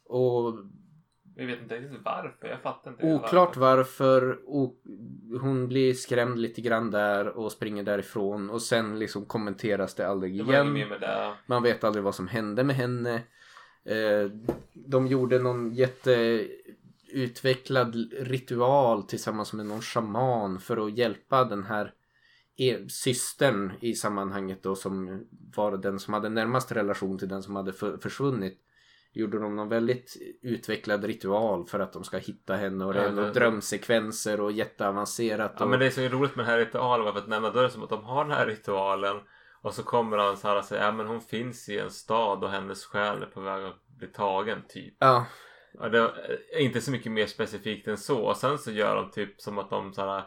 Och 0.05 0.55
jag 1.37 1.47
vet 1.47 1.61
inte 1.63 1.75
riktigt 1.79 2.01
varför. 2.05 2.49
Jag 2.49 2.63
fattar 2.63 2.91
inte 2.91 3.07
Oklart 3.07 3.57
varför. 3.57 4.39
O- 4.47 4.77
hon 5.41 5.69
blir 5.69 5.95
skrämd 5.95 6.39
lite 6.39 6.61
grann 6.61 6.91
där 6.91 7.27
och 7.29 7.53
springer 7.53 7.83
därifrån. 7.83 8.51
Och 8.51 8.63
sen 8.63 8.99
liksom 8.99 9.25
kommenteras 9.25 9.95
det 9.95 10.09
aldrig 10.09 10.33
Det 10.33 10.53
igen. 10.53 10.75
det. 11.01 11.33
Man 11.47 11.63
vet 11.63 11.85
aldrig 11.85 12.05
vad 12.05 12.15
som 12.15 12.29
hände 12.29 12.65
med 12.65 12.77
henne. 12.77 13.15
Eh, 13.85 14.31
de 14.75 15.07
gjorde 15.07 15.39
någon 15.39 15.73
jätteutvecklad 17.13 17.95
ritual 18.19 19.03
tillsammans 19.03 19.53
med 19.53 19.67
någon 19.67 19.81
shaman 19.83 20.61
för 20.61 20.87
att 20.87 20.99
hjälpa 20.99 21.45
den 21.45 21.65
här 21.65 21.93
e- 22.57 22.89
systern 22.89 23.73
i 23.81 23.95
sammanhanget 23.95 24.63
då 24.63 24.75
som 24.75 25.25
var 25.57 25.77
den 25.77 25.99
som 25.99 26.15
hade 26.15 26.29
närmast 26.29 26.73
relation 26.73 27.19
till 27.19 27.29
den 27.29 27.43
som 27.43 27.57
hade 27.57 27.73
för, 27.73 27.97
försvunnit 27.97 28.59
gjorde 29.13 29.39
de 29.39 29.57
någon 29.57 29.69
väldigt 29.69 30.17
utvecklad 30.43 31.05
ritual 31.05 31.67
för 31.67 31.81
att 31.81 31.93
de 31.93 32.05
ska 32.05 32.17
hitta 32.17 32.55
henne 32.57 32.85
och 32.85 32.93
det 32.93 33.01
är 33.01 33.05
Ja, 33.05 33.11
det- 33.11 33.31
drömsekvenser 33.33 34.41
och 34.41 34.53
jätteavancerat. 34.53 35.53
Ja 35.59 35.65
och... 35.65 35.71
men 35.71 35.79
det 35.81 35.87
är 35.87 35.91
så 35.91 36.01
roligt 36.01 36.37
med 36.37 36.45
den 36.45 36.51
här 36.53 36.59
ritualen 36.59 37.05
varför 37.05 37.19
att 37.21 37.29
nämna 37.29 37.51
då 37.51 37.59
är 37.59 37.63
det 37.63 37.71
som 37.71 37.83
att 37.83 37.91
de 37.91 38.05
har 38.05 38.25
den 38.25 38.33
här 38.37 38.47
ritualen 38.47 39.17
och 39.63 39.75
så 39.75 39.83
kommer 39.83 40.17
han 40.19 40.37
så 40.37 40.49
här 40.49 40.59
och 40.59 40.65
säger 40.65 40.85
ja 40.85 40.93
men 40.93 41.07
hon 41.07 41.21
finns 41.21 41.69
i 41.69 41.79
en 41.79 41.91
stad 41.91 42.45
och 42.45 42.51
hennes 42.51 42.85
själ 42.85 43.23
är 43.23 43.27
på 43.27 43.41
väg 43.41 43.65
att 43.65 43.87
bli 43.99 44.07
tagen 44.09 44.59
typ. 44.69 44.95
ja, 44.99 45.27
Ja, 45.79 45.89
det 45.89 45.99
är 46.53 46.59
inte 46.59 46.81
så 46.81 46.91
mycket 46.91 47.13
mer 47.13 47.27
specifikt 47.27 47.89
än 47.89 47.97
så 47.99 48.19
och 48.25 48.37
sen 48.37 48.59
så 48.59 48.71
gör 48.71 48.97
de 48.97 49.11
typ 49.11 49.41
som 49.41 49.59
att 49.59 49.71
de 49.71 49.93
så 49.93 50.01
här 50.07 50.23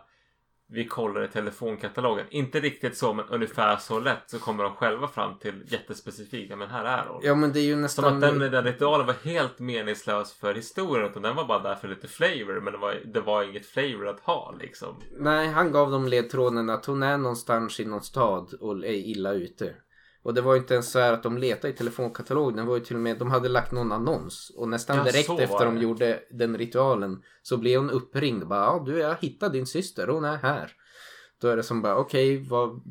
vi 0.67 0.85
kollar 0.87 1.23
i 1.23 1.27
telefonkatalogen. 1.27 2.25
Inte 2.29 2.59
riktigt 2.59 2.97
så 2.97 3.13
men 3.13 3.25
ungefär 3.25 3.77
så 3.77 3.99
lätt 3.99 4.23
så 4.27 4.39
kommer 4.39 4.63
de 4.63 4.75
själva 4.75 5.07
fram 5.07 5.39
till 5.39 5.63
jättespecifikt. 5.67 6.49
Ja 6.49 6.55
men 6.55 6.69
här 6.69 6.85
är 6.85 7.05
hon. 7.07 7.21
ja 7.23 7.35
men 7.35 7.53
det 7.53 7.59
är 7.59 7.63
ju 7.63 7.73
Som 7.73 7.81
nästan... 7.81 8.13
att 8.13 8.21
den, 8.21 8.39
den 8.39 8.63
ritualen 8.63 9.07
var 9.07 9.15
helt 9.23 9.59
meningslös 9.59 10.33
för 10.33 10.53
historien. 10.53 11.09
Utan 11.09 11.21
den 11.21 11.35
var 11.35 11.45
bara 11.45 11.59
där 11.59 11.75
för 11.75 11.87
lite 11.87 12.07
flavor. 12.07 12.61
Men 12.61 12.73
det 12.73 12.79
var, 12.79 13.01
det 13.05 13.21
var 13.21 13.43
inget 13.43 13.65
flavor 13.65 14.07
att 14.07 14.19
ha 14.19 14.55
liksom. 14.59 15.01
Nej, 15.19 15.47
han 15.47 15.71
gav 15.71 15.91
dem 15.91 16.07
ledtråden 16.07 16.69
att 16.69 16.85
hon 16.85 17.03
är 17.03 17.17
någonstans 17.17 17.79
i 17.79 17.85
någon 17.85 18.03
stad 18.03 18.53
och 18.59 18.77
är 18.77 18.93
illa 18.93 19.33
ute. 19.33 19.75
Och 20.25 20.33
det 20.33 20.41
var 20.41 20.53
ju 20.53 20.59
inte 20.59 20.73
ens 20.73 20.91
så 20.91 20.99
här 20.99 21.13
att 21.13 21.23
de 21.23 21.37
letade 21.37 21.73
i 21.73 21.77
telefonkatalogen. 21.77 22.55
Det 22.55 22.69
var 22.69 22.77
ju 22.77 22.83
till 22.83 22.95
och 22.95 23.01
med, 23.01 23.17
de 23.17 23.31
hade 23.31 23.49
lagt 23.49 23.71
någon 23.71 23.91
annons. 23.91 24.51
Och 24.55 24.69
nästan 24.69 24.97
Ja, 24.97 25.03
direkt 25.03 25.39
efter 25.39 25.65
de 25.65 25.77
gjorde 25.77 26.23
den 26.29 26.57
ritualen 26.57 27.23
så 27.41 27.57
blev 27.57 27.79
hon 27.79 27.89
uppringd. 27.89 28.47
Bara, 28.47 28.59
ja 28.59 28.83
du, 28.85 28.97
jag 28.97 29.15
hittade 29.15 29.57
din 29.57 29.65
syster, 29.65 30.07
hon 30.07 30.25
är 30.25 30.37
här. 30.37 30.71
Då 31.41 31.47
är 31.47 31.55
det 31.57 31.63
som 31.63 31.81
bara, 31.81 31.97
okej, 31.97 32.47
vad, 32.49 32.81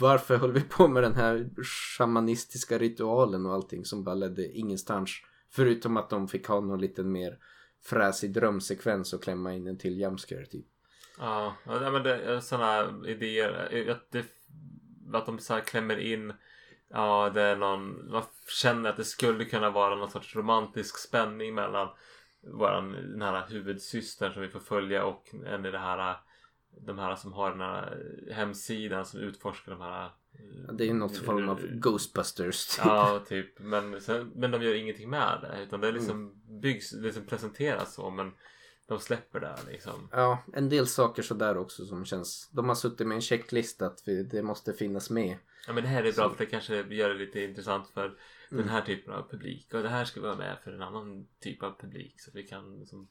varför 0.00 0.36
höll 0.36 0.52
vi 0.52 0.60
på 0.60 0.88
med 0.88 1.02
den 1.02 1.14
här 1.14 1.50
shamanistiska 1.98 2.78
ritualen 2.78 3.46
och 3.46 3.54
allting 3.54 3.84
som 3.84 4.04
bara 4.04 4.14
ledde 4.14 4.52
ingenstans. 4.52 5.10
Förutom 5.50 5.96
att 5.96 6.10
de 6.10 6.28
fick 6.28 6.46
ha 6.46 6.60
någon 6.60 6.80
liten 6.80 7.12
mer 7.12 7.38
fräsig 7.84 8.32
drömsekvens 8.32 9.12
och 9.12 9.22
klämma 9.22 9.54
in 9.54 9.66
en 9.66 9.78
till 9.78 10.00
jumpscare 10.00 10.46
typ. 10.46 10.66
Ja, 11.18 11.56
men 11.64 12.02
det 12.02 12.14
är 12.14 12.40
sådana 12.40 13.08
idéer. 13.08 13.90
Att, 13.90 14.12
det, 14.12 14.24
att 15.12 15.26
de 15.26 15.38
så 15.38 15.54
här 15.54 15.60
klämmer 15.60 15.98
in. 15.98 16.32
Ja, 16.88 17.30
det 17.34 17.42
är 17.42 17.56
någon. 17.56 18.10
Man 18.10 18.22
känner 18.62 18.90
att 18.90 18.96
det 18.96 19.04
skulle 19.04 19.44
kunna 19.44 19.70
vara 19.70 19.94
någon 19.94 20.10
sorts 20.10 20.36
romantisk 20.36 20.98
spänning 20.98 21.54
mellan 21.54 21.88
våran, 22.40 22.92
den 22.92 23.22
här 23.22 23.46
huvudsystern 23.48 24.32
som 24.32 24.42
vi 24.42 24.48
får 24.48 24.60
följa 24.60 25.04
och 25.04 25.34
en 25.46 25.66
i 25.66 25.70
det 25.70 25.78
här 25.78 26.16
de 26.86 26.98
här 26.98 27.16
som 27.16 27.32
har 27.32 27.50
den 27.50 27.60
här 27.60 28.02
hemsidan 28.32 29.06
som 29.06 29.20
utforskar 29.20 29.72
de 29.72 29.80
här 29.80 30.10
Ja, 30.66 30.72
Det 30.72 30.84
är 30.84 30.88
ju 30.88 30.94
något 30.94 31.16
form 31.16 31.48
av 31.48 31.60
Ghostbusters. 31.66 32.66
Typ. 32.66 32.86
Ja, 32.86 33.24
typ. 33.28 33.58
Men, 33.58 34.00
men 34.34 34.50
de 34.50 34.62
gör 34.62 34.74
ingenting 34.74 35.10
med 35.10 35.38
det. 35.42 35.62
Utan 35.62 35.80
det 35.80 35.92
liksom 35.92 36.42
byggs, 36.60 36.90
det 36.90 37.02
liksom 37.02 37.26
presenteras 37.26 37.94
så. 37.94 38.10
Men 38.10 38.32
de 38.88 38.98
släpper 39.00 39.40
det 39.40 39.56
liksom. 39.68 40.08
Ja, 40.12 40.42
en 40.54 40.68
del 40.68 40.86
saker 40.86 41.22
sådär 41.22 41.56
också 41.56 41.86
som 41.86 42.04
känns... 42.04 42.48
De 42.52 42.68
har 42.68 42.74
suttit 42.74 43.06
med 43.06 43.14
en 43.14 43.20
checklista 43.20 43.86
att 43.86 44.04
det 44.30 44.42
måste 44.42 44.72
finnas 44.72 45.10
med. 45.10 45.38
Ja 45.66 45.72
men 45.72 45.82
det 45.82 45.88
här 45.88 45.98
är 46.04 46.12
bra 46.12 46.28
Så- 46.28 46.30
för 46.30 46.44
det 46.44 46.50
kanske 46.50 46.74
gör 46.76 47.08
det 47.08 47.14
lite 47.14 47.40
intressant 47.40 47.88
för 47.90 48.18
Mm. 48.50 48.62
den 48.64 48.68
här 48.68 48.82
typen 48.82 49.14
av 49.14 49.28
publik. 49.30 49.74
Och 49.74 49.82
det 49.82 49.88
här 49.88 50.04
ska 50.04 50.20
vara 50.20 50.36
med 50.36 50.58
för 50.64 50.72
en 50.72 50.82
annan 50.82 51.26
typ 51.40 51.62
av 51.62 51.80
publik. 51.80 52.20
Så 52.20 52.30
vi 52.34 52.42
kan 52.42 52.78
liksom... 52.80 53.08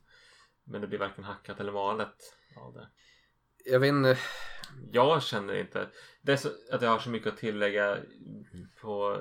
Men 0.64 0.82
det 0.82 0.88
blir 0.88 1.00
varken 1.00 1.24
hackat 1.24 1.60
eller 1.60 1.72
malet 1.72 2.16
av 2.66 2.74
det. 2.74 2.88
Jag 3.66 3.80
vet 3.80 3.90
inte... 3.90 4.18
Jag 4.92 5.24
känner 5.24 5.56
inte 5.56 5.90
det 6.22 6.32
är 6.32 6.38
så, 6.38 6.50
att 6.72 6.82
jag 6.82 6.90
har 6.90 7.00
så 7.00 7.10
mycket 7.10 7.34
att 7.34 7.38
tillägga 7.40 7.98
på... 8.82 9.18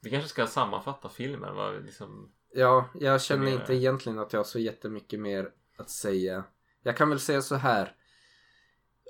Vi 0.00 0.10
kanske 0.10 0.28
ska 0.28 0.46
sammanfatta 0.46 1.08
filmen. 1.08 1.54
Vad 1.54 1.84
liksom... 1.84 2.32
Ja, 2.58 2.88
jag 3.00 3.22
känner 3.22 3.52
inte 3.52 3.74
egentligen 3.74 4.18
att 4.18 4.32
jag 4.32 4.40
har 4.40 4.44
så 4.44 4.58
jättemycket 4.58 5.20
mer 5.20 5.50
att 5.76 5.90
säga. 5.90 6.44
Jag 6.82 6.96
kan 6.96 7.08
väl 7.08 7.20
säga 7.20 7.42
så 7.42 7.54
här. 7.54 7.94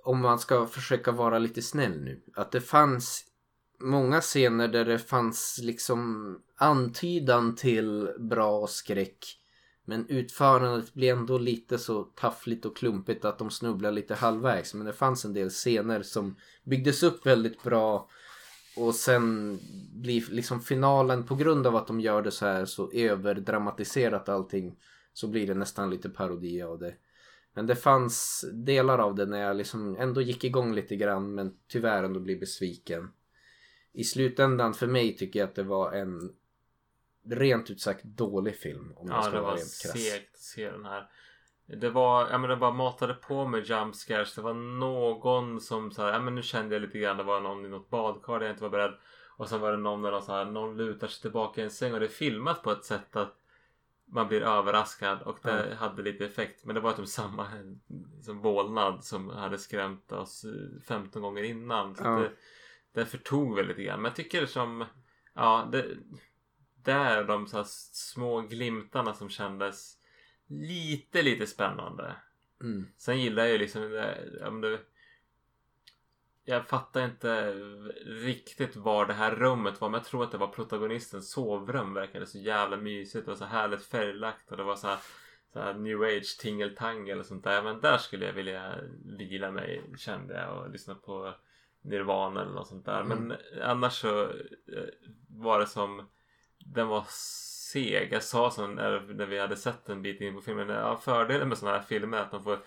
Om 0.04 0.20
man 0.20 0.38
ska 0.38 0.66
försöka 0.66 1.12
vara 1.12 1.38
lite 1.38 1.62
snäll 1.62 2.00
nu. 2.00 2.22
Att 2.35 2.52
det 2.52 2.61
fanns 2.61 3.24
många 3.80 4.20
scener 4.20 4.68
där 4.68 4.85
det 4.85 4.98
fanns 4.98 5.61
liksom 5.62 6.38
antydan 6.56 7.54
till 7.56 8.09
bra 8.18 8.66
skräck. 8.66 9.24
Men 9.85 10.09
utförandet 10.09 10.94
blev 10.94 11.18
ändå 11.18 11.38
lite 11.38 11.78
så 11.78 12.02
taffligt 12.02 12.66
och 12.66 12.76
klumpigt 12.76 13.24
att 13.24 13.38
de 13.38 13.50
snubblar 13.50 13.92
lite 13.92 14.14
halvvägs. 14.14 14.74
Men 14.74 14.87
det 14.87 14.92
fanns 14.92 15.24
en 15.24 15.35
del 15.35 15.50
scener 15.50 16.02
som 16.02 16.37
byggdes 16.64 17.02
upp 17.02 17.26
väldigt 17.26 17.62
bra. 17.62 18.09
Och 18.76 18.94
sen 18.94 19.58
blir 19.92 20.30
liksom 20.30 20.60
finalen 20.60 21.24
på 21.24 21.34
grund 21.34 21.66
av 21.66 21.76
att 21.76 21.86
de 21.86 22.00
gör 22.00 22.22
det 22.22 22.30
så 22.30 22.46
här 22.46 22.64
så 22.64 22.90
överdramatiserat 22.92 24.28
allting. 24.28 24.78
Så 25.12 25.28
blir 25.28 25.46
det 25.46 25.54
nästan 25.54 25.90
lite 25.90 26.08
parodi 26.10 26.62
av 26.62 26.78
det. 26.78 26.94
Men 27.54 27.66
det 27.66 27.76
fanns 27.76 28.44
delar 28.52 28.98
av 28.98 29.14
det 29.14 29.26
när 29.26 29.40
jag 29.40 29.56
liksom 29.56 29.96
ändå 29.96 30.20
gick 30.20 30.44
igång 30.44 30.74
lite 30.74 30.96
grann 30.96 31.34
men 31.34 31.56
tyvärr 31.68 32.02
ändå 32.04 32.20
blev 32.20 32.40
besviken. 32.40 33.08
I 33.92 34.04
slutändan 34.04 34.74
för 34.74 34.86
mig 34.86 35.16
tycker 35.16 35.40
jag 35.40 35.48
att 35.48 35.54
det 35.54 35.62
var 35.62 35.92
en 35.92 36.32
rent 37.28 37.70
ut 37.70 37.80
sagt 37.80 38.04
dålig 38.04 38.56
film 38.56 38.92
om 38.96 39.08
jag 39.08 39.16
Ja, 39.16 39.22
ska 39.22 39.30
det 39.30 39.40
vara 39.40 39.50
var 39.50 39.56
rent 39.56 39.82
krass. 39.82 39.92
segt 40.04 40.34
att 40.34 40.40
se 40.40 40.70
den 40.70 40.84
här. 40.84 41.10
Det 41.66 41.90
var, 41.90 42.29
ja 42.31 42.38
men 42.38 42.50
det 42.50 42.57
bara 42.57 42.70
matade 42.72 43.14
på 43.14 43.46
med 43.46 43.66
jump 43.66 43.94
scares. 43.94 44.35
Det 44.35 44.42
var 44.42 44.55
någon 44.55 45.61
som 45.61 45.90
så 45.92 46.02
här, 46.02 46.12
ja 46.12 46.20
men 46.20 46.35
nu 46.35 46.42
kände 46.42 46.74
jag 46.74 46.83
lite 46.83 46.98
grann. 46.98 47.16
Det 47.16 47.22
var 47.22 47.40
någon 47.40 47.64
i 47.64 47.68
något 47.68 47.90
badkar 47.90 48.38
där 48.38 48.46
jag 48.46 48.52
inte 48.52 48.62
var 48.62 48.70
beredd. 48.70 48.94
Och 49.37 49.48
sen 49.48 49.61
var 49.61 49.70
det 49.70 49.76
någon 49.76 50.02
där 50.02 50.11
någon, 50.11 50.22
så 50.22 50.33
här, 50.33 50.44
någon 50.44 50.76
lutar 50.76 51.07
sig 51.07 51.22
tillbaka 51.22 51.61
i 51.61 51.64
en 51.64 51.70
säng 51.70 51.94
och 51.94 52.00
det 52.00 52.07
är 52.07 52.11
filmat 52.11 52.62
på 52.62 52.70
ett 52.70 52.85
sätt 52.85 53.16
att 53.16 53.35
man 54.09 54.29
blir 54.29 54.42
överraskad 54.42 55.22
och 55.22 55.38
det 55.42 55.74
hade 55.79 56.02
lite 56.02 56.24
effekt. 56.24 56.64
Men 56.64 56.74
det 56.74 56.81
var 56.81 56.92
typ 56.92 57.09
samma 57.09 57.46
som 58.22 58.40
vålnad 58.40 59.05
som 59.05 59.29
hade 59.31 59.59
skrämt 59.59 60.12
oss 60.12 60.44
eh, 60.44 60.81
15 60.88 61.22
gånger 61.22 61.42
innan. 61.42 61.94
Så 61.94 62.05
Ja. 62.05 62.11
det, 62.18 62.31
det 62.94 63.07
förtog 63.07 63.57
väl 63.57 63.66
lite 63.66 63.83
grann. 63.83 64.02
Men 64.02 64.09
jag 64.09 64.16
tycker 64.16 64.46
som, 64.46 64.85
ja 65.35 65.68
det, 65.72 65.87
det 66.85 66.92
är 66.92 67.24
de 67.24 67.46
så 67.46 67.57
här 67.57 67.64
små 67.92 68.40
glimtarna 68.40 69.14
som 69.14 69.29
kändes 69.29 69.95
lite, 70.46 71.22
lite 71.22 71.46
spännande. 71.46 72.16
Mm. 72.61 72.87
Sen 72.96 73.20
gillar 73.20 73.42
jag 73.42 73.52
ju 73.52 73.59
liksom 73.59 73.90
det, 73.90 74.18
men 74.50 74.61
det, 74.61 74.78
jag 76.44 76.68
fattar 76.68 77.04
inte 77.04 77.52
riktigt 78.06 78.76
var 78.76 79.06
det 79.06 79.12
här 79.12 79.35
rummet 79.37 79.80
var 79.80 79.88
men 79.88 79.98
jag 79.98 80.06
tror 80.06 80.24
att 80.24 80.32
det 80.32 80.38
var 80.38 80.48
protagonistens 80.48 81.30
sovrum 81.30 81.94
verkade 81.94 82.26
så 82.26 82.38
jävla 82.38 82.76
mysigt 82.76 83.28
och 83.28 83.38
så 83.38 83.44
härligt 83.44 83.85
färglagt 83.85 84.50
och 84.50 84.56
det 84.56 84.62
var 84.62 84.76
så 84.76 84.87
här, 84.87 84.98
så 85.52 85.61
här 85.61 85.74
new 85.74 86.02
age 86.02 86.38
tingeltangel 86.40 87.20
och 87.20 87.26
sånt 87.26 87.44
där 87.44 87.62
men 87.62 87.80
där 87.80 87.98
skulle 87.98 88.26
jag 88.26 88.32
vilja 88.32 88.74
vila 89.04 89.50
mig 89.50 89.82
kände 89.98 90.35
jag 90.35 90.59
och 90.59 90.70
lyssna 90.70 90.94
på 90.94 91.35
Nirvana 91.82 92.42
eller 92.42 92.52
något 92.52 92.68
sånt 92.68 92.85
där 92.85 93.00
Mm. 93.00 93.18
men 93.18 93.38
annars 93.62 93.92
så 93.92 94.22
eh, 94.22 94.88
var 95.28 95.61
det 95.61 95.66
som 95.66 96.09
den 96.59 96.87
var 96.88 97.04
seg. 97.76 98.08
Jag 98.12 98.22
sa 98.22 98.50
så 98.50 98.66
när, 98.66 99.00
när 99.14 99.26
vi 99.26 99.38
hade 99.38 99.56
sett 99.56 99.88
en 99.88 100.02
bit 100.02 100.20
in 100.20 100.34
på 100.34 100.40
filmen. 100.40 100.68
Ja, 100.68 100.96
fördelen 100.96 101.48
med 101.48 101.58
sådana 101.58 101.76
här 101.76 101.84
filmer 101.84 102.18
är 102.18 102.22
att 102.22 102.30
de 102.30 102.44
får 102.44 102.58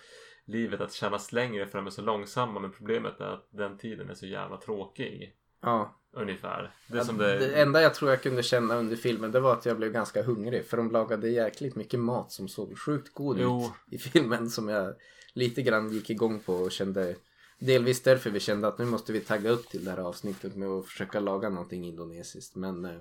livet 0.45 0.81
att 0.81 0.93
kännas 0.93 1.31
längre 1.31 1.67
för 1.67 1.77
de 1.77 1.87
är 1.87 1.91
så 1.91 2.01
långsamma. 2.01 2.59
Men 2.59 2.71
problemet 2.71 3.19
är 3.19 3.25
att 3.33 3.47
den 3.51 3.77
tiden 3.77 4.09
är 4.09 4.13
så 4.13 4.25
jävla 4.25 4.57
tråkig. 4.57 5.33
Ja. 5.61 5.95
Ungefär. 6.13 6.71
Det 6.87 6.97
Ja, 6.97 7.03
det... 7.03 7.37
det... 7.37 7.61
enda 7.61 7.81
jag 7.81 7.93
tror 7.93 8.11
jag 8.11 8.21
kunde 8.21 8.43
känna 8.43 8.75
under 8.75 8.95
filmen 8.95 9.31
det 9.31 9.39
var 9.39 9.53
att 9.53 9.65
jag 9.65 9.77
blev 9.77 9.91
ganska 9.91 10.23
hungrig. 10.23 10.65
För 10.65 10.77
de 10.77 10.91
lagade 10.91 11.29
jäkligt 11.29 11.75
mycket 11.75 11.99
mat 11.99 12.31
som 12.31 12.47
såg 12.47 12.79
sjukt 12.79 13.13
god 13.13 13.39
Jo. 13.39 13.65
ut 13.65 13.93
i 13.93 13.97
filmen. 13.97 14.49
Som 14.49 14.69
jag 14.69 14.95
lite 15.33 15.61
grann 15.61 15.91
gick 15.91 16.09
igång 16.09 16.39
på 16.39 16.53
och 16.53 16.71
kände. 16.71 17.15
Delvis 17.59 18.03
därför 18.03 18.29
vi 18.29 18.39
kände 18.39 18.67
att 18.67 18.77
nu 18.77 18.85
måste 18.85 19.13
vi 19.13 19.19
tagga 19.19 19.49
upp 19.49 19.69
till 19.69 19.85
det 19.85 19.91
här 19.91 19.97
avsnittet 19.97 20.55
med 20.55 20.69
att 20.69 20.85
försöka 20.85 21.19
laga 21.19 21.49
någonting 21.49 21.85
indonesiskt. 21.85 22.55
Men 22.55 22.85
eh, 22.85 22.91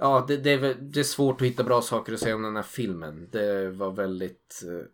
ja, 0.00 0.24
det, 0.28 0.36
det, 0.36 0.50
är, 0.50 0.74
det 0.74 1.00
är 1.00 1.04
svårt 1.04 1.40
att 1.40 1.46
hitta 1.46 1.64
bra 1.64 1.82
saker 1.82 2.12
att 2.12 2.20
säga 2.20 2.34
om 2.34 2.42
den 2.42 2.56
här 2.56 2.62
filmen. 2.62 3.28
Det 3.30 3.70
var 3.70 3.90
väldigt... 3.90 4.62
Eh, 4.66 4.86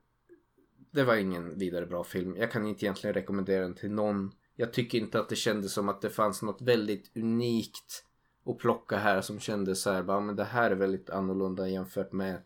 det 0.90 1.04
var 1.04 1.16
ingen 1.16 1.58
vidare 1.58 1.86
bra 1.86 2.04
film. 2.04 2.36
Jag 2.36 2.52
kan 2.52 2.66
inte 2.66 2.84
egentligen 2.84 3.14
rekommendera 3.14 3.62
den 3.62 3.74
till 3.74 3.90
någon. 3.90 4.32
Jag 4.56 4.72
tycker 4.72 4.98
inte 4.98 5.20
att 5.20 5.28
det 5.28 5.36
kändes 5.36 5.72
som 5.72 5.88
att 5.88 6.00
det 6.00 6.10
fanns 6.10 6.42
något 6.42 6.62
väldigt 6.62 7.16
unikt 7.16 8.04
att 8.46 8.58
plocka 8.58 8.96
här 8.96 9.20
som 9.20 9.40
kändes 9.40 9.82
så 9.82 9.90
här, 9.90 10.02
bara, 10.02 10.20
men 10.20 10.36
det 10.36 10.44
här 10.44 10.70
är 10.70 10.74
väldigt 10.74 11.10
annorlunda 11.10 11.68
jämfört 11.68 12.12
med 12.12 12.42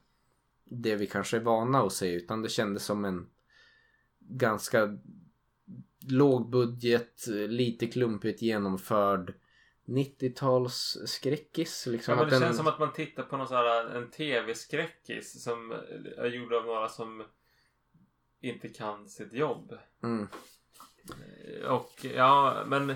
det 0.65 0.97
vi 0.97 1.07
kanske 1.07 1.37
är 1.37 1.41
vana 1.41 1.83
att 1.83 1.93
se 1.93 2.13
utan 2.13 2.43
det 2.43 2.49
kändes 2.49 2.85
som 2.85 3.05
en 3.05 3.27
ganska 4.19 4.99
låg 6.09 6.51
budget, 6.51 7.27
lite 7.49 7.87
klumpigt 7.87 8.43
genomförd 8.43 9.35
90-tals 9.91 10.99
skräckis. 11.07 11.87
Liksom 11.87 12.13
Ja, 12.13 12.17
men 12.21 12.25
det 12.29 12.35
den- 12.35 12.41
känns 12.41 12.57
som 12.57 12.67
att 12.67 12.79
man 12.79 12.93
tittar 12.93 13.23
på 13.23 13.37
någon 13.37 13.49
sån 13.49 13.57
här, 13.57 13.85
en 13.97 14.11
tv-skräckis 14.11 15.43
som 15.43 15.73
är 16.17 16.27
gjord 16.27 16.53
av 16.53 16.65
några 16.67 16.89
som 16.89 17.25
inte 18.41 18.69
kan 18.69 19.09
sitt 19.09 19.33
jobb. 19.33 19.79
Mm. 20.03 20.29
och 21.69 22.05
ja, 22.15 22.65
men 22.67 22.95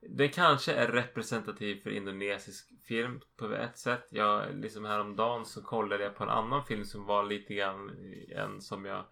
det 0.00 0.28
kanske 0.28 0.72
är 0.72 0.88
representativ 0.92 1.82
för 1.82 1.90
indonesisk 1.90 2.68
film 2.88 3.20
på 3.36 3.54
ett 3.54 3.78
sätt. 3.78 4.06
Jag 4.10 4.54
liksom 4.54 4.84
häromdagen 4.84 5.44
så 5.46 5.62
kollade 5.62 6.04
jag 6.04 6.16
på 6.16 6.22
en 6.24 6.30
annan 6.30 6.64
film 6.66 6.84
som 6.84 7.04
var 7.06 7.24
lite 7.24 7.54
grann 7.54 7.90
en 8.28 8.60
som 8.60 8.84
jag 8.84 9.04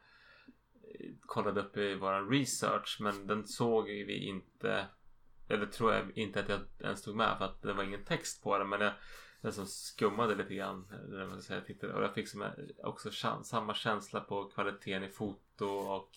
kollade 1.26 1.60
upp 1.60 1.76
i 1.76 1.94
våran 1.94 2.30
research 2.30 2.98
men 3.00 3.26
den 3.26 3.46
såg 3.46 3.86
vi 3.86 4.26
inte 4.26 4.86
eller 5.52 5.66
tror 5.66 5.94
jag 5.94 6.18
inte 6.18 6.40
att 6.40 6.48
jag 6.48 6.60
ens 6.80 7.02
tog 7.02 7.16
med 7.16 7.38
för 7.38 7.44
att 7.44 7.62
det 7.62 7.72
var 7.72 7.84
ingen 7.84 8.04
text 8.04 8.42
på 8.42 8.58
den 8.58 8.68
men 8.68 8.80
jag 8.80 8.92
nästan 9.42 9.66
skummade 9.66 10.34
lite 10.34 10.54
grann 10.54 10.86
när 11.08 11.26
man 11.26 11.42
säga, 11.42 11.60
tittade, 11.60 11.92
och 11.92 12.02
jag 12.02 12.14
fick 12.14 12.28
som, 12.28 12.44
också 12.82 13.10
samma 13.42 13.74
känsla 13.74 14.20
på 14.20 14.44
kvaliteten 14.44 15.04
i 15.04 15.08
foto 15.08 15.66
och 15.66 16.10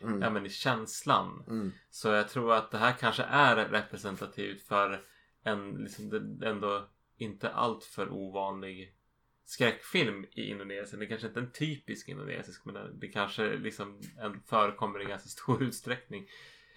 mm. 0.00 0.22
ja, 0.22 0.30
men 0.30 0.46
i 0.46 0.50
känslan. 0.50 1.44
Mm. 1.48 1.72
Så 1.90 2.08
jag 2.08 2.28
tror 2.28 2.54
att 2.54 2.70
det 2.70 2.78
här 2.78 2.92
kanske 2.92 3.22
är 3.22 3.56
representativt 3.56 4.62
för 4.62 5.04
en 5.42 5.70
liksom, 5.70 6.40
ändå 6.44 6.88
inte 7.16 7.50
alltför 7.50 8.12
ovanlig 8.12 8.94
skräckfilm 9.44 10.26
i 10.30 10.50
Indonesien. 10.50 11.00
Det 11.00 11.06
kanske 11.06 11.26
inte 11.26 11.40
är 11.40 11.44
en 11.44 11.52
typisk 11.52 12.08
indonesisk 12.08 12.64
men 12.64 12.98
det 13.00 13.08
kanske 13.08 13.56
liksom 13.56 14.00
en 14.18 14.40
förekommer 14.40 15.02
i 15.02 15.04
ganska 15.04 15.28
stor 15.28 15.62
utsträckning. 15.68 16.26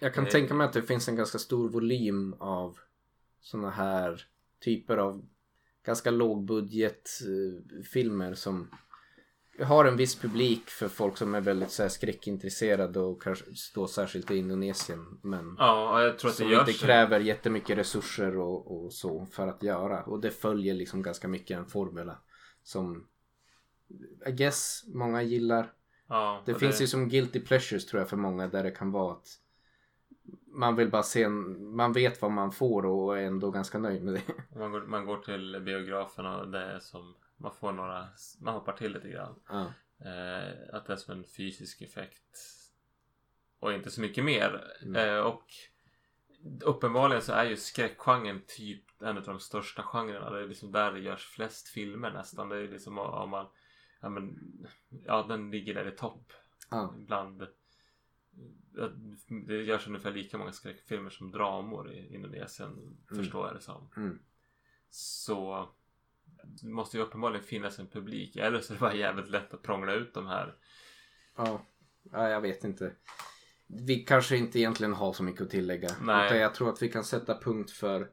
Jag 0.04 0.14
kan 0.14 0.26
eh, 0.26 0.30
tänka 0.30 0.54
mig 0.54 0.64
att 0.64 0.72
det 0.72 0.82
finns 0.82 1.08
en 1.08 1.16
ganska 1.16 1.38
stor 1.38 1.68
volym 1.68 2.34
av 2.38 2.78
sådana 3.40 3.70
här 3.70 4.26
typer 4.60 4.96
av 4.96 5.24
ganska 5.84 6.10
lågbudgetfilmer 6.10 8.28
eh, 8.28 8.34
som 8.34 8.70
har 9.60 9.84
en 9.84 9.96
viss 9.96 10.16
publik 10.16 10.70
för 10.70 10.88
folk 10.88 11.16
som 11.16 11.34
är 11.34 11.40
väldigt 11.40 11.70
så 11.70 11.82
här, 11.82 11.88
skräckintresserade 11.88 13.00
och 13.00 13.22
kanske 13.22 13.54
står 13.54 13.86
särskilt 13.86 14.30
i 14.30 14.36
Indonesien. 14.36 15.18
Men 15.22 15.56
ja, 15.58 16.02
jag 16.02 16.18
tror 16.18 16.30
att 16.30 16.36
det 16.36 16.44
som 16.44 16.52
inte 16.52 16.72
kräver 16.72 17.20
jättemycket 17.20 17.78
resurser 17.78 18.38
och, 18.38 18.84
och, 18.84 18.92
så 18.92 19.26
för 19.26 19.46
att 19.46 19.62
göra. 19.62 20.02
Och 20.02 20.20
det 20.20 20.30
följer 20.30 20.74
liksom 20.74 21.02
ganska 21.02 21.28
mycket 21.28 21.58
en 21.58 21.66
formula 21.66 22.18
som 22.62 23.06
I 24.26 24.32
guess 24.32 24.84
många 24.86 25.22
gillar. 25.22 25.72
Ja, 26.08 26.42
det 26.46 26.54
finns 26.54 26.78
det... 26.78 26.84
ju 26.84 26.88
som 26.88 27.08
guilty 27.08 27.40
pleasures 27.40 27.86
tror 27.86 28.00
jag 28.00 28.08
för 28.08 28.16
många 28.16 28.48
där 28.48 28.62
det 28.62 28.70
kan 28.70 28.90
vara 28.90 29.12
att 29.12 29.40
man 30.54 30.76
vill 30.76 30.90
bara 30.90 31.02
se 31.02 31.22
en, 31.22 31.74
man 31.76 31.92
vet 31.92 32.22
vad 32.22 32.30
man 32.30 32.52
får 32.52 32.86
och 32.86 33.18
är 33.18 33.22
ändå 33.22 33.50
ganska 33.50 33.78
nöjd 33.78 34.02
med 34.02 34.14
det. 34.14 34.22
Man 34.58 34.72
går, 34.72 34.80
man 34.80 35.06
går 35.06 35.16
till 35.16 35.60
biografen 35.60 36.26
och 36.26 36.48
det 36.48 36.60
är 36.60 36.78
som 36.78 37.14
man 37.36 37.54
får 37.54 37.72
några, 37.72 38.08
man 38.40 38.54
hoppar 38.54 38.72
till 38.72 38.92
lite 38.92 39.08
grann. 39.08 39.34
Ja. 39.48 39.60
Eh, 39.98 40.74
att 40.74 40.86
det 40.86 40.92
är 40.92 40.96
som 40.96 41.18
en 41.18 41.24
fysisk 41.24 41.82
effekt. 41.82 42.38
Och 43.58 43.72
inte 43.72 43.90
så 43.90 44.00
mycket 44.00 44.24
mer. 44.24 44.64
Mm. 44.82 45.08
Eh, 45.08 45.20
och 45.20 45.44
uppenbarligen 46.62 47.22
så 47.22 47.32
är 47.32 47.44
ju 47.44 47.56
skräckgenren 47.56 48.42
typ 48.46 49.02
en 49.02 49.16
av 49.16 49.24
de 49.24 49.40
största 49.40 49.82
genrerna. 49.82 50.30
Det 50.30 50.40
är 50.40 50.48
liksom 50.48 50.72
där 50.72 50.92
det 50.92 51.00
görs 51.00 51.26
flest 51.26 51.68
filmer 51.68 52.10
nästan. 52.10 52.48
Det 52.48 52.56
är 52.56 52.68
liksom 52.68 52.98
om 52.98 53.30
man, 53.30 53.46
ja 54.00 54.08
men, 54.08 54.38
ja 55.04 55.26
den 55.28 55.50
ligger 55.50 55.74
där 55.74 55.88
i 55.88 55.96
topp. 55.96 56.32
Ja. 56.70 56.94
Bland 56.96 57.46
det 59.46 59.62
görs 59.62 59.86
ungefär 59.86 60.12
lika 60.12 60.38
många 60.38 60.52
skräckfilmer 60.52 61.10
som 61.10 61.30
dramor 61.30 61.92
i 61.92 62.14
Indonesien 62.14 62.70
mm. 62.70 63.22
förstår 63.22 63.46
jag 63.46 63.56
det 63.56 63.60
som. 63.60 63.90
Mm. 63.96 64.18
Så 64.90 65.68
det 66.44 66.68
måste 66.68 66.96
ju 66.96 67.02
uppenbarligen 67.02 67.44
finnas 67.44 67.78
en 67.78 67.86
publik 67.86 68.36
eller 68.36 68.60
så 68.60 68.72
är 68.72 68.74
det 68.74 68.80
bara 68.80 68.94
jävligt 68.94 69.28
lätt 69.28 69.54
att 69.54 69.62
prångla 69.62 69.92
ut 69.92 70.14
de 70.14 70.26
här. 70.26 70.54
Ja, 71.36 71.66
ja 72.02 72.28
jag 72.28 72.40
vet 72.40 72.64
inte. 72.64 72.92
Vi 73.66 73.96
kanske 73.96 74.36
inte 74.36 74.58
egentligen 74.58 74.92
har 74.92 75.12
så 75.12 75.22
mycket 75.22 75.42
att 75.42 75.50
tillägga. 75.50 75.90
Nej. 76.02 76.26
Utan 76.26 76.38
jag 76.38 76.54
tror 76.54 76.70
att 76.70 76.82
vi 76.82 76.88
kan 76.88 77.04
sätta 77.04 77.38
punkt 77.38 77.70
för 77.70 78.08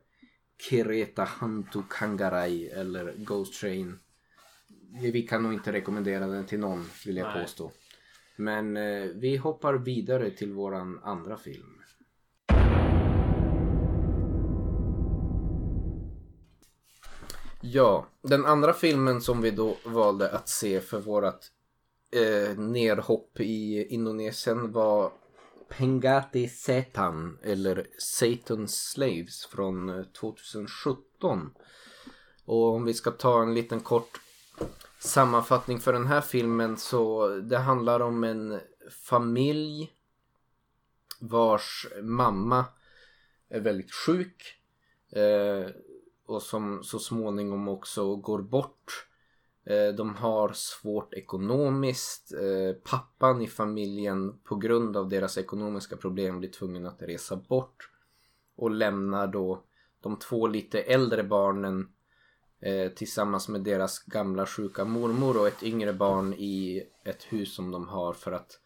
Kireta 0.70 1.24
Hantu 1.24 1.82
Kangarai 1.90 2.68
eller 2.68 3.14
Ghost 3.18 3.62
Train. 3.62 4.00
Vi 5.02 5.22
kan 5.22 5.44
nog 5.44 5.54
inte 5.54 5.72
rekommendera 5.72 6.28
den 6.28 6.46
till 6.46 6.60
någon 6.60 6.90
vill 7.06 7.18
jag 7.18 7.28
Nej. 7.28 7.42
påstå. 7.42 7.72
Men 8.42 8.78
eh, 8.78 9.04
vi 9.16 9.38
hoppar 9.38 9.74
vidare 9.74 10.30
till 10.30 10.54
våran 10.54 11.00
andra 11.04 11.38
film. 11.38 11.82
Ja, 17.62 18.08
den 18.22 18.46
andra 18.46 18.74
filmen 18.74 19.22
som 19.22 19.42
vi 19.42 19.52
då 19.52 19.78
valde 19.86 20.32
att 20.32 20.50
se 20.50 20.82
för 20.82 21.00
vårat 21.00 21.52
eh, 22.16 22.58
nerhopp 22.60 23.40
i 23.40 23.86
Indonesien 23.90 24.72
var 24.72 25.12
Pengati 25.70 26.48
Setan 26.48 27.38
eller 27.44 27.88
Satan's 28.00 28.68
Slaves 28.68 29.46
från 29.46 29.90
eh, 29.90 30.04
2017. 30.04 31.54
Och 32.46 32.76
om 32.76 32.86
vi 32.86 32.94
ska 32.94 33.12
ta 33.12 33.42
en 33.42 33.54
liten 33.54 33.80
kort 33.80 34.20
sammanfattning 35.00 35.80
för 35.80 35.94
den 35.94 36.08
här 36.08 36.22
filmen 36.22 36.78
så 36.78 37.28
det 37.28 37.58
handlar 37.58 38.00
om 38.00 38.24
en 38.24 38.60
familj 38.90 39.92
vars 41.20 41.88
mamma 42.02 42.66
är 43.50 43.60
väldigt 43.60 43.92
sjuk 43.92 44.56
eh, 45.10 45.72
och 46.26 46.42
som 46.42 46.84
så 46.84 47.00
småningom 47.00 47.68
också 47.68 48.16
går 48.16 48.42
bort. 48.42 49.08
Eh, 49.64 49.96
de 49.96 50.16
har 50.16 50.52
svårt 50.54 51.14
ekonomiskt. 51.14 52.34
Eh, 52.34 52.76
pappan 52.84 53.42
i 53.42 53.48
familjen 53.48 54.40
på 54.44 54.56
grund 54.56 54.98
av 54.98 55.10
deras 55.10 55.38
ekonomiska 55.38 55.98
problem 55.98 56.40
blir 56.40 56.50
tvungen 56.50 56.86
att 56.86 57.02
resa 57.02 57.36
bort 57.36 57.90
och 58.56 58.72
lämnar 58.72 59.28
då 59.28 59.64
de 60.02 60.20
två 60.20 60.48
lite 60.48 60.82
äldre 60.82 61.24
barnen 61.24 61.90
tillsammans 62.96 63.50
med 63.50 63.62
deras 63.62 64.00
gamla 64.00 64.46
sjuka 64.46 64.86
mormor 64.86 65.40
och 65.40 65.48
ett 65.48 65.64
yngre 65.64 65.94
barn 65.94 66.34
i 66.34 66.84
ett 67.06 67.24
hus 67.24 67.56
som 67.56 67.72
de 67.72 67.88
har 67.88 68.14
för 68.14 68.32
att 68.32 68.60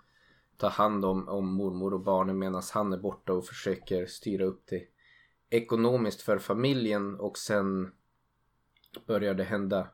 ta 0.57 0.67
hand 0.67 1.05
om, 1.05 1.27
om 1.27 1.53
mormor 1.53 1.93
och 1.93 1.99
barnen 1.99 2.39
medan 2.39 2.61
han 2.73 2.93
är 2.93 2.97
borta 2.97 3.33
och 3.33 3.45
försöker 3.45 4.05
styra 4.05 4.45
upp 4.45 4.61
det 4.65 4.83
ekonomiskt 5.49 6.21
för 6.21 6.37
familjen 6.37 7.19
och 7.19 7.37
sen 7.37 7.91
börjar 9.07 9.33
det 9.33 9.43
hända 9.43 9.87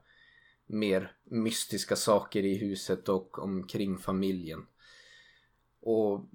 mer 0.66 1.16
mystiska 1.24 1.96
saker 1.96 2.46
i 2.46 2.58
huset 2.58 3.10
och 3.10 3.40
omkring 3.40 3.98
familjen. 3.98 4.66
Och 5.82 6.26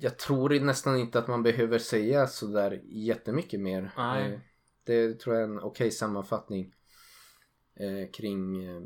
jag 0.00 0.18
tror 0.18 0.60
nästan 0.60 0.98
inte 0.98 1.18
att 1.18 1.28
man 1.28 1.42
behöver 1.42 1.78
säga 1.78 2.26
sådär 2.26 2.82
jättemycket 2.84 3.60
mer. 3.60 3.92
Nej. 3.96 4.32
Eh, 4.32 4.40
det 4.84 5.20
tror 5.20 5.36
jag 5.36 5.42
är 5.42 5.48
en 5.48 5.58
okej 5.58 5.68
okay 5.68 5.90
sammanfattning 5.90 6.74
eh, 7.78 8.10
kring 8.10 8.64
eh, 8.64 8.82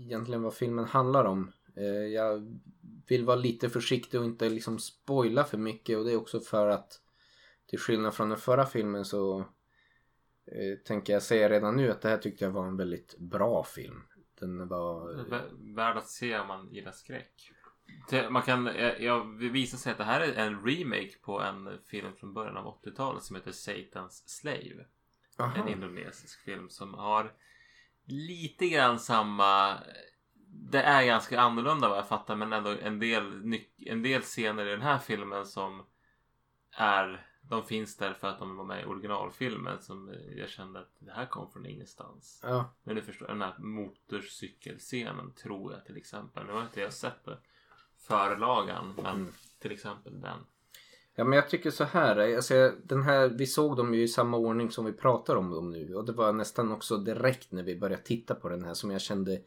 egentligen 0.00 0.42
vad 0.42 0.54
filmen 0.54 0.84
handlar 0.84 1.24
om. 1.24 1.52
Eh, 1.76 1.84
jag 1.84 2.58
vill 3.06 3.24
vara 3.24 3.36
lite 3.36 3.70
försiktig 3.70 4.20
och 4.20 4.26
inte 4.26 4.48
liksom 4.48 4.78
spoila 4.78 5.44
för 5.44 5.58
mycket 5.58 5.98
och 5.98 6.04
det 6.04 6.12
är 6.12 6.16
också 6.16 6.40
för 6.40 6.68
att 6.68 7.00
till 7.66 7.78
skillnad 7.78 8.14
från 8.14 8.28
den 8.28 8.38
förra 8.38 8.66
filmen 8.66 9.04
så 9.04 9.38
eh, 10.46 10.78
tänker 10.84 11.12
jag 11.12 11.22
säga 11.22 11.48
redan 11.48 11.76
nu 11.76 11.90
att 11.90 12.02
det 12.02 12.08
här 12.08 12.18
tyckte 12.18 12.44
jag 12.44 12.52
var 12.52 12.66
en 12.66 12.76
väldigt 12.76 13.18
bra 13.18 13.64
film. 13.64 14.02
Den 14.40 14.68
var... 14.68 15.18
Eh, 15.18 15.42
värd 15.74 15.96
att 15.96 16.08
se 16.08 16.38
om 16.38 16.48
man 16.48 16.68
gillar 16.72 16.92
skräck. 16.92 17.52
Man 18.30 18.42
kan, 18.42 18.66
eh, 18.66 19.04
jag 19.04 19.38
vill 19.38 19.50
visa 19.50 19.76
sig 19.76 19.92
att 19.92 19.98
det 19.98 20.04
här 20.04 20.20
är 20.20 20.46
en 20.46 20.66
remake 20.66 21.18
på 21.22 21.40
en 21.40 21.68
film 21.86 22.12
från 22.16 22.34
början 22.34 22.56
av 22.56 22.80
80-talet 22.84 23.22
som 23.22 23.36
heter 23.36 23.50
Satan's 23.50 24.22
Slave. 24.26 24.86
Aha. 25.40 25.62
En 25.62 25.68
indonesisk 25.68 26.44
film 26.44 26.68
som 26.68 26.94
har 26.94 27.32
lite 28.04 28.68
grann 28.68 28.98
samma 28.98 29.78
det 30.52 30.82
är 30.82 31.06
ganska 31.06 31.40
annorlunda 31.40 31.88
vad 31.88 31.98
jag 31.98 32.08
fattar 32.08 32.36
men 32.36 32.52
ändå 32.52 32.70
en 32.70 32.98
del, 32.98 33.54
en 33.76 34.02
del 34.02 34.22
scener 34.22 34.66
i 34.66 34.70
den 34.70 34.82
här 34.82 34.98
filmen 34.98 35.46
som 35.46 35.86
är 36.70 37.26
de 37.42 37.64
finns 37.64 37.96
där 37.96 38.14
för 38.14 38.28
att 38.28 38.38
de 38.38 38.56
var 38.56 38.64
med 38.64 38.82
i 38.82 38.84
originalfilmen 38.84 39.82
som 39.82 40.14
jag 40.36 40.48
kände 40.48 40.80
att 40.80 40.92
det 40.98 41.12
här 41.12 41.26
kom 41.26 41.50
från 41.50 41.66
ingenstans. 41.66 42.40
Ja. 42.42 42.74
Men 42.82 42.96
du 42.96 43.02
förstår, 43.02 43.26
den 43.26 43.42
här 43.42 43.58
motorcykelscenen 43.58 45.32
tror 45.32 45.72
jag 45.72 45.84
till 45.84 45.96
exempel. 45.96 46.46
Nu 46.46 46.52
har 46.52 46.62
inte 46.62 46.80
jag 46.80 46.92
sett 46.92 47.24
det 47.24 47.38
förlagan 47.98 48.94
men 48.96 49.06
mm. 49.06 49.32
till 49.58 49.72
exempel 49.72 50.20
den. 50.20 50.46
Ja 51.20 51.24
men 51.24 51.36
jag 51.36 51.48
tycker 51.48 51.70
så 51.70 51.84
här, 51.84 52.34
alltså, 52.36 52.72
den 52.84 53.02
här, 53.02 53.28
vi 53.28 53.46
såg 53.46 53.76
dem 53.76 53.94
ju 53.94 54.02
i 54.02 54.08
samma 54.08 54.36
ordning 54.36 54.70
som 54.70 54.84
vi 54.84 54.92
pratar 54.92 55.36
om 55.36 55.50
dem 55.50 55.70
nu 55.70 55.94
och 55.94 56.04
det 56.04 56.12
var 56.12 56.32
nästan 56.32 56.72
också 56.72 56.96
direkt 56.96 57.52
när 57.52 57.62
vi 57.62 57.76
började 57.78 58.02
titta 58.02 58.34
på 58.34 58.48
den 58.48 58.64
här 58.64 58.74
som 58.74 58.90
jag 58.90 59.00
kände 59.00 59.38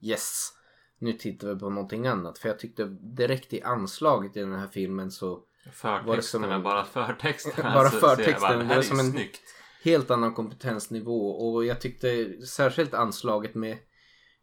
yes, 0.00 0.52
nu 0.98 1.12
tittar 1.12 1.48
vi 1.48 1.60
på 1.60 1.70
någonting 1.70 2.06
annat. 2.06 2.38
För 2.38 2.48
jag 2.48 2.58
tyckte 2.58 2.84
direkt 3.00 3.52
i 3.52 3.62
anslaget 3.62 4.36
i 4.36 4.40
den 4.40 4.54
här 4.54 4.66
filmen 4.66 5.10
så 5.10 5.40
Förtexten 5.72 6.44
är 6.44 6.58
bara 6.58 6.84
förtexten. 6.84 7.52
bara 7.74 7.90
förtexten. 7.90 8.58
det 8.58 8.74
var 8.74 8.82
som 8.82 9.00
en 9.00 9.10
snyggt. 9.10 9.42
helt 9.84 10.10
annan 10.10 10.34
kompetensnivå 10.34 11.30
och 11.30 11.64
jag 11.64 11.80
tyckte 11.80 12.40
särskilt 12.46 12.94
anslaget 12.94 13.54
med 13.54 13.78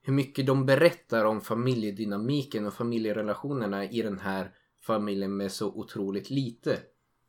hur 0.01 0.13
mycket 0.13 0.45
de 0.45 0.65
berättar 0.65 1.25
om 1.25 1.41
familjedynamiken 1.41 2.65
och 2.65 2.73
familjerelationerna 2.73 3.85
i 3.85 4.01
den 4.01 4.19
här 4.19 4.51
familjen 4.85 5.37
med 5.37 5.51
så 5.51 5.67
otroligt 5.67 6.29
lite. 6.29 6.79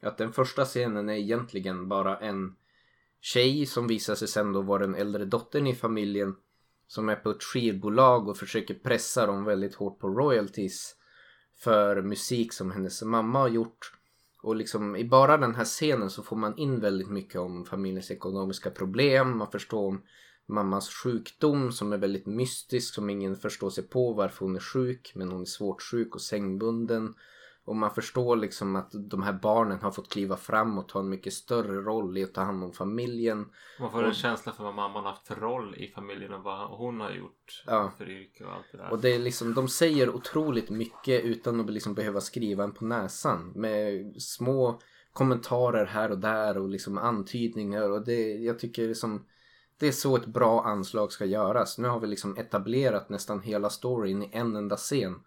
Att 0.02 0.18
den 0.18 0.32
första 0.32 0.64
scenen 0.64 1.08
är 1.08 1.14
egentligen 1.14 1.88
bara 1.88 2.18
en 2.18 2.56
tjej 3.20 3.66
som 3.66 3.86
visar 3.86 4.14
sig 4.14 4.28
sen 4.28 4.52
då 4.52 4.62
vara 4.62 4.82
den 4.86 4.94
äldre 4.94 5.24
dottern 5.24 5.66
i 5.66 5.74
familjen 5.74 6.36
som 6.86 7.08
är 7.08 7.16
på 7.16 7.30
ett 7.30 7.42
skivbolag 7.42 8.28
och 8.28 8.36
försöker 8.36 8.74
pressa 8.74 9.26
dem 9.26 9.44
väldigt 9.44 9.74
hårt 9.74 9.98
på 9.98 10.08
royalties 10.08 10.96
för 11.56 12.02
musik 12.02 12.52
som 12.52 12.70
hennes 12.70 13.02
mamma 13.02 13.38
har 13.38 13.48
gjort. 13.48 13.92
Och 14.42 14.56
liksom 14.56 14.96
i 14.96 15.04
bara 15.04 15.36
den 15.36 15.54
här 15.54 15.64
scenen 15.64 16.10
så 16.10 16.22
får 16.22 16.36
man 16.36 16.58
in 16.58 16.80
väldigt 16.80 17.10
mycket 17.10 17.40
om 17.40 17.64
familjens 17.64 18.10
ekonomiska 18.10 18.70
problem. 18.70 19.38
Man 19.38 19.50
förstår 19.50 19.88
om 19.88 20.02
mammas 20.48 20.88
sjukdom 20.88 21.72
som 21.72 21.92
är 21.92 21.98
väldigt 21.98 22.26
mystisk 22.26 22.94
som 22.94 23.10
ingen 23.10 23.36
förstår 23.36 23.70
sig 23.70 23.84
på 23.84 24.12
varför 24.12 24.44
hon 24.44 24.56
är 24.56 24.60
sjuk 24.60 25.12
men 25.14 25.28
hon 25.28 25.40
är 25.40 25.44
svårt 25.44 25.82
sjuk 25.82 26.14
och 26.14 26.22
sängbunden. 26.22 27.14
Och 27.66 27.76
man 27.76 27.90
förstår 27.94 28.36
liksom 28.36 28.76
att 28.76 28.90
de 28.92 29.22
här 29.22 29.32
barnen 29.32 29.78
har 29.80 29.90
fått 29.90 30.12
kliva 30.12 30.36
fram 30.36 30.78
och 30.78 30.88
ta 30.88 30.98
en 30.98 31.08
mycket 31.08 31.32
större 31.32 31.80
roll 31.80 32.18
i 32.18 32.24
att 32.24 32.34
ta 32.34 32.40
hand 32.40 32.64
om 32.64 32.72
familjen. 32.72 33.46
Man 33.80 33.90
får 33.90 34.04
en 34.04 34.14
känsla 34.14 34.52
för 34.52 34.64
vad 34.64 34.74
mamman 34.74 35.04
har 35.04 35.10
haft 35.10 35.26
för 35.26 35.34
roll 35.34 35.74
i 35.74 35.88
familjen 35.88 36.32
och 36.32 36.42
vad 36.42 36.68
hon 36.68 37.00
har 37.00 37.10
gjort 37.10 37.64
Ja. 37.66 37.92
för 37.98 38.10
yrke 38.10 38.44
och 38.44 38.52
allt 38.52 38.66
det 38.72 38.78
där. 38.78 38.90
Och 38.90 39.00
det 39.00 39.14
är 39.14 39.18
liksom, 39.18 39.54
de 39.54 39.68
säger 39.68 40.14
otroligt 40.14 40.70
mycket 40.70 41.24
utan 41.24 41.60
att 41.60 41.70
liksom 41.70 41.94
behöva 41.94 42.20
skriva 42.20 42.64
en 42.64 42.72
på 42.72 42.84
näsan. 42.84 43.52
Med 43.54 44.14
små 44.22 44.80
kommentarer 45.12 45.84
här 45.86 46.10
och 46.10 46.18
där 46.18 46.58
och 46.58 46.68
liksom 46.68 46.98
antydningar 46.98 47.90
och 47.90 48.04
det, 48.04 48.34
jag 48.34 48.58
tycker 48.58 48.88
liksom 48.88 49.26
det 49.78 49.88
är 49.88 49.92
så 49.92 50.16
ett 50.16 50.26
bra 50.26 50.64
anslag 50.64 51.12
ska 51.12 51.24
göras. 51.24 51.78
Nu 51.78 51.88
har 51.88 52.00
vi 52.00 52.06
liksom 52.06 52.36
etablerat 52.36 53.08
nästan 53.08 53.40
hela 53.40 53.70
storyn 53.70 54.22
i 54.22 54.30
en 54.32 54.56
enda 54.56 54.76
scen. 54.76 55.20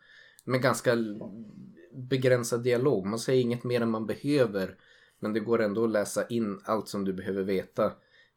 Med 0.44 0.62
ganska 0.62 0.96
begränsad 1.94 2.64
dialog. 2.64 3.06
Man 3.06 3.20
säger 3.20 3.42
inget 3.42 3.64
mer 3.64 3.82
än 3.82 3.90
man 3.92 4.06
behöver. 4.06 4.76
Men 5.20 5.34
det 5.34 5.40
går 5.40 5.62
ändå 5.62 5.84
att 5.84 5.90
läsa 5.92 6.28
in 6.28 6.62
allt 6.66 6.88
som 6.88 7.06
du 7.06 7.14
behöver 7.14 7.44
veta 7.44 7.92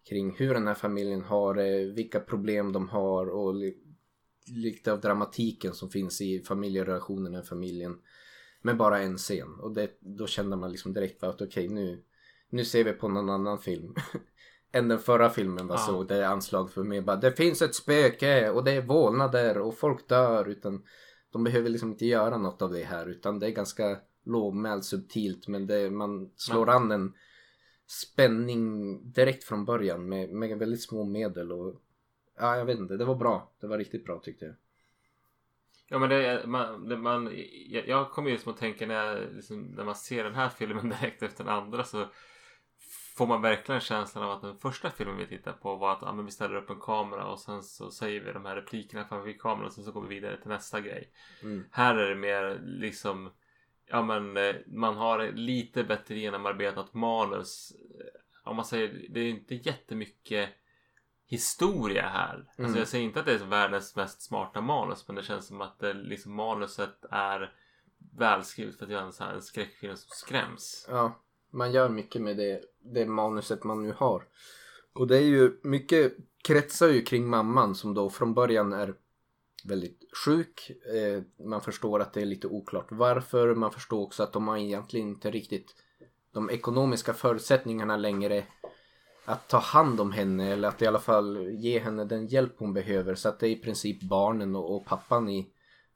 kring 0.09 0.35
hur 0.37 0.55
den 0.55 0.67
här 0.67 0.75
familjen 0.75 1.23
har 1.23 1.55
det, 1.55 1.85
vilka 1.85 2.21
problem 2.21 2.73
de 2.73 2.89
har 2.89 3.27
och 3.27 3.55
li- 3.55 3.79
lite 4.47 4.93
av 4.93 5.01
dramatiken 5.01 5.73
som 5.73 5.91
finns 5.91 6.21
i 6.21 6.41
familjerelationerna 6.41 7.41
i 7.41 7.43
familjen. 7.43 7.99
Med 8.63 8.77
bara 8.77 8.99
en 9.01 9.17
scen. 9.17 9.55
Och 9.61 9.73
det, 9.73 9.91
då 10.01 10.27
kände 10.27 10.57
man 10.57 10.71
liksom 10.73 10.93
direkt 10.93 11.23
att 11.25 11.43
okej 11.43 11.69
nu, 11.69 12.03
nu 12.51 12.65
ser 12.65 12.85
vi 12.85 12.93
på 12.93 13.09
någon 13.09 13.31
annan 13.31 13.59
film. 13.59 13.95
än 14.73 14.89
den 14.89 14.99
förra 14.99 15.31
filmen 15.31 15.67
var 15.67 15.77
Ja. 15.77 15.79
så. 15.87 16.05
Det 16.05 16.17
är 16.17 16.23
anslag 16.23 16.71
för 16.71 16.83
mig 16.83 17.01
bara 17.03 17.17
det 17.17 17.33
finns 17.33 17.63
ett 17.63 17.75
spöke 17.75 18.51
och 18.51 18.65
det 18.65 18.73
är 18.73 18.83
vålnader 18.83 19.59
och 19.59 19.79
folk 19.79 20.09
dör. 20.09 20.49
Utan 20.49 20.83
de 21.33 21.45
behöver 21.45 21.71
liksom 21.71 21.91
inte 21.91 22.07
göra 22.07 22.39
något 22.39 22.63
av 22.63 22.73
det 22.73 22.85
här 22.85 23.07
utan 23.07 23.39
det 23.39 23.47
är 23.47 23.51
ganska 23.51 23.99
lågmält 24.25 24.85
subtilt 24.85 25.49
men 25.49 25.67
det, 25.67 25.91
man 25.91 26.31
slår 26.37 26.71
an 26.71 26.91
en 26.91 27.13
spänning 27.87 28.99
direkt 29.13 29.45
från 29.45 29.65
början 29.65 30.09
med, 30.09 30.31
med 30.31 30.59
väldigt 30.59 30.83
små 30.83 31.05
medel 31.05 31.53
och 31.53 31.83
ja 32.39 32.57
jag 32.57 32.65
vet 32.65 32.79
inte, 32.79 32.97
det 32.97 33.05
var 33.05 33.15
bra. 33.15 33.53
Det 33.61 33.67
var 33.67 33.79
riktigt 33.79 34.05
bra 34.05 34.19
tyckte 34.19 34.45
jag. 34.45 34.55
Ja 35.89 35.99
men 35.99 36.09
det, 36.09 36.43
man, 36.47 36.89
det, 36.89 36.97
man, 36.97 37.31
jag, 37.69 37.89
jag 37.89 38.11
kommer 38.11 38.29
ju 38.29 38.35
liksom 38.35 38.53
att 38.53 38.59
tänka 38.59 38.87
när, 38.87 38.95
jag, 38.95 39.35
liksom, 39.35 39.63
när 39.63 39.85
man 39.85 39.95
ser 39.95 40.25
den 40.25 40.35
här 40.35 40.49
filmen 40.49 40.89
direkt 41.01 41.23
efter 41.23 41.45
den 41.45 41.53
andra 41.53 41.85
så 41.85 42.07
får 43.17 43.27
man 43.27 43.43
verkligen 43.43 43.81
känslan 43.81 44.25
av 44.25 44.31
att 44.31 44.43
den 44.43 44.59
första 44.59 44.91
filmen 44.91 45.17
vi 45.17 45.27
tittar 45.27 45.53
på 45.53 45.77
var 45.77 45.93
att 45.93 46.03
ja, 46.03 46.13
men 46.13 46.25
vi 46.25 46.31
ställer 46.31 46.55
upp 46.55 46.71
en 46.71 46.81
kamera 46.81 47.27
och 47.27 47.39
sen 47.41 47.63
så 47.63 47.91
säger 47.91 48.21
vi 48.21 48.33
de 48.33 48.45
här 48.45 48.57
replikerna 48.57 49.05
framför 49.05 49.39
kameran 49.39 49.67
och 49.67 49.73
sen 49.73 49.85
så 49.85 49.93
går 49.93 50.03
vi 50.03 50.15
vidare 50.15 50.37
till 50.37 50.49
nästa 50.49 50.81
grej. 50.81 51.13
Mm. 51.43 51.65
Här 51.71 51.95
är 51.95 52.09
det 52.09 52.15
mer 52.15 52.61
liksom 52.65 53.31
Ja 53.87 54.03
men 54.03 54.37
eh, 54.37 54.55
man 54.67 54.97
har 54.97 55.33
lite 55.33 55.85
bättre 55.85 56.19
genomarbetat 56.19 56.95
manus. 56.95 57.73
Eh, 58.01 58.51
Om 58.51 58.57
man 58.57 58.65
säger 58.65 59.07
det 59.11 59.21
är 59.21 59.31
inte 59.31 59.55
jättemycket 59.55 60.51
historia 61.27 62.09
här. 62.09 62.35
Alltså 62.39 62.63
Mm. 62.63 62.77
jag 62.79 62.89
säger 62.89 63.05
inte 63.05 63.21
att 63.21 63.27
det 63.27 63.35
är 63.35 63.39
världens 63.39 63.97
mest 63.97 64.23
smarta 64.23 64.61
manus 64.61 65.09
men 65.09 65.17
det 65.17 65.23
känns 65.23 65.47
som 65.47 65.61
att 65.61 65.79
det, 65.79 65.93
liksom, 65.93 66.35
manuset 66.35 67.05
är 67.11 67.55
välskrivet 68.19 68.79
för 68.79 68.85
att 68.85 68.91
göra 68.91 69.05
en, 69.05 69.13
sån 69.13 69.27
här, 69.27 69.35
en 69.35 69.43
skräckfilm 69.43 69.97
som 69.97 70.09
skräms. 70.11 70.87
Ja, 70.91 71.21
man 71.53 71.73
gör 71.73 71.89
mycket 71.89 72.23
med 72.23 72.37
det, 72.37 72.61
det 72.95 73.07
manuset 73.07 73.65
man 73.65 73.83
nu 73.83 73.93
har. 73.97 74.23
Och 74.95 75.07
det 75.07 75.17
är 75.17 75.27
ju 75.27 75.61
mycket 75.63 76.17
kretsar 76.45 76.89
ju 76.89 77.03
kring 77.03 77.29
mamman 77.29 77.75
som 77.75 77.95
då 77.95 78.11
från 78.11 78.35
början 78.35 78.73
är 78.73 78.95
väldigt 79.65 79.99
sjuk. 80.25 80.71
Eh, 80.95 81.47
man 81.47 81.61
förstår 81.61 82.01
att 82.01 82.13
det 82.13 82.23
är 82.23 82.27
lite 82.27 82.47
oklart 82.47 82.87
varför. 82.91 83.55
Man 83.55 83.73
förstår 83.73 84.01
också 84.01 84.23
att 84.23 84.33
de 84.33 84.49
har 84.49 84.57
egentligen 84.57 85.09
inte 85.09 85.31
riktigt 85.31 85.75
de 86.33 86.51
ekonomiska 86.51 87.15
förutsättningarna 87.15 87.97
längre 87.97 88.45
att 89.25 89.49
ta 89.49 89.59
hand 89.59 90.01
om 90.01 90.13
henne 90.13 90.53
eller 90.53 90.69
att 90.69 90.83
i 90.83 90.87
alla 90.87 90.99
fall 90.99 91.49
ge 91.51 91.79
henne 91.79 92.05
den 92.05 92.27
hjälp 92.27 92.55
hon 92.59 92.73
behöver. 92.73 93.15
Så 93.15 93.29
att 93.29 93.41
det 93.41 93.49
är 93.49 93.51
i 93.51 93.63
princip 93.63 94.03
barnen 94.03 94.57
och, 94.57 94.77
och 94.77 94.87
pappan 94.87 95.29
i 95.29 95.49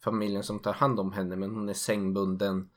familjen 0.04 0.42
som 0.42 0.58
tar 0.58 0.72
hand 0.72 1.00
om 1.00 1.12
henne 1.12 1.36
men 1.36 1.50
hon 1.50 1.68
är 1.68 1.74
sängbunden. 1.74 2.70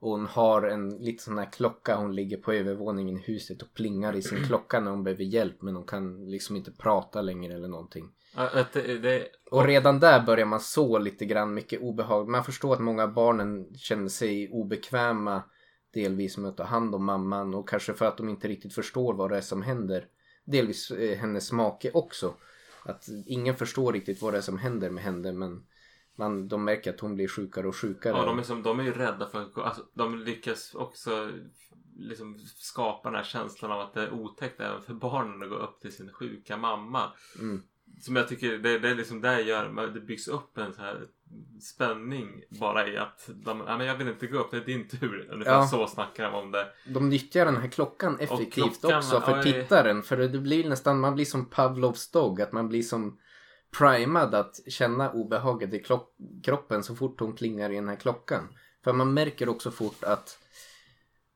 Och 0.00 0.10
hon 0.10 0.26
har 0.26 0.62
en 0.62 0.90
lite 0.90 1.22
sån 1.22 1.38
här 1.38 1.52
klocka. 1.52 1.96
Hon 1.96 2.14
ligger 2.14 2.36
på 2.36 2.52
övervåningen 2.52 3.16
i 3.16 3.22
huset 3.22 3.62
och 3.62 3.74
plingar 3.74 4.16
i 4.16 4.22
sin 4.22 4.44
klocka 4.44 4.80
när 4.80 4.90
hon 4.90 5.04
behöver 5.04 5.24
hjälp. 5.24 5.62
Men 5.62 5.76
hon 5.76 5.86
kan 5.86 6.30
liksom 6.30 6.56
inte 6.56 6.72
prata 6.72 7.22
längre 7.22 7.54
eller 7.54 7.68
någonting. 7.68 8.10
Ja, 8.36 8.64
det, 8.72 8.98
det, 8.98 9.28
Och 9.50 9.64
redan 9.64 10.00
där 10.00 10.26
börjar 10.26 10.46
man 10.46 10.60
så 10.60 10.98
lite 10.98 11.24
grann 11.24 11.54
mycket 11.54 11.80
obehag. 11.80 12.28
Man 12.28 12.44
förstår 12.44 12.74
att 12.74 12.80
många 12.80 13.02
av 13.02 13.12
barnen 13.12 13.74
känner 13.74 14.08
sig 14.08 14.50
obekväma. 14.50 15.42
Delvis 15.94 16.38
med 16.38 16.48
att 16.48 16.56
ta 16.56 16.64
hand 16.64 16.94
om 16.94 17.04
mamman 17.04 17.54
och 17.54 17.68
kanske 17.68 17.94
för 17.94 18.06
att 18.06 18.16
de 18.16 18.28
inte 18.28 18.48
riktigt 18.48 18.74
förstår 18.74 19.14
vad 19.14 19.30
det 19.30 19.36
är 19.36 19.40
som 19.40 19.62
händer. 19.62 20.04
Delvis 20.44 20.90
eh, 20.90 21.18
hennes 21.18 21.52
make 21.52 21.90
också. 21.90 22.34
Att 22.84 23.08
ingen 23.26 23.56
förstår 23.56 23.92
riktigt 23.92 24.22
vad 24.22 24.32
det 24.32 24.36
är 24.36 24.42
som 24.42 24.58
händer 24.58 24.90
med 24.90 25.04
henne 25.04 25.32
men 25.32 25.62
man, 26.18 26.48
de 26.48 26.64
märker 26.64 26.94
att 26.94 27.00
hon 27.00 27.14
blir 27.14 27.28
sjukare 27.28 27.68
och 27.68 27.76
sjukare. 27.76 28.16
Ja, 28.16 28.24
de 28.24 28.38
är, 28.38 28.42
som, 28.42 28.62
de 28.62 28.80
är 28.80 28.84
ju 28.84 28.92
rädda 28.92 29.26
för 29.26 29.42
att 29.42 29.58
alltså, 29.58 29.84
De 29.94 30.18
lyckas 30.18 30.74
också 30.74 31.30
liksom 31.98 32.38
skapa 32.56 33.08
den 33.08 33.16
här 33.16 33.24
känslan 33.24 33.72
av 33.72 33.80
att 33.80 33.94
det 33.94 34.02
är 34.02 34.10
otäckt 34.10 34.60
även 34.60 34.82
för 34.82 34.94
barnen 34.94 35.42
att 35.42 35.48
gå 35.48 35.56
upp 35.56 35.80
till 35.80 35.92
sin 35.92 36.12
sjuka 36.12 36.56
mamma. 36.56 37.12
Mm. 37.38 37.62
Som 38.00 38.16
jag 38.16 38.28
tycker, 38.28 38.58
det, 38.58 38.78
det 38.78 38.88
är 38.88 38.94
liksom 38.94 39.20
där 39.20 39.38
gör, 39.38 39.68
men 39.68 39.94
det 39.94 40.00
byggs 40.00 40.28
upp 40.28 40.58
en 40.58 40.74
så 40.74 40.80
här 40.80 41.06
spänning 41.60 42.42
bara 42.60 42.88
i 42.88 42.96
att 42.96 43.30
de, 43.34 43.62
ja, 43.66 43.78
men 43.78 43.86
jag 43.86 43.96
vill 43.96 44.08
inte 44.08 44.26
gå 44.26 44.38
upp, 44.38 44.50
det 44.50 44.56
är 44.56 44.64
din 44.64 44.88
tur. 44.88 45.28
Ungefär 45.32 45.52
Ja. 45.52 45.66
så 45.66 45.86
snackar 45.86 46.24
de 46.24 46.34
om 46.34 46.50
det. 46.50 46.68
De 46.86 47.08
nyttjar 47.08 47.44
den 47.44 47.56
här 47.56 47.68
klockan 47.68 48.18
effektivt 48.18 48.80
klockan, 48.80 48.98
också 48.98 49.20
för 49.20 49.36
ja, 49.36 49.42
tittaren. 49.42 50.02
För 50.02 50.16
det 50.16 50.38
blir 50.38 50.68
nästan, 50.68 51.00
man 51.00 51.14
blir 51.14 51.24
som 51.24 51.46
Pavlovs 51.46 52.10
dog. 52.10 52.42
Att 52.42 52.52
man 52.52 52.68
blir 52.68 52.82
som 52.82 53.18
primad 53.78 54.34
att 54.34 54.60
känna 54.68 55.12
obehaget 55.12 55.74
i 55.74 55.84
kroppen 56.42 56.82
så 56.82 56.96
fort 56.96 57.20
hon 57.20 57.32
klingar 57.32 57.70
i 57.70 57.74
den 57.74 57.88
här 57.88 57.96
klockan. 57.96 58.48
För 58.84 58.92
man 58.92 59.14
märker 59.14 59.48
också 59.48 59.70
fort 59.70 60.04
att 60.04 60.38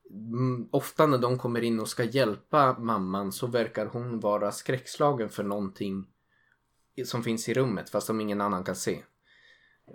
mm, 0.09 0.69
ofta 0.71 1.05
när 1.05 1.17
de 1.17 1.37
kommer 1.37 1.61
in 1.61 1.79
och 1.79 1.89
ska 1.89 2.03
hjälpa 2.03 2.79
mamman 2.79 3.31
så 3.31 3.47
verkar 3.47 3.85
hon 3.85 4.19
vara 4.19 4.51
skräckslagen 4.51 5.29
för 5.29 5.43
någonting 5.43 6.07
som 7.05 7.23
finns 7.23 7.49
i 7.49 7.53
rummet 7.53 7.89
fast 7.89 8.07
som 8.07 8.21
ingen 8.21 8.41
annan 8.41 8.63
kan 8.63 8.75
se. 8.75 9.03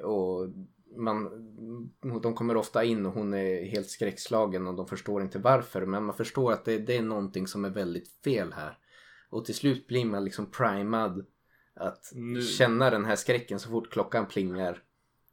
Och 0.02 0.48
man, 0.96 1.30
de 2.22 2.34
kommer 2.34 2.56
ofta 2.56 2.84
in 2.84 3.06
och 3.06 3.12
hon 3.12 3.34
är 3.34 3.64
helt 3.64 3.90
skräckslagen 3.90 4.66
och 4.66 4.74
de 4.74 4.86
förstår 4.86 5.22
inte 5.22 5.38
varför. 5.38 5.86
Men 5.86 6.04
man 6.04 6.16
förstår 6.16 6.52
att 6.52 6.64
det, 6.64 6.78
det 6.78 6.96
är 6.96 7.02
någonting 7.02 7.46
som 7.46 7.64
är 7.64 7.70
väldigt 7.70 8.08
fel 8.24 8.52
här. 8.52 8.78
Och 9.30 9.44
till 9.44 9.54
slut 9.54 9.86
blir 9.86 10.04
man 10.04 10.24
liksom 10.24 10.50
primad 10.50 11.26
att 11.78 12.12
Nu- 12.14 12.42
känna 12.42 12.90
den 12.90 13.04
här 13.04 13.16
skräcken 13.16 13.60
så 13.60 13.68
fort 13.70 13.92
klockan 13.92 14.26
plingar. 14.26 14.82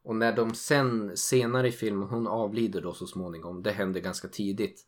Och 0.04 0.16
när 0.16 0.36
de 0.36 0.56
sen 0.56 1.18
senare 1.18 1.68
i 1.68 1.72
filmen, 1.72 2.10
hon 2.10 2.28
avlider 2.28 2.82
då 2.82 2.94
så 2.94 3.08
småningom. 3.08 3.64
Det 3.64 3.72
händer 3.72 4.00
ganska 4.02 4.28
tidigt. 4.28 4.86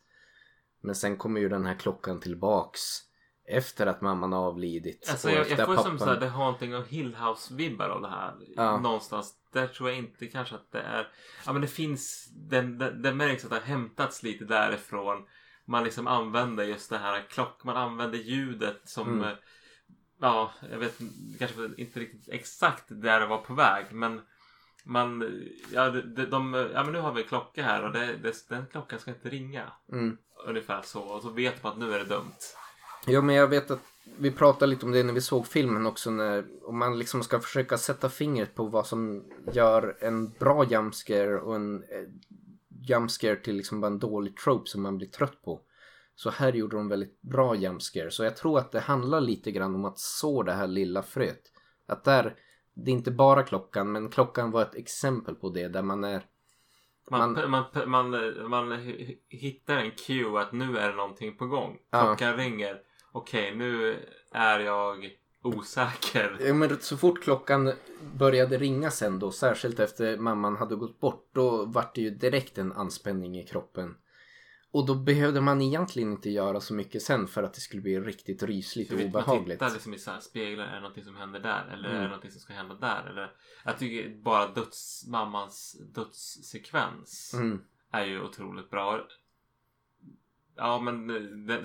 Men 0.82 0.96
sen 0.96 1.18
kommer 1.18 1.40
ju 1.42 1.50
den 1.50 1.66
här 1.66 1.76
klockan 1.76 2.20
tillbaks. 2.20 2.82
Efter 3.50 3.88
att 3.88 4.02
mamman 4.02 4.32
har 4.32 4.40
avlidit. 4.40 5.08
Alltså 5.10 5.30
jag, 5.30 5.50
jag 5.50 5.66
får 5.66 5.74
att 5.74 5.84
som 5.84 5.98
pappan- 5.98 6.00
såhär 6.00 6.20
The 6.20 6.26
Haunting 6.28 6.76
of 6.76 6.88
Hill 6.88 7.16
House-vibbar 7.16 7.90
av 7.90 8.02
det 8.02 8.10
här. 8.10 8.34
Ja. 8.56 8.80
Någonstans. 8.80 9.34
Där 9.54 9.68
tror 9.68 9.90
jag 9.90 9.98
inte 9.98 10.28
kanske 10.28 10.56
att 10.56 10.72
det 10.72 10.82
är... 10.82 11.08
Ja 11.46 11.54
men 11.54 11.62
det 11.62 11.68
finns... 11.68 12.30
Den, 12.36 12.78
den, 12.78 13.02
det 13.02 13.14
märks 13.14 13.44
att 13.44 13.50
det 13.50 13.56
har 13.56 13.64
hämtats 13.64 14.24
lite 14.24 14.46
därifrån. 14.46 15.26
Man 15.66 15.84
liksom 15.84 16.08
använder 16.08 16.64
just 16.64 16.90
det 16.90 16.98
här 16.98 17.22
klock... 17.30 17.64
Man 17.64 17.78
använder 17.78 18.18
ljudet 18.18 18.82
som... 18.84 19.08
Mm. 19.08 19.36
Ja, 20.20 20.52
jag 20.72 20.78
vet 20.78 20.98
kanske 21.40 21.70
inte 21.78 22.00
riktigt 22.00 22.30
exakt 22.34 22.84
där 22.88 23.20
det 23.20 23.26
var 23.26 23.38
på 23.38 23.54
väg. 23.54 23.86
Men 23.92 24.22
man... 24.84 25.40
Ja, 25.72 25.90
de, 25.90 26.02
de, 26.02 26.26
de, 26.26 26.54
ja 26.74 26.84
men 26.84 26.94
nu 26.94 27.00
har 27.00 27.14
vi 27.14 27.22
en 27.22 27.28
klocka 27.28 27.64
här 27.64 27.84
och 27.84 27.92
det, 27.94 28.16
det, 28.24 28.50
den 28.50 28.66
klockan 28.72 29.00
ska 29.00 29.12
inte 29.12 29.30
ringa. 29.30 29.72
Mm. 29.92 30.18
Ungefär 30.48 30.82
så. 30.82 31.02
Och 31.02 31.22
så 31.22 31.30
vet 31.30 31.64
man 31.64 31.72
att 31.72 31.80
nu 31.80 31.94
är 31.94 32.00
det 32.00 32.06
dumt. 32.06 32.36
Ja 33.06 33.22
men 33.22 33.36
jag 33.36 33.48
vet 33.48 33.72
att 33.72 33.82
vi 34.18 34.32
pratade 34.32 34.70
lite 34.70 34.86
om 34.86 34.92
det 34.92 35.04
när 35.04 35.14
vi 35.14 35.22
såg 35.22 35.48
filmen 35.48 35.86
också. 35.86 36.12
När, 36.12 36.46
om 36.64 36.80
man 36.80 37.00
liksom 37.00 37.24
ska 37.24 37.40
försöka 37.40 37.78
sätta 37.78 38.10
fingret 38.10 38.56
på 38.56 38.66
vad 38.66 38.88
som 38.88 39.24
gör 39.54 39.98
en 40.00 40.30
bra 40.30 40.66
jumpscare 40.66 41.40
och 41.40 41.56
en 41.56 41.84
eh, 41.84 42.04
jumpscare 42.70 43.36
till 43.36 43.56
liksom 43.56 43.82
bara 43.82 43.88
en 43.88 44.00
dålig 44.00 44.38
trope 44.38 44.70
som 44.70 44.82
man 44.82 44.98
blir 44.98 45.08
trött 45.08 45.42
på. 45.44 45.62
Så 46.18 46.30
här 46.30 46.54
gjorde 46.54 46.76
de 46.76 46.88
väldigt 46.90 47.22
bra 47.22 47.56
jumpscare. 47.56 48.12
Så 48.12 48.24
jag 48.24 48.38
tror 48.38 48.60
att 48.60 48.72
det 48.72 48.80
handlar 48.80 49.22
lite 49.22 49.52
grann 49.52 49.76
om 49.76 49.86
att 49.86 50.00
så 50.00 50.44
det 50.44 50.54
här 50.54 50.68
lilla 50.68 51.04
fröet. 51.04 51.42
Att 51.88 52.04
där, 52.04 52.36
det 52.74 52.92
är 52.92 52.96
inte 52.96 53.12
bara 53.12 53.44
klockan, 53.44 53.92
men 53.92 54.10
klockan 54.10 54.52
var 54.52 54.62
ett 54.62 54.76
exempel 54.76 55.36
på 55.36 55.50
det 55.50 55.68
där 55.68 55.82
man 55.82 56.04
är 56.04 56.22
Man, 57.10 57.34
Man- 57.34 57.50
man, 57.52 57.90
man, 57.90 58.50
man, 58.50 58.72
hittar 59.30 59.78
en 59.78 59.92
cue 59.92 60.42
att 60.42 60.52
nu 60.52 60.78
är 60.78 60.90
det 60.90 60.96
någonting 60.96 61.38
på 61.38 61.48
gång. 61.48 61.78
Ja. 61.92 62.02
Klockan 62.06 62.38
ringer. 62.38 62.82
Okej, 63.12 63.56
nu 63.56 64.00
är 64.32 64.60
jag 64.60 65.10
osäker. 65.44 66.38
Ja, 66.40 66.54
men 66.54 66.80
så 66.80 66.98
fort 66.98 67.24
klockan 67.24 67.74
började 68.18 68.58
ringa 68.58 68.92
sen 68.92 69.20
då, 69.20 69.32
särskilt 69.32 69.80
efter 69.80 70.18
mamman 70.18 70.56
hade 70.56 70.76
gått 70.76 71.00
bort, 71.00 71.30
då 71.34 71.66
vart 71.66 71.96
det 71.96 72.02
ju 72.02 72.10
direkt 72.10 72.58
en 72.58 72.74
anspänning 72.74 73.40
i 73.40 73.46
kroppen. 73.46 73.96
Och 74.72 74.86
då 74.86 74.96
behövde 74.96 75.42
man 75.42 75.62
egentligen 75.62 76.12
inte 76.12 76.30
göra 76.30 76.60
så 76.62 76.74
mycket 76.74 77.02
sen 77.02 77.28
för 77.28 77.44
att 77.44 77.54
det 77.54 77.60
skulle 77.60 77.82
bli 77.82 78.00
riktigt 78.00 78.44
rysligt 78.44 78.92
och 78.92 79.00
vi- 79.00 79.04
Man 79.04 79.10
obehagligt. 79.16 79.60
tittar 79.60 79.74
liksom 79.74 79.94
i 79.94 80.00
så 80.00 80.12
här 80.12 80.20
speglar. 80.20 80.66
Är 80.66 80.74
det 80.76 80.80
någonting 80.80 81.04
som 81.04 81.16
händer 81.16 81.40
där? 81.40 81.66
Eller 81.74 81.84
är 81.90 81.92
Mm. 81.92 82.02
det 82.02 82.08
någonting 82.08 82.32
som 82.32 82.40
ska 82.42 82.54
hända 82.54 82.76
där? 82.76 83.10
Eller, 83.10 83.32
jag 83.66 83.78
tycker 83.80 84.24
bara 84.24 84.48
döds, 84.48 85.08
mammans 85.08 85.78
dödssekvens 85.94 87.34
Mm. 87.34 87.62
är 87.92 88.06
ju 88.06 88.22
otroligt 88.24 88.70
bra. 88.70 89.08
Ja, 90.56 90.80
men 90.80 91.08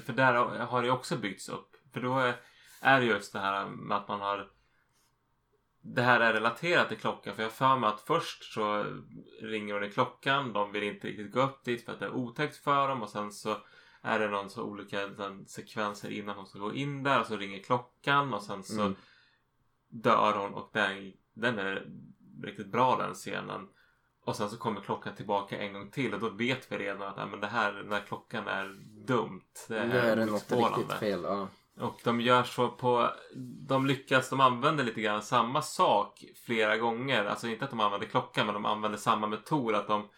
för 0.07 0.13
där 0.13 0.35
har 0.59 0.83
det 0.83 0.91
också 0.91 1.17
byggts 1.17 1.49
upp. 1.49 1.77
För 1.93 2.01
då 2.01 2.19
är, 2.19 2.35
är 2.81 3.01
det 3.01 3.07
just 3.07 3.33
det 3.33 3.39
här 3.39 3.67
med 3.69 3.97
att 3.97 4.09
man 4.09 4.21
har 4.21 4.51
det 5.83 6.03
här 6.03 6.21
är 6.21 6.33
relaterat 6.33 6.89
till 6.89 6.99
klockan 6.99 7.35
för 7.35 7.43
jag 7.43 7.51
har 7.51 7.55
för 7.55 7.77
mig 7.77 7.89
att 7.89 8.01
först 8.01 8.53
så 8.53 8.85
ringer 9.41 9.75
hon 9.75 9.85
i 9.85 9.91
klockan. 9.91 10.53
De 10.53 10.73
vill 10.73 10.83
inte 10.83 11.09
riktigt 11.09 11.33
gå 11.33 11.41
upp 11.41 11.65
dit 11.65 11.85
för 11.85 11.93
att 11.93 11.99
det 11.99 12.07
är 12.07 12.15
otäckt 12.15 12.57
för 12.57 12.89
dem 12.89 13.03
och 13.03 13.11
sen 13.11 13.33
så 13.33 13.57
är 14.03 14.19
det 14.19 14.29
någon 14.29 14.51
så 14.51 14.63
olika 14.63 15.07
den, 15.07 15.47
sekvenser 15.47 16.11
innan 16.11 16.37
hon 16.37 16.47
ska 16.47 16.59
gå 16.59 16.75
in 16.75 17.03
där 17.03 17.21
och 17.21 17.27
så 17.27 17.37
ringer 17.37 17.63
klockan 17.63 18.35
och 18.35 18.43
sen 18.43 18.63
så 18.63 18.81
Mm. 18.81 18.97
dör 19.89 20.33
hon 20.33 20.55
och 20.55 20.71
den, 20.73 21.13
den 21.35 21.59
är 21.59 21.87
riktigt 22.43 22.73
bra 22.73 22.97
den 22.97 23.15
scenen. 23.15 23.69
Och 24.25 24.37
sen 24.37 24.51
så 24.51 24.57
kommer 24.57 24.81
klockan 24.81 25.15
tillbaka 25.15 25.59
en 25.59 25.73
gång 25.73 25.91
till 25.91 26.15
och 26.15 26.21
då 26.21 26.29
vet 26.29 26.73
vi 26.73 26.79
redan 26.79 27.03
att 27.03 27.17
ja, 27.17 27.27
men 27.27 27.41
det 27.41 27.47
här, 27.47 27.73
den 27.73 27.93
här 27.93 28.05
klockan 28.09 28.49
är 28.49 28.69
dumt. 29.07 29.41
Det 29.69 29.87
Nu 29.87 29.99
är 29.99 30.17
det 30.17 30.27
något 30.27 30.53
riktigt 30.53 30.93
fel. 30.93 31.21
Ja. 31.23 31.49
Och 31.77 32.01
de 32.05 32.21
gör 32.21 32.43
så 32.43 32.69
på... 32.69 33.11
De 33.69 33.87
lyckas, 33.87 34.31
de 34.31 34.41
använder 34.41 34.85
lite 34.85 35.01
grann 35.01 35.23
samma 35.23 35.63
sak 35.63 36.25
flera 36.45 36.77
gånger. 36.77 37.25
Alltså 37.25 37.49
inte 37.49 37.65
att 37.65 37.71
de 37.71 37.81
använder 37.81 38.07
klockan 38.07 38.47
men 38.47 38.55
de 38.55 38.65
använder 38.65 38.99
samma 38.99 39.27
metod. 39.27 39.75
Att 39.75 39.89
de, 39.89 40.09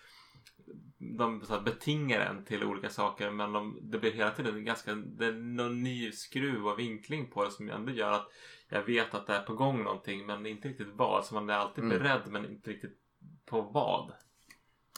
de 0.99 1.47
så 1.47 1.61
betingar 1.61 2.21
en 2.21 2.45
till 2.45 2.65
olika 2.65 2.91
saker 2.91 3.31
men 3.31 3.53
de, 3.53 3.79
det 3.83 3.99
blir 3.99 4.13
hela 4.13 4.31
tiden 4.31 4.65
ganska... 4.65 4.95
Det 4.95 5.27
är 5.27 5.33
någon 5.33 5.83
ny 5.83 6.13
skruv 6.13 6.67
och 6.67 6.79
vinkling 6.79 7.31
på 7.31 7.45
det 7.45 7.51
som 7.51 7.71
ändå 7.71 7.93
gör 7.93 8.13
att 8.13 8.29
jag 8.69 8.83
vet 8.83 9.15
att 9.15 9.27
det 9.27 9.35
är 9.35 9.43
på 9.43 9.55
gång 9.55 9.85
någonting 9.85 10.27
men 10.27 10.47
inte 10.47 10.69
riktigt 10.69 10.93
vad. 10.95 11.25
Så 11.25 11.35
man 11.35 11.51
är 11.51 11.55
alltid 11.55 11.85
Mm. 11.85 11.99
beredd 11.99 12.23
men 12.27 12.45
inte 12.47 12.71
riktigt 12.71 12.99
på 13.47 13.61
vad. 13.61 14.13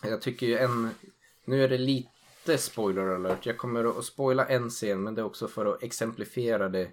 Jag 0.02 0.22
tycker 0.22 0.46
ju 0.46 0.56
en... 0.58 0.90
Nu 1.44 1.64
är 1.64 1.68
det 1.68 1.78
lite 1.78 2.15
spoiler 2.58 3.06
alert. 3.06 3.46
Jag 3.46 3.58
kommer 3.58 3.98
att 3.98 4.04
spoila 4.04 4.46
en 4.46 4.70
scen 4.70 5.02
men 5.02 5.14
det 5.14 5.20
är 5.20 5.26
också 5.26 5.48
för 5.48 5.66
att 5.66 5.82
exemplifiera 5.82 6.68
det. 6.68 6.90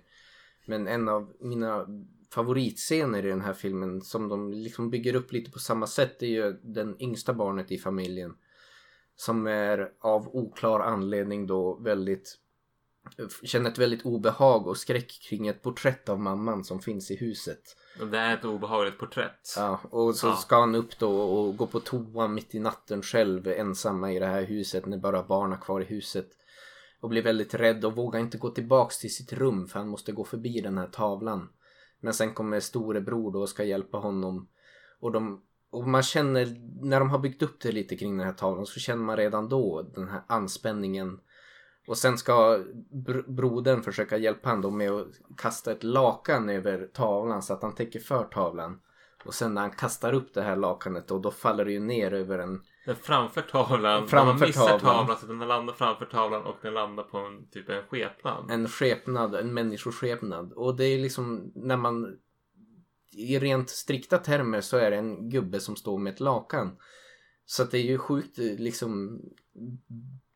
Men 0.66 0.88
en 0.88 1.10
av 1.10 1.34
mina 1.40 1.88
favoritscener 2.34 3.26
i 3.26 3.30
den 3.30 3.42
här 3.42 3.54
filmen 3.54 4.02
som 4.02 4.30
de 4.30 4.54
liksom 4.54 4.90
bygger 4.90 5.16
upp 5.16 5.32
lite 5.32 5.52
på 5.52 5.60
samma 5.60 5.88
sätt 5.88 6.20
det 6.20 6.26
är 6.26 6.30
ju 6.30 6.60
den 6.64 7.02
yngsta 7.02 7.34
barnet 7.34 7.72
i 7.72 7.78
familjen. 7.78 8.36
Som 9.16 9.48
är 9.48 9.92
av 10.00 10.28
oklar 10.36 10.80
anledning 10.80 11.48
då 11.48 11.76
väldigt 11.76 12.36
känner 13.44 13.70
ett 13.72 13.78
väldigt 13.78 14.06
obehag 14.06 14.68
och 14.68 14.78
skräck 14.78 15.20
kring 15.30 15.48
ett 15.48 15.62
porträtt 15.62 16.10
av 16.10 16.20
mamman 16.20 16.64
som 16.64 16.80
finns 16.80 17.12
i 17.12 17.16
huset. 17.16 17.78
Det 18.12 18.18
är 18.18 18.34
ett 18.38 18.46
obehagligt 18.46 18.98
porträtt. 19.00 19.54
Ja, 19.58 19.80
och 19.90 20.16
så 20.16 20.28
Ja. 20.28 20.36
ska 20.36 20.60
han 20.60 20.76
upp 20.76 21.00
då 21.00 21.22
och 21.22 21.58
gå 21.58 21.68
på 21.68 21.80
toa 21.80 22.28
mitt 22.28 22.56
i 22.56 22.60
natten 22.60 23.02
själv 23.02 23.48
ensamma 23.48 24.12
i 24.12 24.20
det 24.20 24.26
här 24.26 24.42
huset 24.44 24.86
när 24.86 24.98
bara 24.98 25.24
barn 25.24 25.54
är 25.54 25.58
kvar 25.58 25.82
i 25.82 25.86
huset. 25.86 26.30
Och 27.00 27.10
blir 27.10 27.24
väldigt 27.24 27.54
rädd 27.54 27.86
och 27.86 27.96
vågar 27.96 28.20
inte 28.20 28.38
gå 28.38 28.50
tillbaks 28.50 29.00
till 29.00 29.16
sitt 29.16 29.34
rum 29.34 29.68
för 29.68 29.80
han 29.80 29.90
måste 29.90 30.12
gå 30.12 30.24
förbi 30.24 30.62
den 30.62 30.78
här 30.78 30.88
tavlan. 30.88 31.50
Men 32.00 32.14
sen 32.14 32.34
kommer 32.34 32.60
storebror 32.60 33.32
då 33.32 33.42
och 33.42 33.50
ska 33.50 33.64
hjälpa 33.64 33.98
honom. 33.98 34.48
Och, 35.00 35.12
de, 35.12 35.42
och 35.70 35.88
man 35.88 36.04
känner, 36.04 36.56
när 36.82 37.00
de 37.00 37.10
har 37.10 37.20
byggt 37.20 37.42
upp 37.42 37.62
det 37.62 37.72
lite 37.72 37.96
kring 37.98 38.18
den 38.18 38.26
här 38.28 38.34
tavlan 38.34 38.66
så 38.66 38.80
känner 38.80 39.04
man 39.04 39.18
redan 39.18 39.50
då 39.50 39.82
den 39.96 40.08
här 40.08 40.22
anspänningen. 40.28 41.20
Och 41.88 41.98
sen 41.98 42.18
ska 42.18 42.60
br- 42.92 43.34
brodern 43.34 43.84
försöka 43.84 44.18
hjälpa 44.18 44.50
honom 44.50 44.78
med 44.78 44.92
att 44.92 45.08
kasta 45.38 45.72
ett 45.72 45.84
lakan 45.84 46.50
över 46.50 46.88
tavlan 46.94 47.42
så 47.42 47.54
att 47.54 47.62
han 47.62 47.76
täcker 47.76 48.00
för 48.00 48.24
tavlan. 48.24 48.80
Och 49.26 49.34
sen 49.34 49.54
när 49.54 49.62
han 49.62 49.72
kastar 49.72 50.14
upp 50.14 50.34
det 50.34 50.42
här 50.42 50.56
lakanet 50.56 51.08
då, 51.08 51.20
då 51.20 51.32
faller 51.32 51.66
det 51.66 51.72
ju 51.72 51.80
ner 51.80 52.14
över 52.14 52.40
en... 52.40 52.62
Den 52.86 52.96
framför 52.96 53.42
tavlan. 53.42 54.08
Framför 54.08 54.34
man 54.34 54.48
missar 54.48 54.68
tavlan. 54.68 54.80
tavlan. 54.80 55.18
så 55.18 55.26
den 55.26 55.40
landar 55.40 55.74
framför 55.74 56.06
tavlan 56.06 56.44
och 56.44 56.56
den 56.62 56.74
landar 56.74 57.04
på 57.04 57.18
en 57.18 57.50
typ 57.50 57.70
en 57.70 57.84
skepnad. 57.84 58.52
En 58.52 58.68
skepnad, 58.68 59.36
en 59.36 59.54
människoskepnad. 59.54 60.54
Och 60.54 60.76
det 60.76 60.86
är 60.86 61.00
liksom 61.00 61.52
när 61.56 61.78
man... 61.78 62.18
I 63.12 63.40
rent 63.40 63.70
strikta 63.70 64.18
termer 64.18 64.62
så 64.62 64.78
är 64.78 64.92
det 64.92 64.98
en 64.98 65.30
gubbe 65.30 65.60
som 65.60 65.76
står 65.76 65.98
med 65.98 66.14
ett 66.14 66.20
lakan. 66.20 66.78
Så 67.46 67.64
att 67.64 67.72
det 67.72 67.78
är 67.78 67.84
ju 67.84 67.98
sjukt 67.98 68.38
liksom 68.38 69.22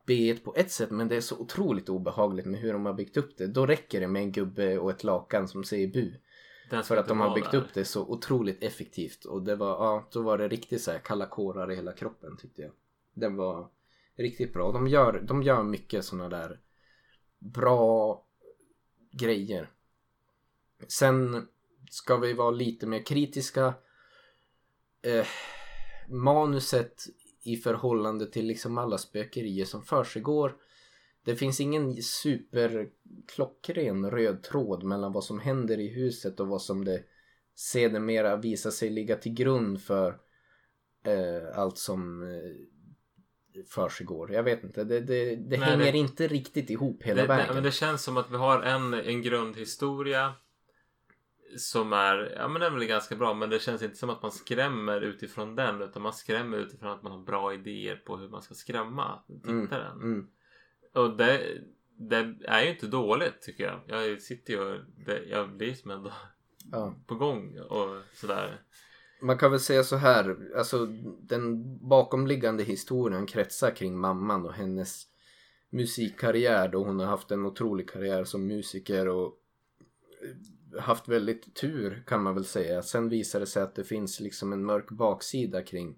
B 0.07 0.37
på 0.43 0.55
ett 0.55 0.71
sätt 0.71 0.91
men 0.91 1.07
det 1.07 1.15
är 1.15 1.21
så 1.21 1.37
otroligt 1.37 1.89
obehagligt 1.89 2.45
med 2.45 2.59
hur 2.59 2.73
de 2.73 2.85
har 2.85 2.93
byggt 2.93 3.17
upp 3.17 3.37
det. 3.37 3.47
Då 3.47 3.65
räcker 3.65 3.99
det 3.99 4.07
med 4.07 4.21
en 4.21 4.31
gubbe 4.31 4.77
och 4.77 4.91
ett 4.91 5.03
lakan 5.03 5.47
som 5.47 5.63
säger 5.63 5.87
bu. 5.87 6.13
För 6.83 6.97
att 6.97 7.07
de 7.07 7.19
har 7.19 7.35
byggt 7.35 7.51
där. 7.51 7.57
upp 7.57 7.73
det 7.73 7.85
så 7.85 8.01
otroligt 8.01 8.63
effektivt. 8.63 9.25
Och 9.25 9.41
det 9.41 9.55
var, 9.55 9.69
ja, 9.69 10.07
då 10.11 10.21
var 10.21 10.37
det 10.37 10.47
riktigt 10.47 10.81
så 10.81 10.91
här 10.91 10.99
kalla 10.99 11.25
kårar 11.25 11.71
i 11.71 11.75
hela 11.75 11.93
kroppen 11.93 12.37
tyckte 12.37 12.61
jag. 12.61 12.71
Den 13.13 13.35
var 13.35 13.69
riktigt 14.15 14.53
bra. 14.53 14.71
De 14.71 14.87
gör, 14.87 15.21
de 15.21 15.43
gör 15.43 15.63
mycket 15.63 16.05
sådana 16.05 16.29
där 16.29 16.59
bra 17.39 18.23
grejer. 19.11 19.69
Sen 20.87 21.47
ska 21.89 22.17
vi 22.17 22.33
vara 22.33 22.51
lite 22.51 22.87
mer 22.87 23.05
kritiska. 23.05 23.73
Eh, 25.01 25.25
manuset 26.07 27.03
i 27.47 27.55
förhållande 27.57 28.31
till 28.31 28.45
liksom 28.47 28.77
alla 28.77 28.97
spökerier 28.97 29.65
som 29.65 29.83
försiggår. 29.83 30.55
Det 31.25 31.35
finns 31.35 31.59
ingen 31.59 32.03
superklockren 32.03 34.11
röd 34.11 34.43
tråd 34.43 34.83
mellan 34.83 35.11
vad 35.13 35.23
som 35.23 35.39
händer 35.39 35.79
i 35.79 35.87
huset 35.87 36.39
och 36.39 36.47
vad 36.47 36.61
som 36.61 36.85
det 36.85 37.03
sedermera 37.55 38.35
visar 38.35 38.71
sig 38.71 38.89
ligga 38.89 39.15
till 39.15 39.33
grund 39.33 39.81
för 39.81 40.09
eh, 41.05 41.59
allt 41.59 41.77
som 41.77 42.23
eh, 42.23 42.51
försiggår. 43.69 44.33
Jag 44.33 44.43
vet 44.43 44.63
inte, 44.63 44.83
det, 44.83 44.99
det, 45.01 45.35
det 45.35 45.57
Nej, 45.57 45.69
hänger 45.69 45.91
det- 45.91 45.97
inte 45.97 46.27
riktigt 46.27 46.69
ihop 46.69 47.03
hela 47.03 47.25
vägen. 47.25 47.47
det, 47.47 47.53
men 47.53 47.63
det 47.63 47.71
känns 47.71 48.03
som 48.03 48.17
att 48.17 48.31
vi 48.31 48.35
har 48.37 48.61
en, 48.61 48.93
en 48.93 49.21
grundhistoria 49.21 50.33
som 51.57 51.93
är, 51.93 52.33
ja 52.35 52.47
men 52.47 52.61
den 52.61 52.73
är 52.73 52.77
väl 52.77 52.87
ganska 52.87 53.15
bra 53.15 53.33
men 53.33 53.49
det 53.49 53.59
känns 53.59 53.81
inte 53.81 53.95
som 53.95 54.09
att 54.09 54.21
man 54.21 54.31
skrämmer 54.31 55.01
utifrån 55.01 55.55
den 55.55 55.81
utan 55.81 56.01
man 56.01 56.13
skrämmer 56.13 56.57
utifrån 56.57 56.91
att 56.91 57.03
man 57.03 57.11
har 57.11 57.19
bra 57.19 57.53
idéer 57.53 57.95
på 57.95 58.17
hur 58.17 58.29
man 58.29 58.41
ska 58.41 58.53
skrämma 58.53 59.23
tittaren. 59.43 59.97
Mm. 60.01 60.27
Och 60.93 61.17
det, 61.17 61.61
det 61.97 62.35
är 62.45 62.63
ju 62.63 62.69
inte 62.69 62.87
dåligt 62.87 63.41
tycker 63.41 63.63
jag. 63.63 64.09
Jag 64.09 64.21
sitter 64.21 64.53
ju 64.53 64.59
och 64.59 64.79
det, 65.05 65.23
jag 65.29 65.49
blir 65.57 65.73
som 65.73 65.91
ändå 65.91 66.11
Ja. 66.71 66.95
på 67.07 67.15
gång 67.15 67.59
och 67.59 68.01
sådär. 68.13 68.61
Man 69.21 69.37
kan 69.37 69.51
väl 69.51 69.59
säga 69.59 69.83
så 69.83 69.95
här, 69.95 70.37
alltså 70.57 70.85
den 71.21 71.77
bakomliggande 71.87 72.63
historien 72.63 73.25
kretsar 73.25 73.71
kring 73.71 73.97
mamman 73.97 74.45
och 74.45 74.53
hennes 74.53 75.03
musikkarriär 75.69 76.67
då 76.67 76.83
hon 76.83 76.99
har 76.99 77.05
haft 77.05 77.31
en 77.31 77.45
otrolig 77.45 77.89
karriär 77.89 78.23
som 78.23 78.47
musiker 78.47 79.07
och 79.07 79.25
eh, 80.23 80.29
haft 80.79 81.07
väldigt 81.07 81.55
tur 81.55 82.03
kan 82.07 82.23
man 82.23 82.35
väl 82.35 82.45
säga. 82.45 82.81
Sen 82.81 83.09
visar 83.09 83.39
det 83.39 83.45
sig 83.45 83.63
att 83.63 83.75
det 83.75 83.83
finns 83.83 84.19
liksom 84.19 84.53
en 84.53 84.65
mörk 84.65 84.91
baksida 84.91 85.61
kring, 85.61 85.97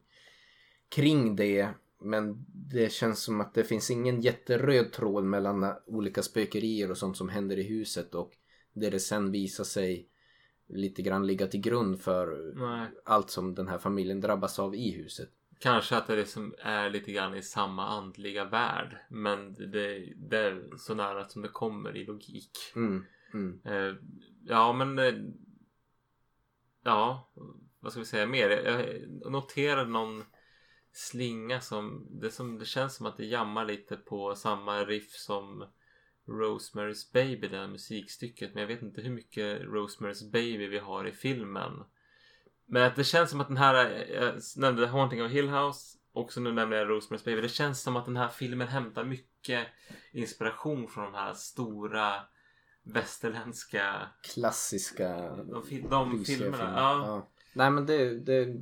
kring 0.90 1.36
det. 1.36 1.70
Men 2.02 2.46
det 2.48 2.92
känns 2.92 3.24
som 3.24 3.42
att 3.42 3.54
det 3.54 3.64
finns 3.64 3.92
ingen 3.92 4.22
jätteröd 4.22 4.92
tråd 4.92 5.24
mellan 5.24 5.74
olika 5.86 6.22
spökerier 6.22 6.92
och 6.92 6.98
sånt 6.98 7.18
som 7.18 7.30
händer 7.30 7.60
i 7.60 7.64
huset 7.64 8.16
och 8.16 8.32
det 8.74 8.90
det 8.90 9.00
sen 9.00 9.32
visar 9.32 9.64
sig 9.64 10.10
lite 10.68 11.02
grann 11.02 11.28
ligga 11.28 11.48
till 11.48 11.62
grund 11.62 12.02
för 12.02 12.54
Nej. 12.56 12.88
allt 13.06 13.30
som 13.30 13.56
den 13.56 13.68
här 13.68 13.78
familjen 13.78 14.22
drabbas 14.22 14.60
av 14.60 14.76
i 14.76 14.92
huset. 14.92 15.30
Kanske 15.60 15.98
att 15.98 16.08
det 16.08 16.16
liksom 16.16 16.56
är 16.60 16.90
lite 16.90 17.12
grann 17.12 17.36
i 17.36 17.42
samma 17.42 17.88
andliga 17.88 18.46
värld. 18.46 18.98
Men 19.10 19.54
det, 19.54 20.14
det 20.16 20.38
är 20.38 20.78
så 20.78 20.94
nära 20.94 21.30
som 21.30 21.42
det 21.42 21.48
kommer 21.48 21.96
i 21.98 22.06
logik. 22.06 22.52
Mm, 22.76 23.06
mm. 23.34 23.60
Eh, 23.66 23.96
ja 24.44 24.74
men 24.74 25.00
eh, 25.00 25.14
Ja 26.84 27.32
Vad 27.80 27.92
ska 27.92 28.00
vi 28.00 28.06
säga 28.06 28.28
mer? 28.28 28.50
Jag 28.50 29.32
noterade 29.32 29.90
någon 29.90 30.24
slinga 30.92 31.62
som 31.62 32.08
det, 32.10 32.32
som 32.32 32.60
det 32.60 32.66
känns 32.66 32.96
som 32.96 33.06
att 33.06 33.18
det 33.18 33.26
jammar 33.26 33.66
lite 33.66 33.96
på 33.96 34.36
samma 34.36 34.84
riff 34.84 35.12
som 35.12 35.66
Rosemary's 36.26 37.14
Baby, 37.14 37.48
det 37.48 37.58
här 37.58 37.68
musikstycket. 37.68 38.54
Men 38.54 38.62
jag 38.62 38.68
vet 38.68 38.82
inte 38.82 39.02
hur 39.02 39.10
mycket 39.10 39.62
Rosemary's 39.62 40.32
Baby 40.32 40.68
vi 40.68 40.80
har 40.80 41.06
i 41.06 41.12
filmen. 41.12 41.84
Men 42.66 42.84
att 42.84 42.96
det 42.96 43.04
känns 43.04 43.30
som 43.30 43.42
att 43.42 43.48
den 43.48 43.58
här, 43.58 43.86
eh, 43.86 44.16
jag 44.16 44.42
nämnde 44.58 44.88
Haunting 44.88 45.24
of 45.24 45.32
Hill 45.32 45.50
House, 45.50 45.98
också 46.12 46.40
nu 46.40 46.52
nämner 46.52 46.78
jag 46.78 46.88
Rosemary's 46.88 47.26
Baby. 47.26 47.42
Det 47.42 47.50
känns 47.50 47.82
som 47.82 47.96
att 47.96 48.06
den 48.06 48.18
här 48.18 48.30
filmen 48.30 48.68
hämtar 48.68 49.04
mycket 49.04 49.68
inspiration 50.12 50.88
från 50.88 51.04
de 51.04 51.14
här 51.14 51.34
stora 51.34 52.14
västerländska 52.94 54.08
Klassiska 54.34 55.36
de, 55.36 55.64
fi- 55.66 55.86
de 55.90 56.24
filmerna. 56.26 56.58
filmer. 56.58 56.58
Ja. 56.76 57.28
Nej 57.54 57.72
men 57.72 57.86
det, 57.86 58.20
det... 58.20 58.56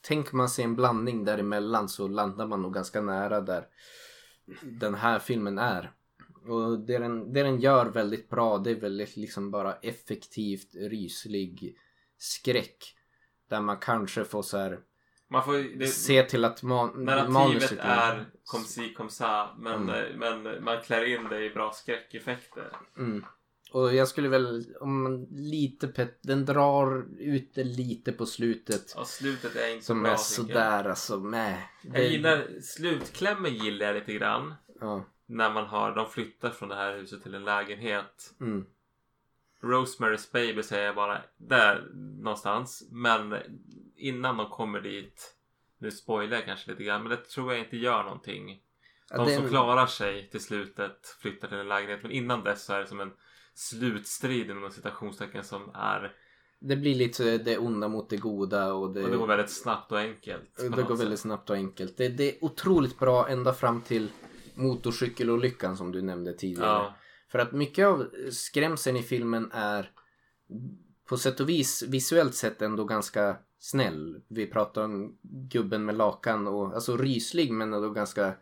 Tänker 0.00 0.36
man 0.36 0.48
sig 0.48 0.64
en 0.64 0.76
blandning 0.76 1.24
däremellan 1.24 1.88
så 1.88 2.08
landar 2.08 2.46
man 2.46 2.62
nog 2.62 2.74
ganska 2.74 3.00
nära 3.00 3.40
där 3.40 3.66
den 4.62 4.94
här 4.94 5.18
filmen 5.18 5.58
är. 5.58 5.92
Och 6.48 6.78
det 6.78 6.98
den, 6.98 7.32
det 7.32 7.42
den 7.42 7.60
gör 7.60 7.86
väldigt 7.86 8.28
bra 8.30 8.58
det 8.58 8.70
är 8.70 8.80
väldigt 8.80 9.16
liksom 9.16 9.50
bara 9.50 9.74
effektivt 9.74 10.74
ryslig 10.74 11.76
skräck. 12.18 12.94
Där 13.48 13.60
man 13.60 13.76
kanske 13.76 14.24
får 14.24 14.42
så 14.42 14.58
här 14.58 14.80
Man 15.28 15.44
får 15.44 15.78
det, 15.78 15.86
se 15.86 16.22
till 16.22 16.44
att 16.44 16.62
man, 16.62 17.04
Narrativet 17.04 17.72
är 17.78 18.26
kom 18.44 18.60
si 18.60 18.94
kom 18.94 19.10
sa 19.10 19.54
men, 19.58 19.90
Mm. 19.90 20.18
men 20.42 20.64
man 20.64 20.82
klär 20.82 21.04
in 21.14 21.28
det 21.28 21.44
i 21.44 21.50
bra 21.50 21.72
skräckeffekter. 21.72 22.76
Mm. 22.98 23.24
Och 23.76 23.94
jag 23.94 24.08
skulle 24.08 24.28
väl, 24.28 24.64
om 24.80 25.02
man 25.02 25.26
lite 25.30 25.88
pet, 25.88 26.18
den 26.22 26.44
drar 26.44 27.06
ut 27.18 27.54
det 27.54 27.64
lite 27.64 28.12
på 28.12 28.26
slutet. 28.26 28.92
Och 28.96 29.06
slutet 29.06 29.56
är 29.56 29.72
inte 29.72 29.84
Som 29.84 30.02
bra 30.02 30.12
är 30.12 30.16
tycker 30.16 30.42
jag. 30.42 30.46
sådär 30.46 30.84
alltså, 30.84 31.18
med. 31.18 31.62
Jag 31.82 32.04
gillar 32.04 32.60
slutklämmen 32.60 33.54
gillar 33.54 33.86
jag 33.86 33.94
lite 33.94 34.12
grann. 34.12 34.54
Ja. 34.80 35.04
När 35.26 35.52
man 35.52 35.66
har, 35.66 35.94
de 35.94 36.10
flyttar 36.10 36.50
från 36.50 36.68
det 36.68 36.74
här 36.74 36.96
huset 36.96 37.22
till 37.22 37.34
en 37.34 37.44
lägenhet. 37.44 38.34
Mm. 38.40 38.66
Rosemary's 39.62 40.32
Baby 40.32 40.62
säger 40.62 40.86
jag 40.86 40.94
bara 40.94 41.22
där 41.36 41.88
någonstans. 41.94 42.88
Men 42.90 43.36
innan 43.96 44.36
de 44.36 44.50
kommer 44.50 44.80
dit. 44.80 45.34
Nu 45.78 45.90
spoilar 45.90 46.36
jag 46.36 46.44
kanske 46.44 46.70
lite 46.70 46.84
grann 46.84 47.02
men 47.02 47.10
det 47.10 47.24
tror 47.24 47.52
jag 47.52 47.64
inte 47.64 47.76
gör 47.76 48.02
någonting. 48.02 48.62
Ja, 49.10 49.16
De 49.16 49.26
det 49.26 49.34
är 49.34 49.38
som 49.38 49.48
klarar 49.48 49.86
sig 49.86 50.30
till 50.30 50.40
slutet 50.40 51.16
flyttar 51.20 51.48
till 51.48 51.58
en 51.58 51.68
lägenhet. 51.68 52.02
Men 52.02 52.12
innan 52.12 52.44
dess 52.44 52.64
så 52.64 52.72
är 52.72 52.80
det 52.80 52.86
som 52.86 53.00
en 53.00 53.12
slutstrid 53.56 54.50
inom 54.50 54.70
citationstecken 54.70 55.44
som 55.44 55.70
är. 55.74 56.12
Det 56.60 56.76
blir 56.76 56.94
lite 56.94 57.38
det 57.38 57.58
onda 57.58 57.88
mot 57.88 58.10
det 58.10 58.16
goda 58.16 58.72
och 58.74 58.94
det, 58.94 59.04
Och 59.04 59.10
det 59.10 59.16
går 59.16 59.26
väldigt 59.26 59.50
snabbt 59.50 59.92
och 59.92 59.98
enkelt. 59.98 60.56
det 60.56 60.68
går 60.68 60.76
sätt. 60.76 61.00
väldigt 61.00 61.20
snabbt 61.20 61.50
och 61.50 61.56
enkelt. 61.56 61.96
Det, 61.96 62.08
det 62.08 62.36
är 62.36 62.44
otroligt 62.44 62.98
bra 62.98 63.28
ända 63.28 63.54
fram 63.54 63.80
till 63.80 64.08
motorcykelolyckan 64.54 65.76
som 65.76 65.92
du 65.92 66.02
nämnde 66.02 66.32
tidigare. 66.32 66.66
Ja. 66.66 66.94
För 67.28 67.38
att 67.38 67.52
mycket 67.52 67.86
av 67.86 68.10
skrämseln 68.30 68.96
i 68.96 69.02
filmen 69.02 69.50
är 69.52 69.90
på 71.08 71.16
sätt 71.16 71.40
och 71.40 71.48
vis 71.48 71.82
visuellt 71.82 72.34
sett 72.34 72.62
ändå 72.62 72.84
ganska 72.84 73.36
snäll. 73.58 74.22
Vi 74.28 74.46
pratar 74.46 74.84
om 74.84 75.18
gubben 75.22 75.84
med 75.84 75.96
lakan 75.96 76.46
och 76.46 76.74
alltså 76.74 76.96
ryslig 76.96 77.52
men 77.52 77.72
ändå 77.74 77.90
ganska 77.90 78.34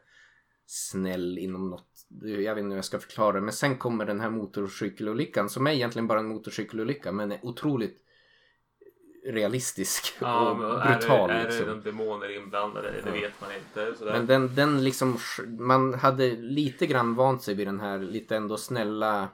snäll 0.67 1.39
inom 1.39 1.71
något. 1.71 1.93
Jag 2.23 2.55
vet 2.55 2.62
inte 2.62 2.69
hur 2.69 2.77
jag 2.77 2.85
ska 2.85 2.99
förklara 2.99 3.33
det. 3.33 3.41
Men 3.41 3.53
sen 3.53 3.77
kommer 3.79 4.05
den 4.05 4.21
här 4.21 4.31
motorcykelolyckan 4.31 5.49
som 5.49 5.67
är 5.67 5.71
egentligen 5.71 6.07
bara 6.07 6.19
en 6.19 6.29
motorcykelolycka 6.29 7.12
men 7.12 7.33
är 7.33 7.39
otroligt 7.43 8.01
realistisk 9.27 10.17
Ja, 10.21 10.51
och 10.51 10.57
brutal. 10.57 11.31
är, 11.31 11.35
det, 11.35 11.41
är 11.41 11.45
liksom. 11.45 11.67
det 11.67 11.75
de 11.75 11.81
demoner 11.83 12.37
inblandade? 12.37 12.95
Det 13.05 13.11
vet 13.11 13.41
man 13.41 13.51
inte. 13.59 13.99
Sådär. 13.99 14.12
Men 14.12 14.27
den, 14.27 14.55
den 14.55 14.85
liksom, 14.85 15.19
man 15.59 15.95
hade 15.95 16.31
lite 16.37 16.87
grann 16.87 17.15
vant 17.15 17.43
sig 17.43 17.55
vid 17.55 17.67
den 17.67 17.81
här 17.81 17.99
lite 17.99 18.37
ändå 18.37 18.57
snälla, 18.57 19.29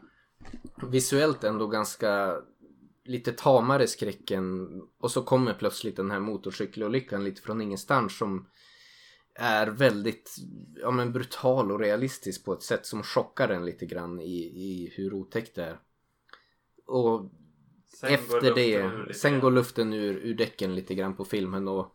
visuellt 0.83 1.45
ändå 1.45 1.67
ganska 1.67 2.37
lite 3.05 3.33
tamare 3.33 3.87
skräcken. 3.87 4.69
Och 5.01 5.11
så 5.11 5.23
kommer 5.23 5.55
plötsligt 5.55 5.97
den 5.97 6.11
här 6.11 6.21
motorcykelolyckan 6.21 7.25
lite 7.25 7.43
från 7.43 7.61
ingenstans 7.61 8.19
som 8.19 8.47
är 9.41 9.67
väldigt 9.67 10.37
ja, 10.77 10.91
men 10.91 11.13
brutal 11.13 11.73
och 11.73 11.81
realistisk 11.81 12.45
på 12.45 12.53
ett 12.53 12.63
sätt 12.63 12.87
som 12.87 13.03
chockar 13.03 13.49
en 13.49 13.65
lite 13.65 13.87
grann 13.87 14.21
i, 14.21 14.39
i 14.43 14.93
hur 14.97 15.15
otäckt 15.15 15.55
det 15.55 15.65
är. 15.65 15.79
Och 16.87 17.31
Sen 18.01 18.15
efter 18.15 18.55
det, 18.55 19.15
sen 19.15 19.33
grann. 19.33 19.41
går 19.41 19.51
luften 19.51 19.93
ur, 19.93 20.15
ur 20.17 20.35
däcken 20.35 20.75
lite 20.75 20.95
grann 20.95 21.17
på 21.17 21.25
filmen 21.25 21.69
och 21.69 21.95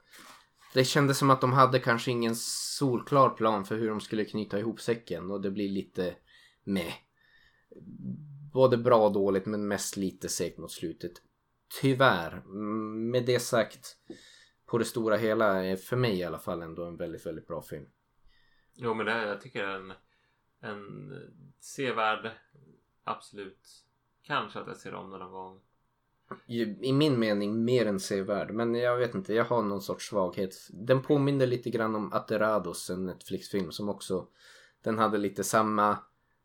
det 0.73 0.83
kändes 0.83 1.17
som 1.17 1.29
att 1.29 1.41
de 1.41 1.53
hade 1.53 1.79
kanske 1.79 2.11
ingen 2.11 2.35
solklar 2.35 3.29
plan 3.29 3.65
för 3.65 3.77
hur 3.77 3.89
de 3.89 4.01
skulle 4.01 4.25
knyta 4.25 4.59
ihop 4.59 4.81
säcken 4.81 5.31
och 5.31 5.41
det 5.41 5.51
blir 5.51 5.69
lite 5.69 6.15
med. 6.63 6.93
Både 8.53 8.77
bra 8.77 9.05
och 9.07 9.13
dåligt 9.13 9.45
men 9.45 9.67
mest 9.67 9.97
lite 9.97 10.29
segt 10.29 10.57
mot 10.57 10.71
slutet. 10.71 11.11
Tyvärr. 11.81 12.43
Med 13.11 13.25
det 13.25 13.39
sagt 13.39 13.97
på 14.65 14.77
det 14.77 14.85
stora 14.85 15.17
hela 15.17 15.65
är 15.65 15.75
för 15.75 15.97
mig 15.97 16.19
i 16.19 16.23
alla 16.23 16.39
fall 16.39 16.61
ändå 16.61 16.85
en 16.85 16.97
väldigt, 16.97 17.25
väldigt 17.25 17.47
bra 17.47 17.61
film. 17.61 17.85
Jo 18.73 18.93
men 18.93 19.05
det 19.05 19.11
är, 19.11 19.27
jag 19.27 19.41
tycker 19.41 19.63
en, 19.63 19.93
en 20.59 21.13
sevärd. 21.59 22.31
Absolut. 23.03 23.85
Kanske 24.23 24.59
att 24.59 24.67
jag 24.67 24.77
ser 24.77 24.93
om 24.93 25.09
den 25.09 25.19
någon 25.19 25.31
gång. 25.31 25.59
I, 26.45 26.61
I 26.61 26.93
min 26.93 27.19
mening 27.19 27.65
mer 27.65 27.85
än 27.85 27.99
sevärd 27.99 28.51
men 28.51 28.75
jag 28.75 28.97
vet 28.97 29.15
inte, 29.15 29.33
jag 29.33 29.45
har 29.45 29.61
någon 29.61 29.81
sorts 29.81 30.09
svaghet. 30.09 30.55
Den 30.69 31.01
påminner 31.01 31.47
lite 31.47 31.69
grann 31.69 31.95
om 31.95 32.13
Aterados, 32.13 32.89
en 32.89 33.05
Netflix-film 33.05 33.71
som 33.71 33.89
också 33.89 34.27
den 34.83 34.97
hade 34.97 35.17
lite 35.17 35.43
samma 35.43 35.97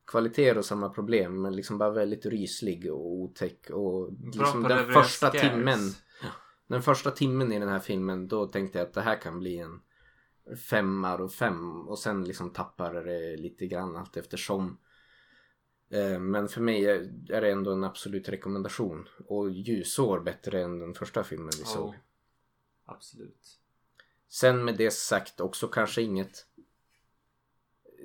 kvaliteter 0.07 0.59
och 0.59 0.65
samma 0.65 0.89
problem 0.89 1.43
men 1.43 1.57
liksom 1.57 1.79
bara 1.79 1.91
väldigt 1.91 2.27
ryslig 2.27 2.93
och 2.93 3.13
otäck 3.13 3.71
och 3.71 4.13
liksom 4.35 4.63
den 4.63 4.93
första 4.93 5.31
scares. 5.31 5.41
timmen 5.41 5.79
den 6.71 6.83
första 6.83 7.11
timmen 7.11 7.53
i 7.53 7.59
den 7.59 7.69
här 7.69 7.79
filmen 7.79 8.29
då 8.29 8.47
tänkte 8.47 8.79
jag 8.79 8.87
att 8.87 8.95
det 8.95 9.01
här 9.01 9.21
kan 9.21 9.39
bli 9.39 9.59
en 9.59 9.81
femma 10.57 11.17
och 11.17 11.33
fem 11.33 11.89
och 11.89 11.99
sen 11.99 12.25
liksom 12.25 12.51
tappar 12.51 12.95
det 12.95 13.37
lite 13.37 13.67
grann 13.67 13.97
allt 13.97 14.17
eftersom. 14.17 14.79
Eh, 15.91 16.19
Men 16.19 16.49
för 16.49 16.61
mig 16.61 16.87
är 17.31 17.41
det 17.41 17.51
ändå 17.51 17.73
en 17.73 17.85
absolut 17.85 18.29
rekommendation 18.29 19.09
och 19.27 19.51
ljusår 19.51 20.21
bättre 20.21 20.63
än 20.63 20.79
den 20.79 20.95
första 20.95 21.25
filmen 21.25 21.51
vi 21.59 21.65
såg. 21.65 21.95
Ja, 21.95 22.95
absolut. 22.95 23.59
Sen 24.29 24.65
med 24.65 24.77
det 24.77 24.91
sagt 24.91 25.41
också 25.41 25.69
kanske 25.69 26.03
inget 26.03 26.47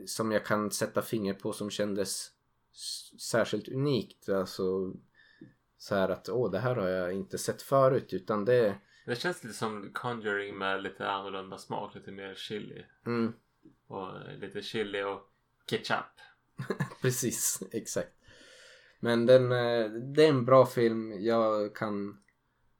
som 0.07 0.31
jag 0.31 0.45
kan 0.45 0.71
sätta 0.71 1.01
finger 1.01 1.33
på 1.33 1.53
som 1.53 1.69
kändes 1.69 2.31
särskilt 3.19 3.67
unikt. 3.67 4.29
Alltså 4.29 4.93
så 5.77 5.95
här 5.95 6.09
att 6.09 6.29
åh 6.29 6.51
det 6.51 6.59
här 6.59 6.75
har 6.75 6.87
jag 6.87 7.13
inte 7.13 7.37
sett 7.37 7.61
förut 7.61 8.13
utan 8.13 8.45
det 8.45 8.75
Det 9.05 9.15
känns 9.15 9.43
lite 9.43 9.55
som 9.55 9.89
Conjuring 9.93 10.57
med 10.57 10.83
lite 10.83 11.07
annorlunda 11.09 11.57
smak. 11.57 11.95
Lite 11.95 12.11
mer 12.11 12.35
chili. 12.35 12.85
mm, 13.05 13.33
Och 13.87 14.09
lite 14.39 14.61
chili 14.61 15.03
och 15.03 15.29
ketchup. 15.65 16.05
Precis, 17.01 17.63
exakt. 17.71 18.11
Men 18.99 19.25
den, 19.25 19.51
eh, 19.51 19.89
det 19.89 20.25
är 20.25 20.29
en 20.29 20.45
bra 20.45 20.65
film. 20.65 21.13
Jag 21.23 21.75
kan 21.75 22.21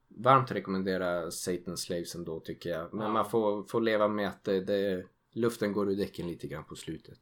varmt 0.08 0.52
rekommendera 0.52 1.26
Satan's 1.30 1.76
Slaves 1.76 2.16
ändå 2.16 2.40
tycker 2.40 2.70
jag. 2.70 2.94
Men 2.94 3.06
Ja. 3.06 3.14
man 3.14 3.30
får, 3.30 3.64
får 3.64 3.82
leva 3.82 4.08
med 4.08 4.28
att 4.28 4.44
det, 4.44 4.62
det, 4.62 5.06
luften 5.34 5.74
går 5.74 5.92
ur 5.92 5.96
däcken 5.96 6.28
lite 6.28 6.48
grann 6.48 6.64
på 6.66 6.76
slutet. 6.76 7.20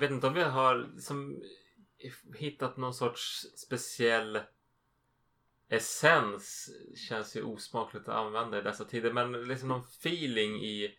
Vet 0.00 0.10
inte 0.10 0.26
om 0.26 0.34
vi 0.34 0.42
har 0.42 0.76
liksom 0.94 1.42
hittat 2.36 2.76
någon 2.76 2.94
sorts 2.94 3.40
speciell 3.66 4.40
essens. 5.68 6.70
Känns 7.08 7.36
ju 7.36 7.42
osmakligt 7.42 8.08
att 8.08 8.14
använda 8.14 8.58
i 8.58 8.62
dessa 8.62 8.84
tider. 8.84 9.12
Men 9.12 9.32
liksom 9.48 9.68
någon 9.68 9.80
feeling 10.00 10.56
i 10.64 10.94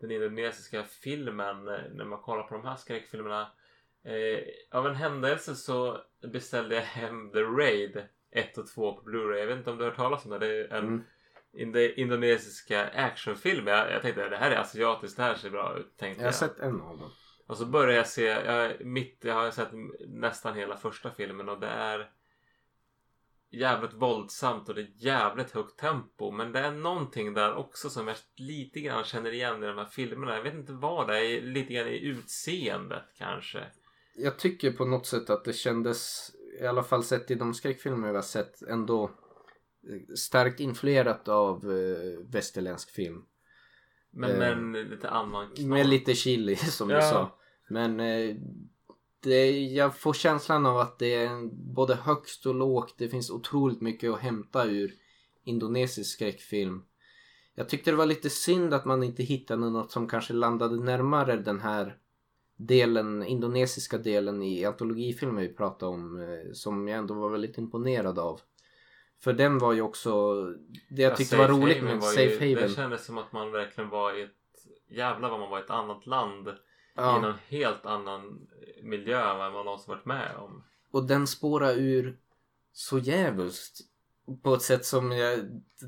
den 0.00 0.10
indonesiska 0.10 0.84
filmen 0.84 1.64
när 1.64 2.04
man 2.04 2.20
kollar 2.22 2.42
på 2.42 2.54
de 2.54 2.64
här 2.64 2.76
skräckfilmerna. 2.76 3.52
Eh, 4.04 4.38
av 4.78 4.86
en 4.86 4.94
händelse 4.94 5.54
så 5.54 6.00
beställde 6.32 6.74
jag 6.74 6.82
hem 6.82 7.30
The 7.32 7.40
Raid 7.42 8.02
1 8.30 8.58
och 8.58 8.66
2 8.68 8.92
på 8.96 9.10
Blu-ray. 9.10 9.38
Jag 9.38 9.46
vet 9.46 9.58
inte 9.58 9.70
om 9.70 9.78
du 9.78 9.84
har 9.84 9.90
hört 9.90 9.96
talas 9.98 10.24
om 10.24 10.30
det. 10.30 10.38
Det 10.38 10.46
är 10.46 10.68
en 10.68 10.86
Mm. 10.86 11.02
inde- 11.52 12.00
indonesiska 12.00 12.86
actionfilm. 12.88 13.66
Jag, 13.66 13.92
jag 13.92 14.02
tänkte 14.02 14.28
det 14.28 14.36
här 14.36 14.50
är 14.50 14.56
asiatiskt, 14.56 15.16
det 15.16 15.22
här 15.22 15.34
ser 15.34 15.50
bra 15.50 15.78
ut. 15.78 15.96
Tänkte 15.96 16.22
Jag 16.22 16.28
har 16.28 16.32
sett 16.32 16.58
en 16.58 16.80
av 16.80 16.98
dem 16.98 17.10
och 17.46 17.56
så 17.56 17.66
börjar 17.66 17.96
jag 17.96 18.06
se, 18.06 18.24
jag, 18.24 18.84
mitt, 18.84 19.18
jag 19.24 19.34
har 19.34 19.50
sett 19.50 19.70
nästan 20.08 20.56
hela 20.56 20.76
första 20.76 21.10
filmen 21.10 21.48
och 21.48 21.60
det 21.60 21.68
är 21.68 22.10
jävligt 23.52 23.94
våldsamt 23.94 24.68
och 24.68 24.74
det 24.74 24.80
är 24.80 24.92
jävligt 24.96 25.50
högt 25.50 25.78
tempo. 25.78 26.30
Men 26.30 26.52
det 26.52 26.58
är 26.58 26.72
någonting 26.72 27.34
där 27.34 27.54
också 27.54 27.90
som 27.90 28.08
jag 28.08 28.16
lite 28.36 28.80
grann 28.80 29.04
känner 29.04 29.32
igen 29.32 29.62
i 29.62 29.66
de 29.66 29.78
här 29.78 29.84
filmerna. 29.84 30.36
Jag 30.36 30.42
vet 30.42 30.54
inte 30.54 30.72
vad 30.72 31.08
det 31.08 31.18
är. 31.18 31.42
Lite 31.42 31.72
grann 31.72 31.88
i 31.88 31.98
utseendet 31.98 33.04
kanske. 33.18 33.66
Jag 34.16 34.38
tycker 34.38 34.72
på 34.72 34.84
något 34.84 35.06
sätt 35.06 35.30
att 35.30 35.44
det 35.44 35.52
kändes, 35.52 36.30
i 36.60 36.66
alla 36.66 36.82
fall 36.82 37.04
sett 37.04 37.30
i 37.30 37.34
de 37.34 37.54
skräckfilmer 37.54 38.08
vi 38.08 38.14
har 38.14 38.22
sett, 38.22 38.62
ändå 38.62 39.04
eh, 39.04 40.14
starkt 40.14 40.60
influerat 40.60 41.28
av 41.28 41.56
eh, 41.56 42.32
västerländsk 42.32 42.90
film. 42.90 43.24
Men 44.12 44.30
Eh, 44.30 44.38
med 44.38 44.52
en 44.52 44.72
lite 44.72 45.10
annan 45.10 45.46
knorr. 45.54 45.68
Med 45.68 45.86
lite 45.86 46.14
chili 46.14 46.56
som 46.56 46.90
Ja. 46.90 46.96
du 46.96 47.02
sa. 47.02 47.38
Men 47.68 48.00
eh, 48.00 48.36
det, 49.20 49.50
jag 49.60 49.96
får 49.96 50.12
känslan 50.12 50.66
av 50.66 50.78
att 50.78 50.98
det 50.98 51.14
är 51.14 51.48
både 51.52 51.94
högst 51.94 52.46
och 52.46 52.54
lågt. 52.54 52.94
Det 52.98 53.08
finns 53.08 53.30
otroligt 53.30 53.80
mycket 53.80 54.10
att 54.10 54.20
hämta 54.20 54.64
ur 54.66 54.94
indonesisk 55.44 56.10
skräckfilm. 56.12 56.82
Jag 57.54 57.68
tyckte 57.68 57.90
det 57.90 57.96
var 57.96 58.06
lite 58.06 58.30
synd 58.30 58.74
att 58.74 58.84
man 58.84 59.02
inte 59.02 59.22
hittade 59.22 59.70
något 59.70 59.90
som 59.90 60.08
kanske 60.08 60.32
landade 60.32 60.76
närmare 60.76 61.36
den 61.36 61.60
här 61.60 61.96
delen, 62.56 63.22
indonesiska 63.22 63.98
delen 63.98 64.42
i 64.42 64.64
antologifilmer 64.64 65.40
vi 65.42 65.48
pratade 65.48 65.92
om. 65.92 66.18
eh, 66.20 66.52
Som 66.52 66.88
jag 66.88 66.98
ändå 66.98 67.14
var 67.14 67.30
väldigt 67.30 67.58
imponerad 67.58 68.18
av. 68.18 68.40
För 69.24 69.32
den 69.32 69.58
var 69.58 69.72
ju 69.72 69.80
också, 69.82 70.42
det 70.90 71.02
jag 71.02 71.12
Ja, 71.12 71.16
tyckte 71.16 71.36
var 71.36 71.46
Safe 71.48 71.58
roligt 71.60 71.82
med 71.84 72.00
var 72.00 72.12
ju- 72.12 72.14
Safe 72.30 72.50
Haven. 72.50 72.68
Det 72.68 72.74
kändes 72.74 73.04
som 73.04 73.18
att 73.18 73.32
man 73.32 73.52
verkligen 73.52 73.90
var 73.90 74.12
i 74.18 74.22
ett 74.22 74.30
jävlar 74.88 75.30
vad 75.30 75.40
man 75.40 75.50
var 75.50 75.58
i 75.58 75.62
ett 75.62 75.70
annat 75.70 76.06
land. 76.06 76.48
I 76.48 76.52
Ja. 76.96 77.18
någon 77.20 77.34
helt 77.48 77.86
annan 77.86 78.48
miljö 78.82 79.30
än 79.30 79.38
vad 79.38 79.52
man 79.52 79.64
någonsin 79.64 79.94
varit 79.94 80.04
med 80.04 80.36
om. 80.38 80.64
Och 80.92 81.04
den 81.04 81.26
spårar 81.26 81.72
ur 81.78 82.16
så 82.72 82.98
jävligt. 82.98 83.78
På 84.42 84.54
ett 84.54 84.62
sätt 84.62 84.84
som 84.84 85.12
jag... 85.12 85.38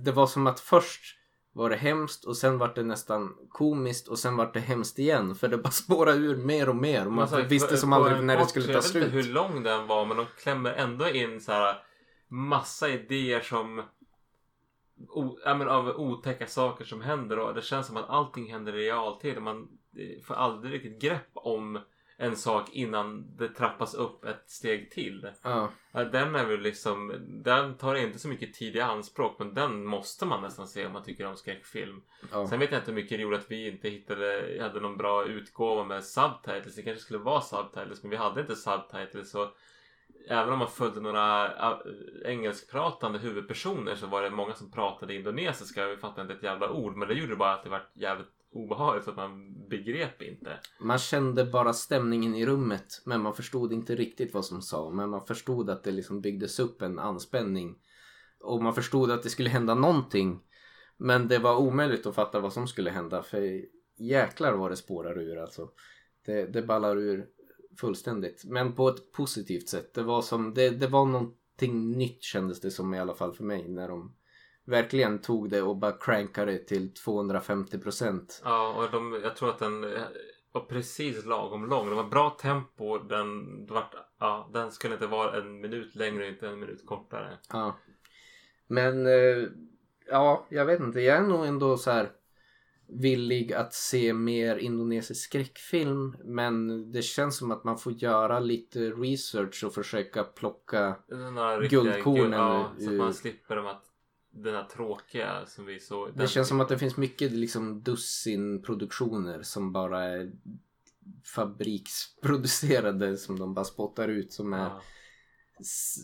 Det 0.04 0.12
var 0.12 0.26
som 0.26 0.46
att 0.46 0.60
först 0.60 1.18
var 1.52 1.70
det 1.70 1.76
hemskt 1.76 2.24
och 2.24 2.36
sen 2.36 2.58
var 2.58 2.72
det 2.74 2.82
nästan 2.82 3.34
komiskt 3.48 4.08
och 4.08 4.18
sen 4.18 4.36
var 4.36 4.50
det 4.52 4.60
hemskt 4.60 4.98
igen. 4.98 5.34
För 5.34 5.48
det 5.48 5.58
bara 5.58 5.70
spårade 5.70 6.18
ur 6.18 6.36
mer 6.36 6.68
och 6.68 6.76
mer. 6.76 7.06
Och 7.06 7.12
man 7.12 7.22
Alltså, 7.22 7.42
visste 7.42 7.76
som 7.76 7.92
aldrig 7.92 8.22
när 8.24 8.36
det 8.36 8.46
skulle 8.46 8.66
ta 8.66 8.72
Jag 8.72 8.76
vet 8.82 8.84
slut. 8.90 9.04
inte 9.04 9.16
hur 9.16 9.22
lång 9.32 9.62
den 9.62 9.86
var 9.86 10.06
men 10.06 10.16
de 10.16 10.26
klämmer 10.42 10.72
ändå 10.72 11.08
in 11.08 11.40
så 11.40 11.52
här 11.52 11.76
massa 12.34 12.88
idéer 12.88 13.40
som 13.40 13.82
o, 15.08 15.38
ja, 15.44 15.54
men 15.54 15.68
av 15.68 15.88
otäcka 15.88 16.46
saker 16.46 16.84
som 16.84 17.00
händer 17.00 17.38
och 17.38 17.54
det 17.54 17.62
känns 17.62 17.86
som 17.86 17.96
att 17.96 18.10
allting 18.10 18.52
händer 18.52 18.76
i 18.76 18.86
realtid. 18.86 19.42
Man 19.42 19.68
eh, 19.96 20.22
får 20.22 20.34
aldrig 20.34 20.74
riktigt 20.74 21.00
grepp 21.00 21.30
om 21.34 21.80
en 22.16 22.36
sak 22.36 22.70
innan 22.72 23.36
det 23.36 23.48
trappas 23.48 23.94
upp 23.94 24.24
ett 24.24 24.50
steg 24.50 24.90
till. 24.90 25.30
Ja, 25.42 25.70
Den 25.92 26.34
är 26.34 26.46
väl 26.46 26.60
liksom, 26.60 27.14
den 27.44 27.76
tar 27.76 27.94
inte 27.94 28.18
så 28.18 28.28
mycket 28.28 28.54
tid 28.54 28.76
i 28.76 28.80
anspråk 28.80 29.38
men 29.38 29.54
den 29.54 29.84
måste 29.84 30.26
man 30.26 30.42
nästan 30.42 30.68
se 30.68 30.86
om 30.86 30.92
man 30.92 31.02
tycker 31.04 31.26
om 31.26 31.36
skräckfilm. 31.36 32.02
ja. 32.32 32.46
Sen 32.46 32.60
vet 32.60 32.72
jag 32.72 32.80
inte 32.80 32.90
hur 32.90 32.96
mycket 32.96 33.18
det 33.18 33.22
gjorde 33.22 33.36
att 33.36 33.50
vi 33.50 33.68
inte 33.68 33.88
hittade, 33.88 34.58
hade 34.60 34.80
någon 34.80 34.96
bra 34.96 35.24
utgåva 35.24 35.84
med 35.84 36.04
subtitles. 36.04 36.76
Det 36.76 36.82
kanske 36.82 37.02
skulle 37.02 37.18
vara 37.18 37.40
subtitles 37.40 38.02
men 38.02 38.10
vi 38.10 38.16
hade 38.16 38.40
inte 38.40 38.56
subtitles. 38.56 39.30
Så 39.30 39.50
även 40.28 40.52
om 40.52 40.58
man 40.58 40.70
följde 40.70 41.00
några 41.00 41.46
äh, 41.46 41.78
engelskpratande 42.24 43.18
huvudpersoner 43.18 43.94
så 43.94 44.06
var 44.06 44.22
det 44.22 44.30
många 44.30 44.54
som 44.54 44.70
pratade 44.70 45.14
indonesiska 45.14 45.88
vi 45.88 45.96
fattade 45.96 46.22
inte 46.22 46.34
ett 46.34 46.42
jävla 46.42 46.70
ord. 46.70 46.96
Men 46.96 47.08
det 47.08 47.14
gjorde 47.14 47.36
bara 47.36 47.54
att 47.54 47.64
det 47.64 47.70
var 47.70 47.88
jävligt 47.94 48.28
obehagligt 48.54 49.04
för 49.04 49.10
att 49.10 49.16
man 49.16 49.54
begrep 49.68 50.22
inte. 50.22 50.58
Man 50.80 50.98
kände 50.98 51.44
bara 51.44 51.72
stämningen 51.72 52.34
i 52.34 52.46
rummet. 52.46 53.02
Men 53.04 53.20
man 53.20 53.34
förstod 53.34 53.72
inte 53.72 53.94
riktigt 53.96 54.34
vad 54.34 54.44
som 54.44 54.62
sa. 54.62 54.90
Men 54.90 55.10
man 55.10 55.26
förstod 55.26 55.70
att 55.70 55.84
det 55.84 55.90
liksom 55.90 56.20
byggdes 56.20 56.58
upp 56.58 56.82
en 56.82 56.98
anspänning. 56.98 57.76
Och 58.40 58.62
man 58.62 58.74
förstod 58.74 59.10
att 59.10 59.22
det 59.22 59.30
skulle 59.30 59.50
hända 59.50 59.74
någonting. 59.74 60.40
Men 60.96 61.28
det 61.28 61.38
var 61.38 61.56
omöjligt 61.56 62.06
att 62.06 62.14
fatta 62.14 62.40
vad 62.40 62.52
som 62.52 62.68
skulle 62.68 62.90
hända. 62.90 63.22
För 63.22 63.64
jäklar 63.98 64.52
vad 64.52 64.70
det 64.70 64.76
spårar 64.76 65.18
ur 65.18 65.38
alltså. 65.38 65.68
Det, 66.26 66.46
det 66.46 66.62
ballar 66.62 66.96
ur 66.96 67.26
fullständigt. 67.76 68.44
Men 68.44 68.72
på 68.72 68.88
ett 68.88 69.12
positivt 69.12 69.68
sätt. 69.68 69.94
Det 69.94 70.02
var 70.02 70.22
som, 70.22 70.54
det, 70.54 70.70
det 70.70 70.86
var 70.86 71.06
någonting 71.06 71.90
nytt 71.90 72.22
kändes 72.22 72.60
det 72.60 72.70
som 72.70 72.94
i 72.94 72.98
alla 72.98 73.14
fall 73.14 73.34
för 73.34 73.44
mig. 73.44 73.68
När 73.68 73.88
de 73.88 74.14
verkligen 74.64 75.18
tog 75.18 75.50
det 75.50 75.62
och 75.62 75.76
bara 75.76 75.92
crankade 75.92 76.52
det 76.52 76.58
till 76.58 76.94
250 76.94 77.78
procent. 77.78 78.42
Ja, 78.44 78.74
och 78.74 78.90
de, 78.90 79.20
jag 79.22 79.36
tror 79.36 79.48
att 79.48 79.58
den 79.58 79.80
var 80.52 80.60
precis 80.60 81.24
lagom 81.24 81.66
lång. 81.66 81.88
Det 81.88 81.94
var 81.94 82.04
bra 82.04 82.30
tempo. 82.30 82.98
Den, 82.98 83.66
var, 83.66 83.84
ja, 84.18 84.50
den 84.52 84.72
skulle 84.72 84.94
inte 84.94 85.06
vara 85.06 85.40
en 85.40 85.60
minut 85.60 85.94
längre 85.94 86.28
inte 86.28 86.48
en 86.48 86.60
minut 86.60 86.86
kortare. 86.86 87.38
Ja. 87.52 87.76
Men 88.66 89.06
eh, 89.06 89.48
ja, 90.06 90.46
jag 90.48 90.66
vet 90.66 90.80
inte. 90.80 91.00
Jag 91.00 91.16
är 91.16 91.22
nog 91.22 91.46
ändå 91.46 91.76
så 91.76 91.90
här 91.90 92.10
villig 92.88 93.52
att 93.52 93.74
se 93.74 94.12
mer 94.12 94.56
indonesisk 94.56 95.24
skräckfilm. 95.24 96.16
Men 96.24 96.92
det 96.92 97.02
känns 97.02 97.36
som 97.36 97.50
att 97.50 97.64
man 97.64 97.78
får 97.78 97.92
göra 97.92 98.40
lite 98.40 98.80
research 98.90 99.64
och 99.64 99.74
försöka 99.74 100.24
plocka 100.24 100.96
Guldkornen 101.70 102.14
guld- 102.16 102.34
Ja, 102.34 102.72
så 102.78 102.90
att 102.90 102.96
man 102.96 103.14
slipper 103.14 103.56
de 103.56 103.66
att 103.66 103.84
den 104.30 104.54
här 104.54 104.64
tråkiga 104.64 105.46
som 105.46 105.64
vi 105.66 105.80
såg. 105.80 106.08
Det 106.16 106.28
känns 106.28 106.48
som 106.48 106.60
att 106.60 106.68
det 106.68 106.78
finns 106.78 106.96
mycket 106.96 107.32
liksom 107.32 107.82
dussin 107.82 108.62
produktioner 108.62 109.42
som 109.42 109.72
bara 109.72 110.02
är 110.04 110.32
fabriksproducerade 111.24 113.16
som 113.16 113.38
de 113.38 113.54
bara 113.54 113.64
spottar 113.64 114.08
ut 114.08 114.32
som 114.32 114.52
är 114.52 114.58
Ja. 114.58 114.82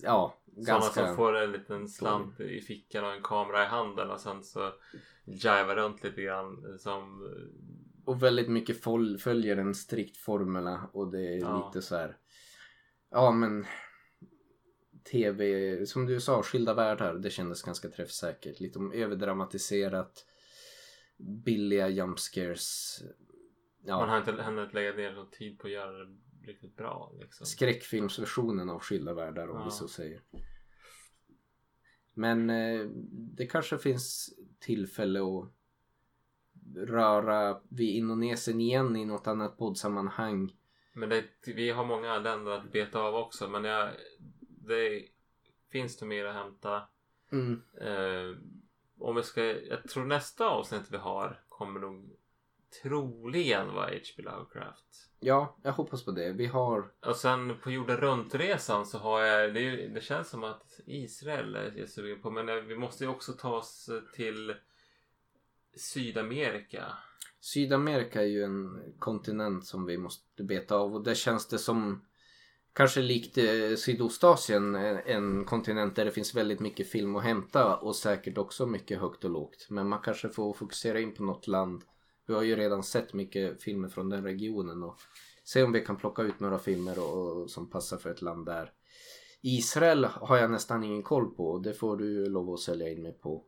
Ja, 0.03 0.43
Sådana 0.47 0.67
ganska 0.67 1.07
som 1.07 1.17
får 1.17 1.37
en 1.37 1.53
liten 1.53 1.89
slant 1.89 2.41
i 2.41 2.61
fickan 2.61 3.05
och 3.05 3.13
en 3.13 3.23
kamera 3.23 3.63
i 3.63 3.67
handen 3.67 4.11
och 4.11 4.21
sen 4.21 4.45
så 4.45 4.73
jivar 5.25 5.77
runt 5.77 6.05
lite 6.05 6.23
grann 6.23 6.79
som 6.79 7.29
och 8.05 8.23
väldigt 8.23 8.49
mycket 8.49 8.83
följer 9.23 9.57
en 9.57 9.75
strikt 9.75 10.17
formula 10.17 10.91
och 10.93 11.11
det 11.11 11.35
är 11.35 11.39
Ja. 11.41 11.67
lite 11.67 11.87
så 11.87 11.97
här. 11.97 12.17
Ja 13.11 13.31
men 13.31 13.67
tv 15.11 15.87
som 15.87 16.07
du 16.07 16.21
sa 16.21 16.43
skilda 16.43 16.75
världar 16.75 17.15
det 17.15 17.31
kändes 17.31 17.63
ganska 17.63 17.89
träffsäkert. 17.89 18.61
Lite 18.61 18.79
om 18.79 18.93
överdramatiserat 18.93 20.27
billiga 21.45 21.89
jump 21.89 22.19
scares 22.19 22.99
ja. 23.85 23.99
Man 23.99 24.09
har 24.09 24.19
inte 24.19 24.33
hunnit 24.33 24.75
lägga 24.75 24.93
ner 24.93 25.13
någon 25.13 25.31
tid 25.31 25.59
på 25.59 25.67
att 25.67 25.73
göra 25.73 25.93
det 25.93 26.17
riktigt 26.43 26.77
bra. 26.77 27.13
Liksom. 27.21 27.47
skräckfilmsversionen 27.47 28.71
av 28.71 28.81
Skilda 28.81 29.15
världar 29.15 29.49
om 29.49 29.57
Ja. 29.59 29.65
vi 29.65 29.71
så 29.71 29.89
säger. 29.89 30.21
Men 32.15 32.51
eh, 32.51 32.87
det 33.13 33.47
kanske 33.47 33.79
finns 33.79 34.35
tillfälle 34.59 35.21
att 35.21 35.53
röra 36.77 37.61
vid 37.69 37.95
Indonesien 37.97 38.61
igen 38.61 38.97
i 38.97 39.05
något 39.05 39.27
annat 39.27 39.59
poddsammanhang. 39.59 40.57
Men 40.93 41.09
det, 41.09 41.25
vi 41.47 41.71
har 41.71 41.85
många 41.85 42.19
länder 42.19 42.53
att 42.53 42.73
beta 42.73 43.01
av 43.01 43.15
också. 43.15 43.49
Men 43.49 43.65
jag, 43.65 43.91
det 44.49 45.05
finns 45.73 45.97
det 45.97 46.07
mer 46.07 46.25
att 46.25 46.35
hämta. 46.35 46.83
Mm. 47.33 47.63
Eh, 47.81 48.37
om 48.99 49.17
vi 49.17 49.23
ska, 49.23 49.45
jag 49.45 49.89
tror 49.89 50.05
nästa 50.05 50.49
avsnitt 50.49 50.83
vi 50.91 50.97
har 50.97 51.41
kommer 51.49 51.81
nog 51.81 52.17
troligen 52.83 53.75
vara 53.75 53.87
H.P. 53.87 54.23
Lovecraft. 54.23 55.11
Ja, 55.21 55.57
jag 55.63 55.73
hoppas 55.73 56.05
på 56.05 56.11
det. 56.11 56.33
Vi 56.33 56.47
har... 56.47 56.93
Och 57.07 57.17
sen 57.17 57.57
på 57.63 57.71
jorden 57.71 57.97
runt-resan 57.97 58.87
så 58.87 58.99
har 58.99 59.23
jag, 59.23 59.55
det, 59.55 59.89
det 59.89 60.01
känns 60.01 60.29
som 60.29 60.45
att 60.45 60.81
Israel 60.87 61.55
är 61.55 61.73
jag 61.77 61.89
sugen 61.89 62.23
på. 62.23 62.31
Men 62.31 62.49
eh, 62.49 62.55
vi 62.55 62.77
måste 62.77 63.05
ju 63.05 63.11
också 63.11 63.33
ta 63.33 63.57
oss 63.57 63.91
till 64.15 64.55
Sydamerika. 65.77 66.85
Sydamerika 67.41 68.23
är 68.23 68.27
ju 68.27 68.45
en 68.45 68.81
kontinent 68.99 69.67
som 69.67 69.87
vi 69.87 69.99
måste 69.99 70.43
beta 70.43 70.77
av 70.77 70.95
och 70.95 71.05
där 71.05 71.15
känns 71.15 71.49
det 71.49 71.59
som 71.59 72.07
kanske 72.73 73.01
likt 73.01 73.39
eh, 73.39 73.77
Sydostasien 73.77 74.75
en, 74.75 74.99
en 74.99 75.45
kontinent 75.45 75.97
där 75.97 76.05
det 76.05 76.11
finns 76.11 76.35
väldigt 76.35 76.61
mycket 76.61 76.91
film 76.91 77.17
att 77.17 77.25
hämta 77.25 77.77
och 77.77 77.97
säkert 77.97 78.39
också 78.39 78.67
mycket 78.67 79.01
högt 79.01 79.25
och 79.25 79.31
lågt. 79.31 79.67
Men 79.71 79.89
man 79.89 80.01
kanske 80.01 80.29
får 80.29 80.53
fokusera 80.53 81.01
in 81.01 81.15
på 81.15 81.23
något 81.23 81.47
land. 81.47 81.85
Vi 82.31 82.35
har 82.35 82.43
ju 82.43 82.57
redan 82.57 82.83
sett 82.83 83.13
mycket 83.13 83.63
filmer 83.63 83.89
från 83.89 84.09
den 84.09 84.23
regionen 84.23 84.83
och 84.83 85.01
se 85.45 85.63
om 85.63 85.73
vi 85.73 85.81
kan 85.81 85.97
plocka 85.97 86.23
ut 86.23 86.41
några 86.41 86.59
filmer 86.59 86.99
och, 86.99 87.43
och, 87.43 87.51
som 87.51 87.71
passar 87.71 87.97
för 87.97 88.11
ett 88.11 88.23
land 88.23 88.47
där. 88.47 88.73
Israel 89.41 90.05
har 90.05 90.37
jag 90.37 90.51
nästan 90.51 90.85
ingen 90.85 91.03
koll 91.03 91.35
på 91.35 91.47
och 91.47 91.63
det 91.63 91.75
får 91.75 91.97
du 91.97 92.29
lov 92.29 92.51
att 92.55 92.61
sälja 92.61 92.89
in 92.89 93.03
mig 93.03 93.13
på. 93.13 93.45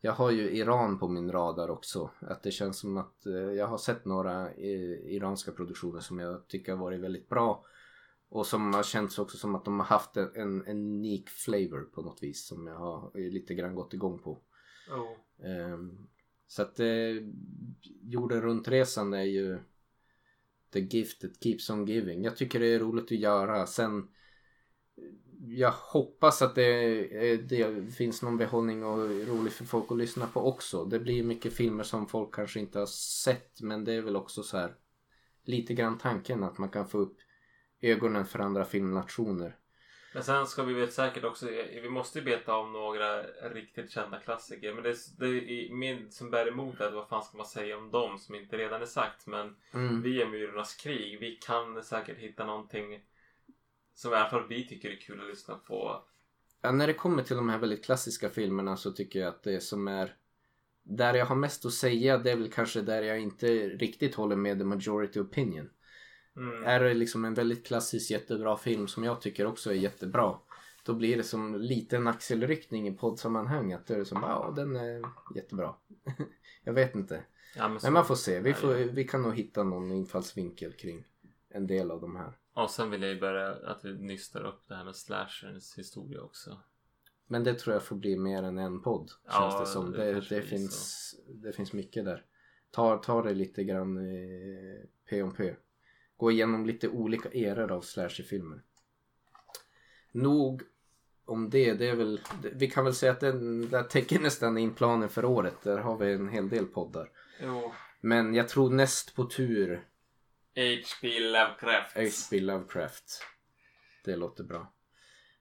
Jag 0.00 0.12
har 0.12 0.30
ju 0.30 0.50
Iran 0.50 0.98
på 0.98 1.08
min 1.08 1.32
radar 1.32 1.70
också. 1.70 2.10
Att 2.20 2.42
det 2.42 2.50
känns 2.50 2.78
som 2.78 2.96
att 2.96 3.26
eh, 3.26 3.32
jag 3.32 3.66
har 3.66 3.78
sett 3.78 4.04
några 4.04 4.50
eh, 4.50 5.14
iranska 5.14 5.52
produktioner 5.52 6.00
som 6.00 6.18
jag 6.18 6.48
tycker 6.48 6.72
har 6.72 6.84
varit 6.84 7.00
väldigt 7.00 7.28
bra. 7.28 7.64
Och 8.28 8.46
som 8.46 8.74
har 8.74 8.82
känts 8.82 9.18
också 9.18 9.36
som 9.36 9.54
att 9.54 9.64
de 9.64 9.80
har 9.80 9.86
haft 9.86 10.16
en, 10.16 10.30
en, 10.34 10.66
en 10.66 10.76
unik 10.76 11.28
flavor 11.28 11.80
på 11.80 12.02
något 12.02 12.22
vis 12.22 12.46
som 12.46 12.66
jag 12.66 12.76
har 12.76 13.10
eh, 13.14 13.32
lite 13.32 13.54
grann 13.54 13.74
gått 13.74 13.94
igång 13.94 14.18
på. 14.18 14.38
Oh. 14.90 15.46
Ehm, 15.48 16.08
så 16.52 16.62
att 16.62 16.80
eh, 16.80 16.86
jorden 18.02 18.40
runt-resan 18.42 19.12
är 19.12 19.22
ju 19.22 19.58
the 20.72 20.80
gift 20.80 21.20
that 21.20 21.42
keeps 21.42 21.70
on 21.70 21.86
giving. 21.86 22.24
Jag 22.24 22.36
tycker 22.36 22.60
det 22.60 22.66
är 22.66 22.78
roligt 22.78 23.04
att 23.04 23.18
göra. 23.18 23.66
Sen 23.66 24.08
jag 25.46 25.70
hoppas 25.70 26.42
att 26.42 26.54
det, 26.54 27.00
eh, 27.32 27.38
det 27.38 27.92
finns 27.92 28.22
någon 28.22 28.36
behållning 28.36 28.84
och 28.84 28.98
roligt 28.98 29.52
för 29.52 29.64
folk 29.64 29.92
att 29.92 29.98
lyssna 29.98 30.26
på 30.26 30.40
också. 30.40 30.84
Det 30.84 30.98
blir 30.98 31.22
mycket 31.22 31.52
filmer 31.52 31.84
som 31.84 32.06
folk 32.06 32.34
kanske 32.34 32.60
inte 32.60 32.78
har 32.78 32.86
sett 32.86 33.60
men 33.60 33.84
det 33.84 33.92
är 33.92 34.02
väl 34.02 34.16
också 34.16 34.42
så 34.42 34.56
här 34.56 34.74
lite 35.44 35.74
grann 35.74 35.98
tanken 35.98 36.42
att 36.42 36.58
man 36.58 36.68
kan 36.68 36.88
få 36.88 36.98
upp 36.98 37.16
ögonen 37.80 38.26
för 38.26 38.38
andra 38.38 38.64
filmnationer. 38.64 39.56
Men 40.14 40.24
sen 40.24 40.46
ska 40.46 40.62
vi 40.62 40.74
väl 40.74 40.90
säkert 40.90 41.24
också, 41.24 41.46
vi 41.82 41.88
måste 41.88 42.18
ju 42.18 42.24
beta 42.24 42.56
om 42.56 42.72
några 42.72 43.22
riktigt 43.52 43.90
kända 43.90 44.18
klassiker. 44.20 44.74
Men 44.74 44.82
det, 44.82 44.96
det 45.18 45.26
är 45.26 45.74
min 45.74 46.10
som 46.12 46.30
bär 46.30 46.48
emot 46.48 46.78
det, 46.78 46.90
vad 46.90 47.08
fan 47.08 47.22
ska 47.22 47.36
man 47.36 47.46
säga 47.46 47.78
om 47.78 47.90
dem 47.90 48.18
som 48.18 48.34
inte 48.34 48.58
redan 48.58 48.82
är 48.82 48.86
sagt. 48.86 49.26
Men 49.26 49.56
Mm. 49.74 50.02
vi 50.02 50.22
är 50.22 50.26
Myrornas 50.26 50.74
krig. 50.74 51.20
Vi 51.20 51.36
kan 51.36 51.82
säkert 51.84 52.18
hitta 52.18 52.46
någonting 52.46 53.00
som 53.94 54.12
i 54.12 54.16
alla 54.16 54.30
fall 54.30 54.48
vi 54.48 54.68
tycker 54.68 54.90
är 54.90 54.96
kul 54.96 55.20
att 55.20 55.26
lyssna 55.28 55.54
på. 55.54 56.04
Ja, 56.62 56.72
när 56.72 56.86
det 56.86 56.94
kommer 56.94 57.22
till 57.22 57.36
de 57.36 57.48
här 57.48 57.58
väldigt 57.58 57.84
klassiska 57.84 58.30
filmerna 58.30 58.76
så 58.76 58.92
tycker 58.92 59.18
jag 59.20 59.28
att 59.28 59.42
det 59.42 59.60
som 59.60 59.88
är 59.88 60.16
där 60.82 61.14
jag 61.14 61.26
har 61.26 61.36
mest 61.36 61.66
att 61.66 61.72
säga 61.72 62.18
det 62.18 62.30
är 62.30 62.36
väl 62.36 62.52
kanske 62.52 62.80
där 62.80 63.02
jag 63.02 63.20
inte 63.20 63.46
riktigt 63.68 64.14
håller 64.14 64.36
med 64.36 64.58
the 64.58 64.64
majority 64.64 65.20
opinion. 65.20 65.70
Mm. 66.36 66.64
Är 66.64 66.80
det 66.80 66.94
liksom 66.94 67.24
en 67.24 67.34
väldigt 67.34 67.66
klassisk 67.66 68.10
jättebra 68.10 68.56
film 68.56 68.88
som 68.88 69.04
jag 69.04 69.20
tycker 69.20 69.46
också 69.46 69.70
är 69.70 69.74
jättebra. 69.74 70.38
Då 70.84 70.94
blir 70.94 71.16
det 71.16 71.22
som 71.22 71.60
lite 71.60 71.96
en 71.96 72.06
axelryckning 72.06 72.88
i 72.88 72.92
poddsammanhang. 72.92 73.72
Att 73.72 73.86
det 73.86 73.94
är 73.94 74.04
som 74.04 74.22
ja 74.22 74.52
den 74.56 74.76
är 74.76 75.02
jättebra. 75.34 75.74
jag 76.64 76.72
vet 76.72 76.94
inte. 76.94 77.24
Ja, 77.56 77.68
men 77.68 77.78
Men 77.82 77.92
man 77.92 78.04
får 78.04 78.14
se. 78.14 78.40
Vi, 78.40 78.54
får, 78.54 78.74
vi 78.74 79.04
kan 79.04 79.22
nog 79.22 79.34
hitta 79.34 79.62
någon 79.62 79.92
infallsvinkel 79.92 80.72
kring 80.72 81.04
en 81.48 81.66
del 81.66 81.90
av 81.90 82.00
de 82.00 82.16
här. 82.16 82.38
Och 82.54 82.70
sen 82.70 82.90
vill 82.90 83.02
jag 83.02 83.10
ju 83.10 83.20
börja 83.20 83.48
att 83.48 83.84
vi 83.84 83.98
nystar 83.98 84.44
upp 84.44 84.68
det 84.68 84.74
här 84.74 84.84
med 84.84 84.96
slasherns 84.96 85.78
historia 85.78 86.22
också. 86.22 86.58
Men 87.26 87.44
det 87.44 87.54
tror 87.54 87.74
jag 87.74 87.82
får 87.82 87.96
bli 87.96 88.18
mer 88.18 88.42
än 88.42 88.58
en 88.58 88.82
podd. 88.82 89.10
Ja, 89.24 89.32
Känns 89.32 89.60
det 89.60 89.72
som. 89.74 89.92
det 89.92 90.12
Det, 90.12 90.20
det, 90.28 90.42
finns, 90.42 91.14
det 91.28 91.52
finns 91.52 91.72
mycket 91.72 92.04
där. 92.04 92.24
Ta, 92.70 92.96
ta 92.96 93.22
det 93.22 93.34
lite 93.34 93.64
grann 93.64 93.96
eh, 93.98 94.84
p 95.10 95.22
om 95.22 95.34
p. 95.34 95.54
Gå 96.22 96.30
igenom 96.30 96.66
lite 96.66 96.88
olika 96.88 97.28
eror 97.28 97.72
av 97.72 97.80
slasherfilmer. 97.80 98.62
Nog 100.12 100.62
om 101.24 101.50
det. 101.50 101.74
det 101.74 101.88
är 101.88 101.96
väl, 101.96 102.20
vi 102.52 102.70
kan 102.70 102.84
väl 102.84 102.94
säga 102.94 103.12
att 103.12 103.20
den 103.20 103.70
där 103.70 103.82
täcker 103.82 104.20
nästan 104.20 104.58
in 104.58 104.74
planen 104.74 105.08
för 105.08 105.24
året. 105.24 105.62
Där 105.62 105.78
har 105.78 105.98
vi 105.98 106.12
en 106.12 106.28
hel 106.28 106.48
del 106.48 106.66
poddar. 106.66 107.10
Jo. 107.42 107.72
Men 108.00 108.34
jag 108.34 108.48
tror 108.48 108.70
näst 108.70 109.14
på 109.14 109.24
tur 109.24 109.74
H.P. 110.54 111.20
Lovecraft. 111.20 111.96
H.P. 111.96 112.40
Lovecraft. 112.40 113.22
Det 114.04 114.16
låter 114.16 114.44
bra. 114.44 114.72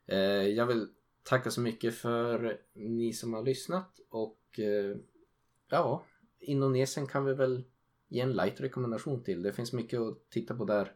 Eh, 0.08 0.18
jag 0.48 0.66
vill 0.66 0.88
tacka 1.24 1.52
så 1.52 1.62
mycket 1.62 1.98
för 1.98 2.58
ni 2.74 3.14
som 3.14 3.34
har 3.34 3.44
lyssnat 3.44 4.00
och 4.10 4.60
eh, 4.60 4.98
ja, 5.70 6.06
Indonesien 6.40 7.08
kan 7.08 7.26
vi 7.26 7.34
väl 7.34 7.64
ge 8.12 8.22
en 8.22 8.34
light 8.34 8.62
rekommendation 8.62 9.24
till. 9.24 9.44
Det 9.44 9.54
finns 9.54 9.74
mycket 9.74 10.00
att 10.00 10.30
titta 10.30 10.56
på 10.56 10.66
där. 10.66 10.94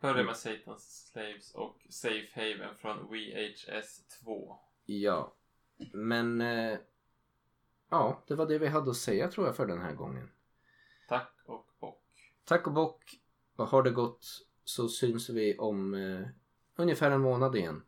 Börja 0.00 0.24
med 0.24 0.34
Satan's 0.34 1.10
Slaves 1.12 1.54
och 1.54 1.86
Safe 1.90 2.28
Haven 2.32 2.74
från 2.76 2.96
VHS 3.08 4.08
2. 4.24 4.58
Ja, 4.86 5.36
men 5.92 6.40
eh, 6.40 6.78
ja, 7.90 8.24
det 8.28 8.34
var 8.34 8.46
det 8.46 8.58
vi 8.58 8.66
hade 8.66 8.90
att 8.90 8.96
säga 8.96 9.28
tror 9.28 9.46
jag 9.46 9.56
för 9.56 9.66
den 9.66 9.80
här 9.80 9.94
gången. 9.94 10.30
Tack 11.08 11.34
och 11.44 11.66
bock. 11.80 12.04
Tack 12.44 12.66
och 12.66 12.72
bock. 12.72 13.20
Har 13.56 13.82
det 13.82 13.90
gått 13.90 14.26
så 14.64 14.88
syns 14.88 15.30
vi 15.30 15.58
om 15.58 15.94
eh, 15.94 16.26
ungefär 16.76 17.10
en 17.10 17.20
månad 17.20 17.56
igen. 17.56 17.82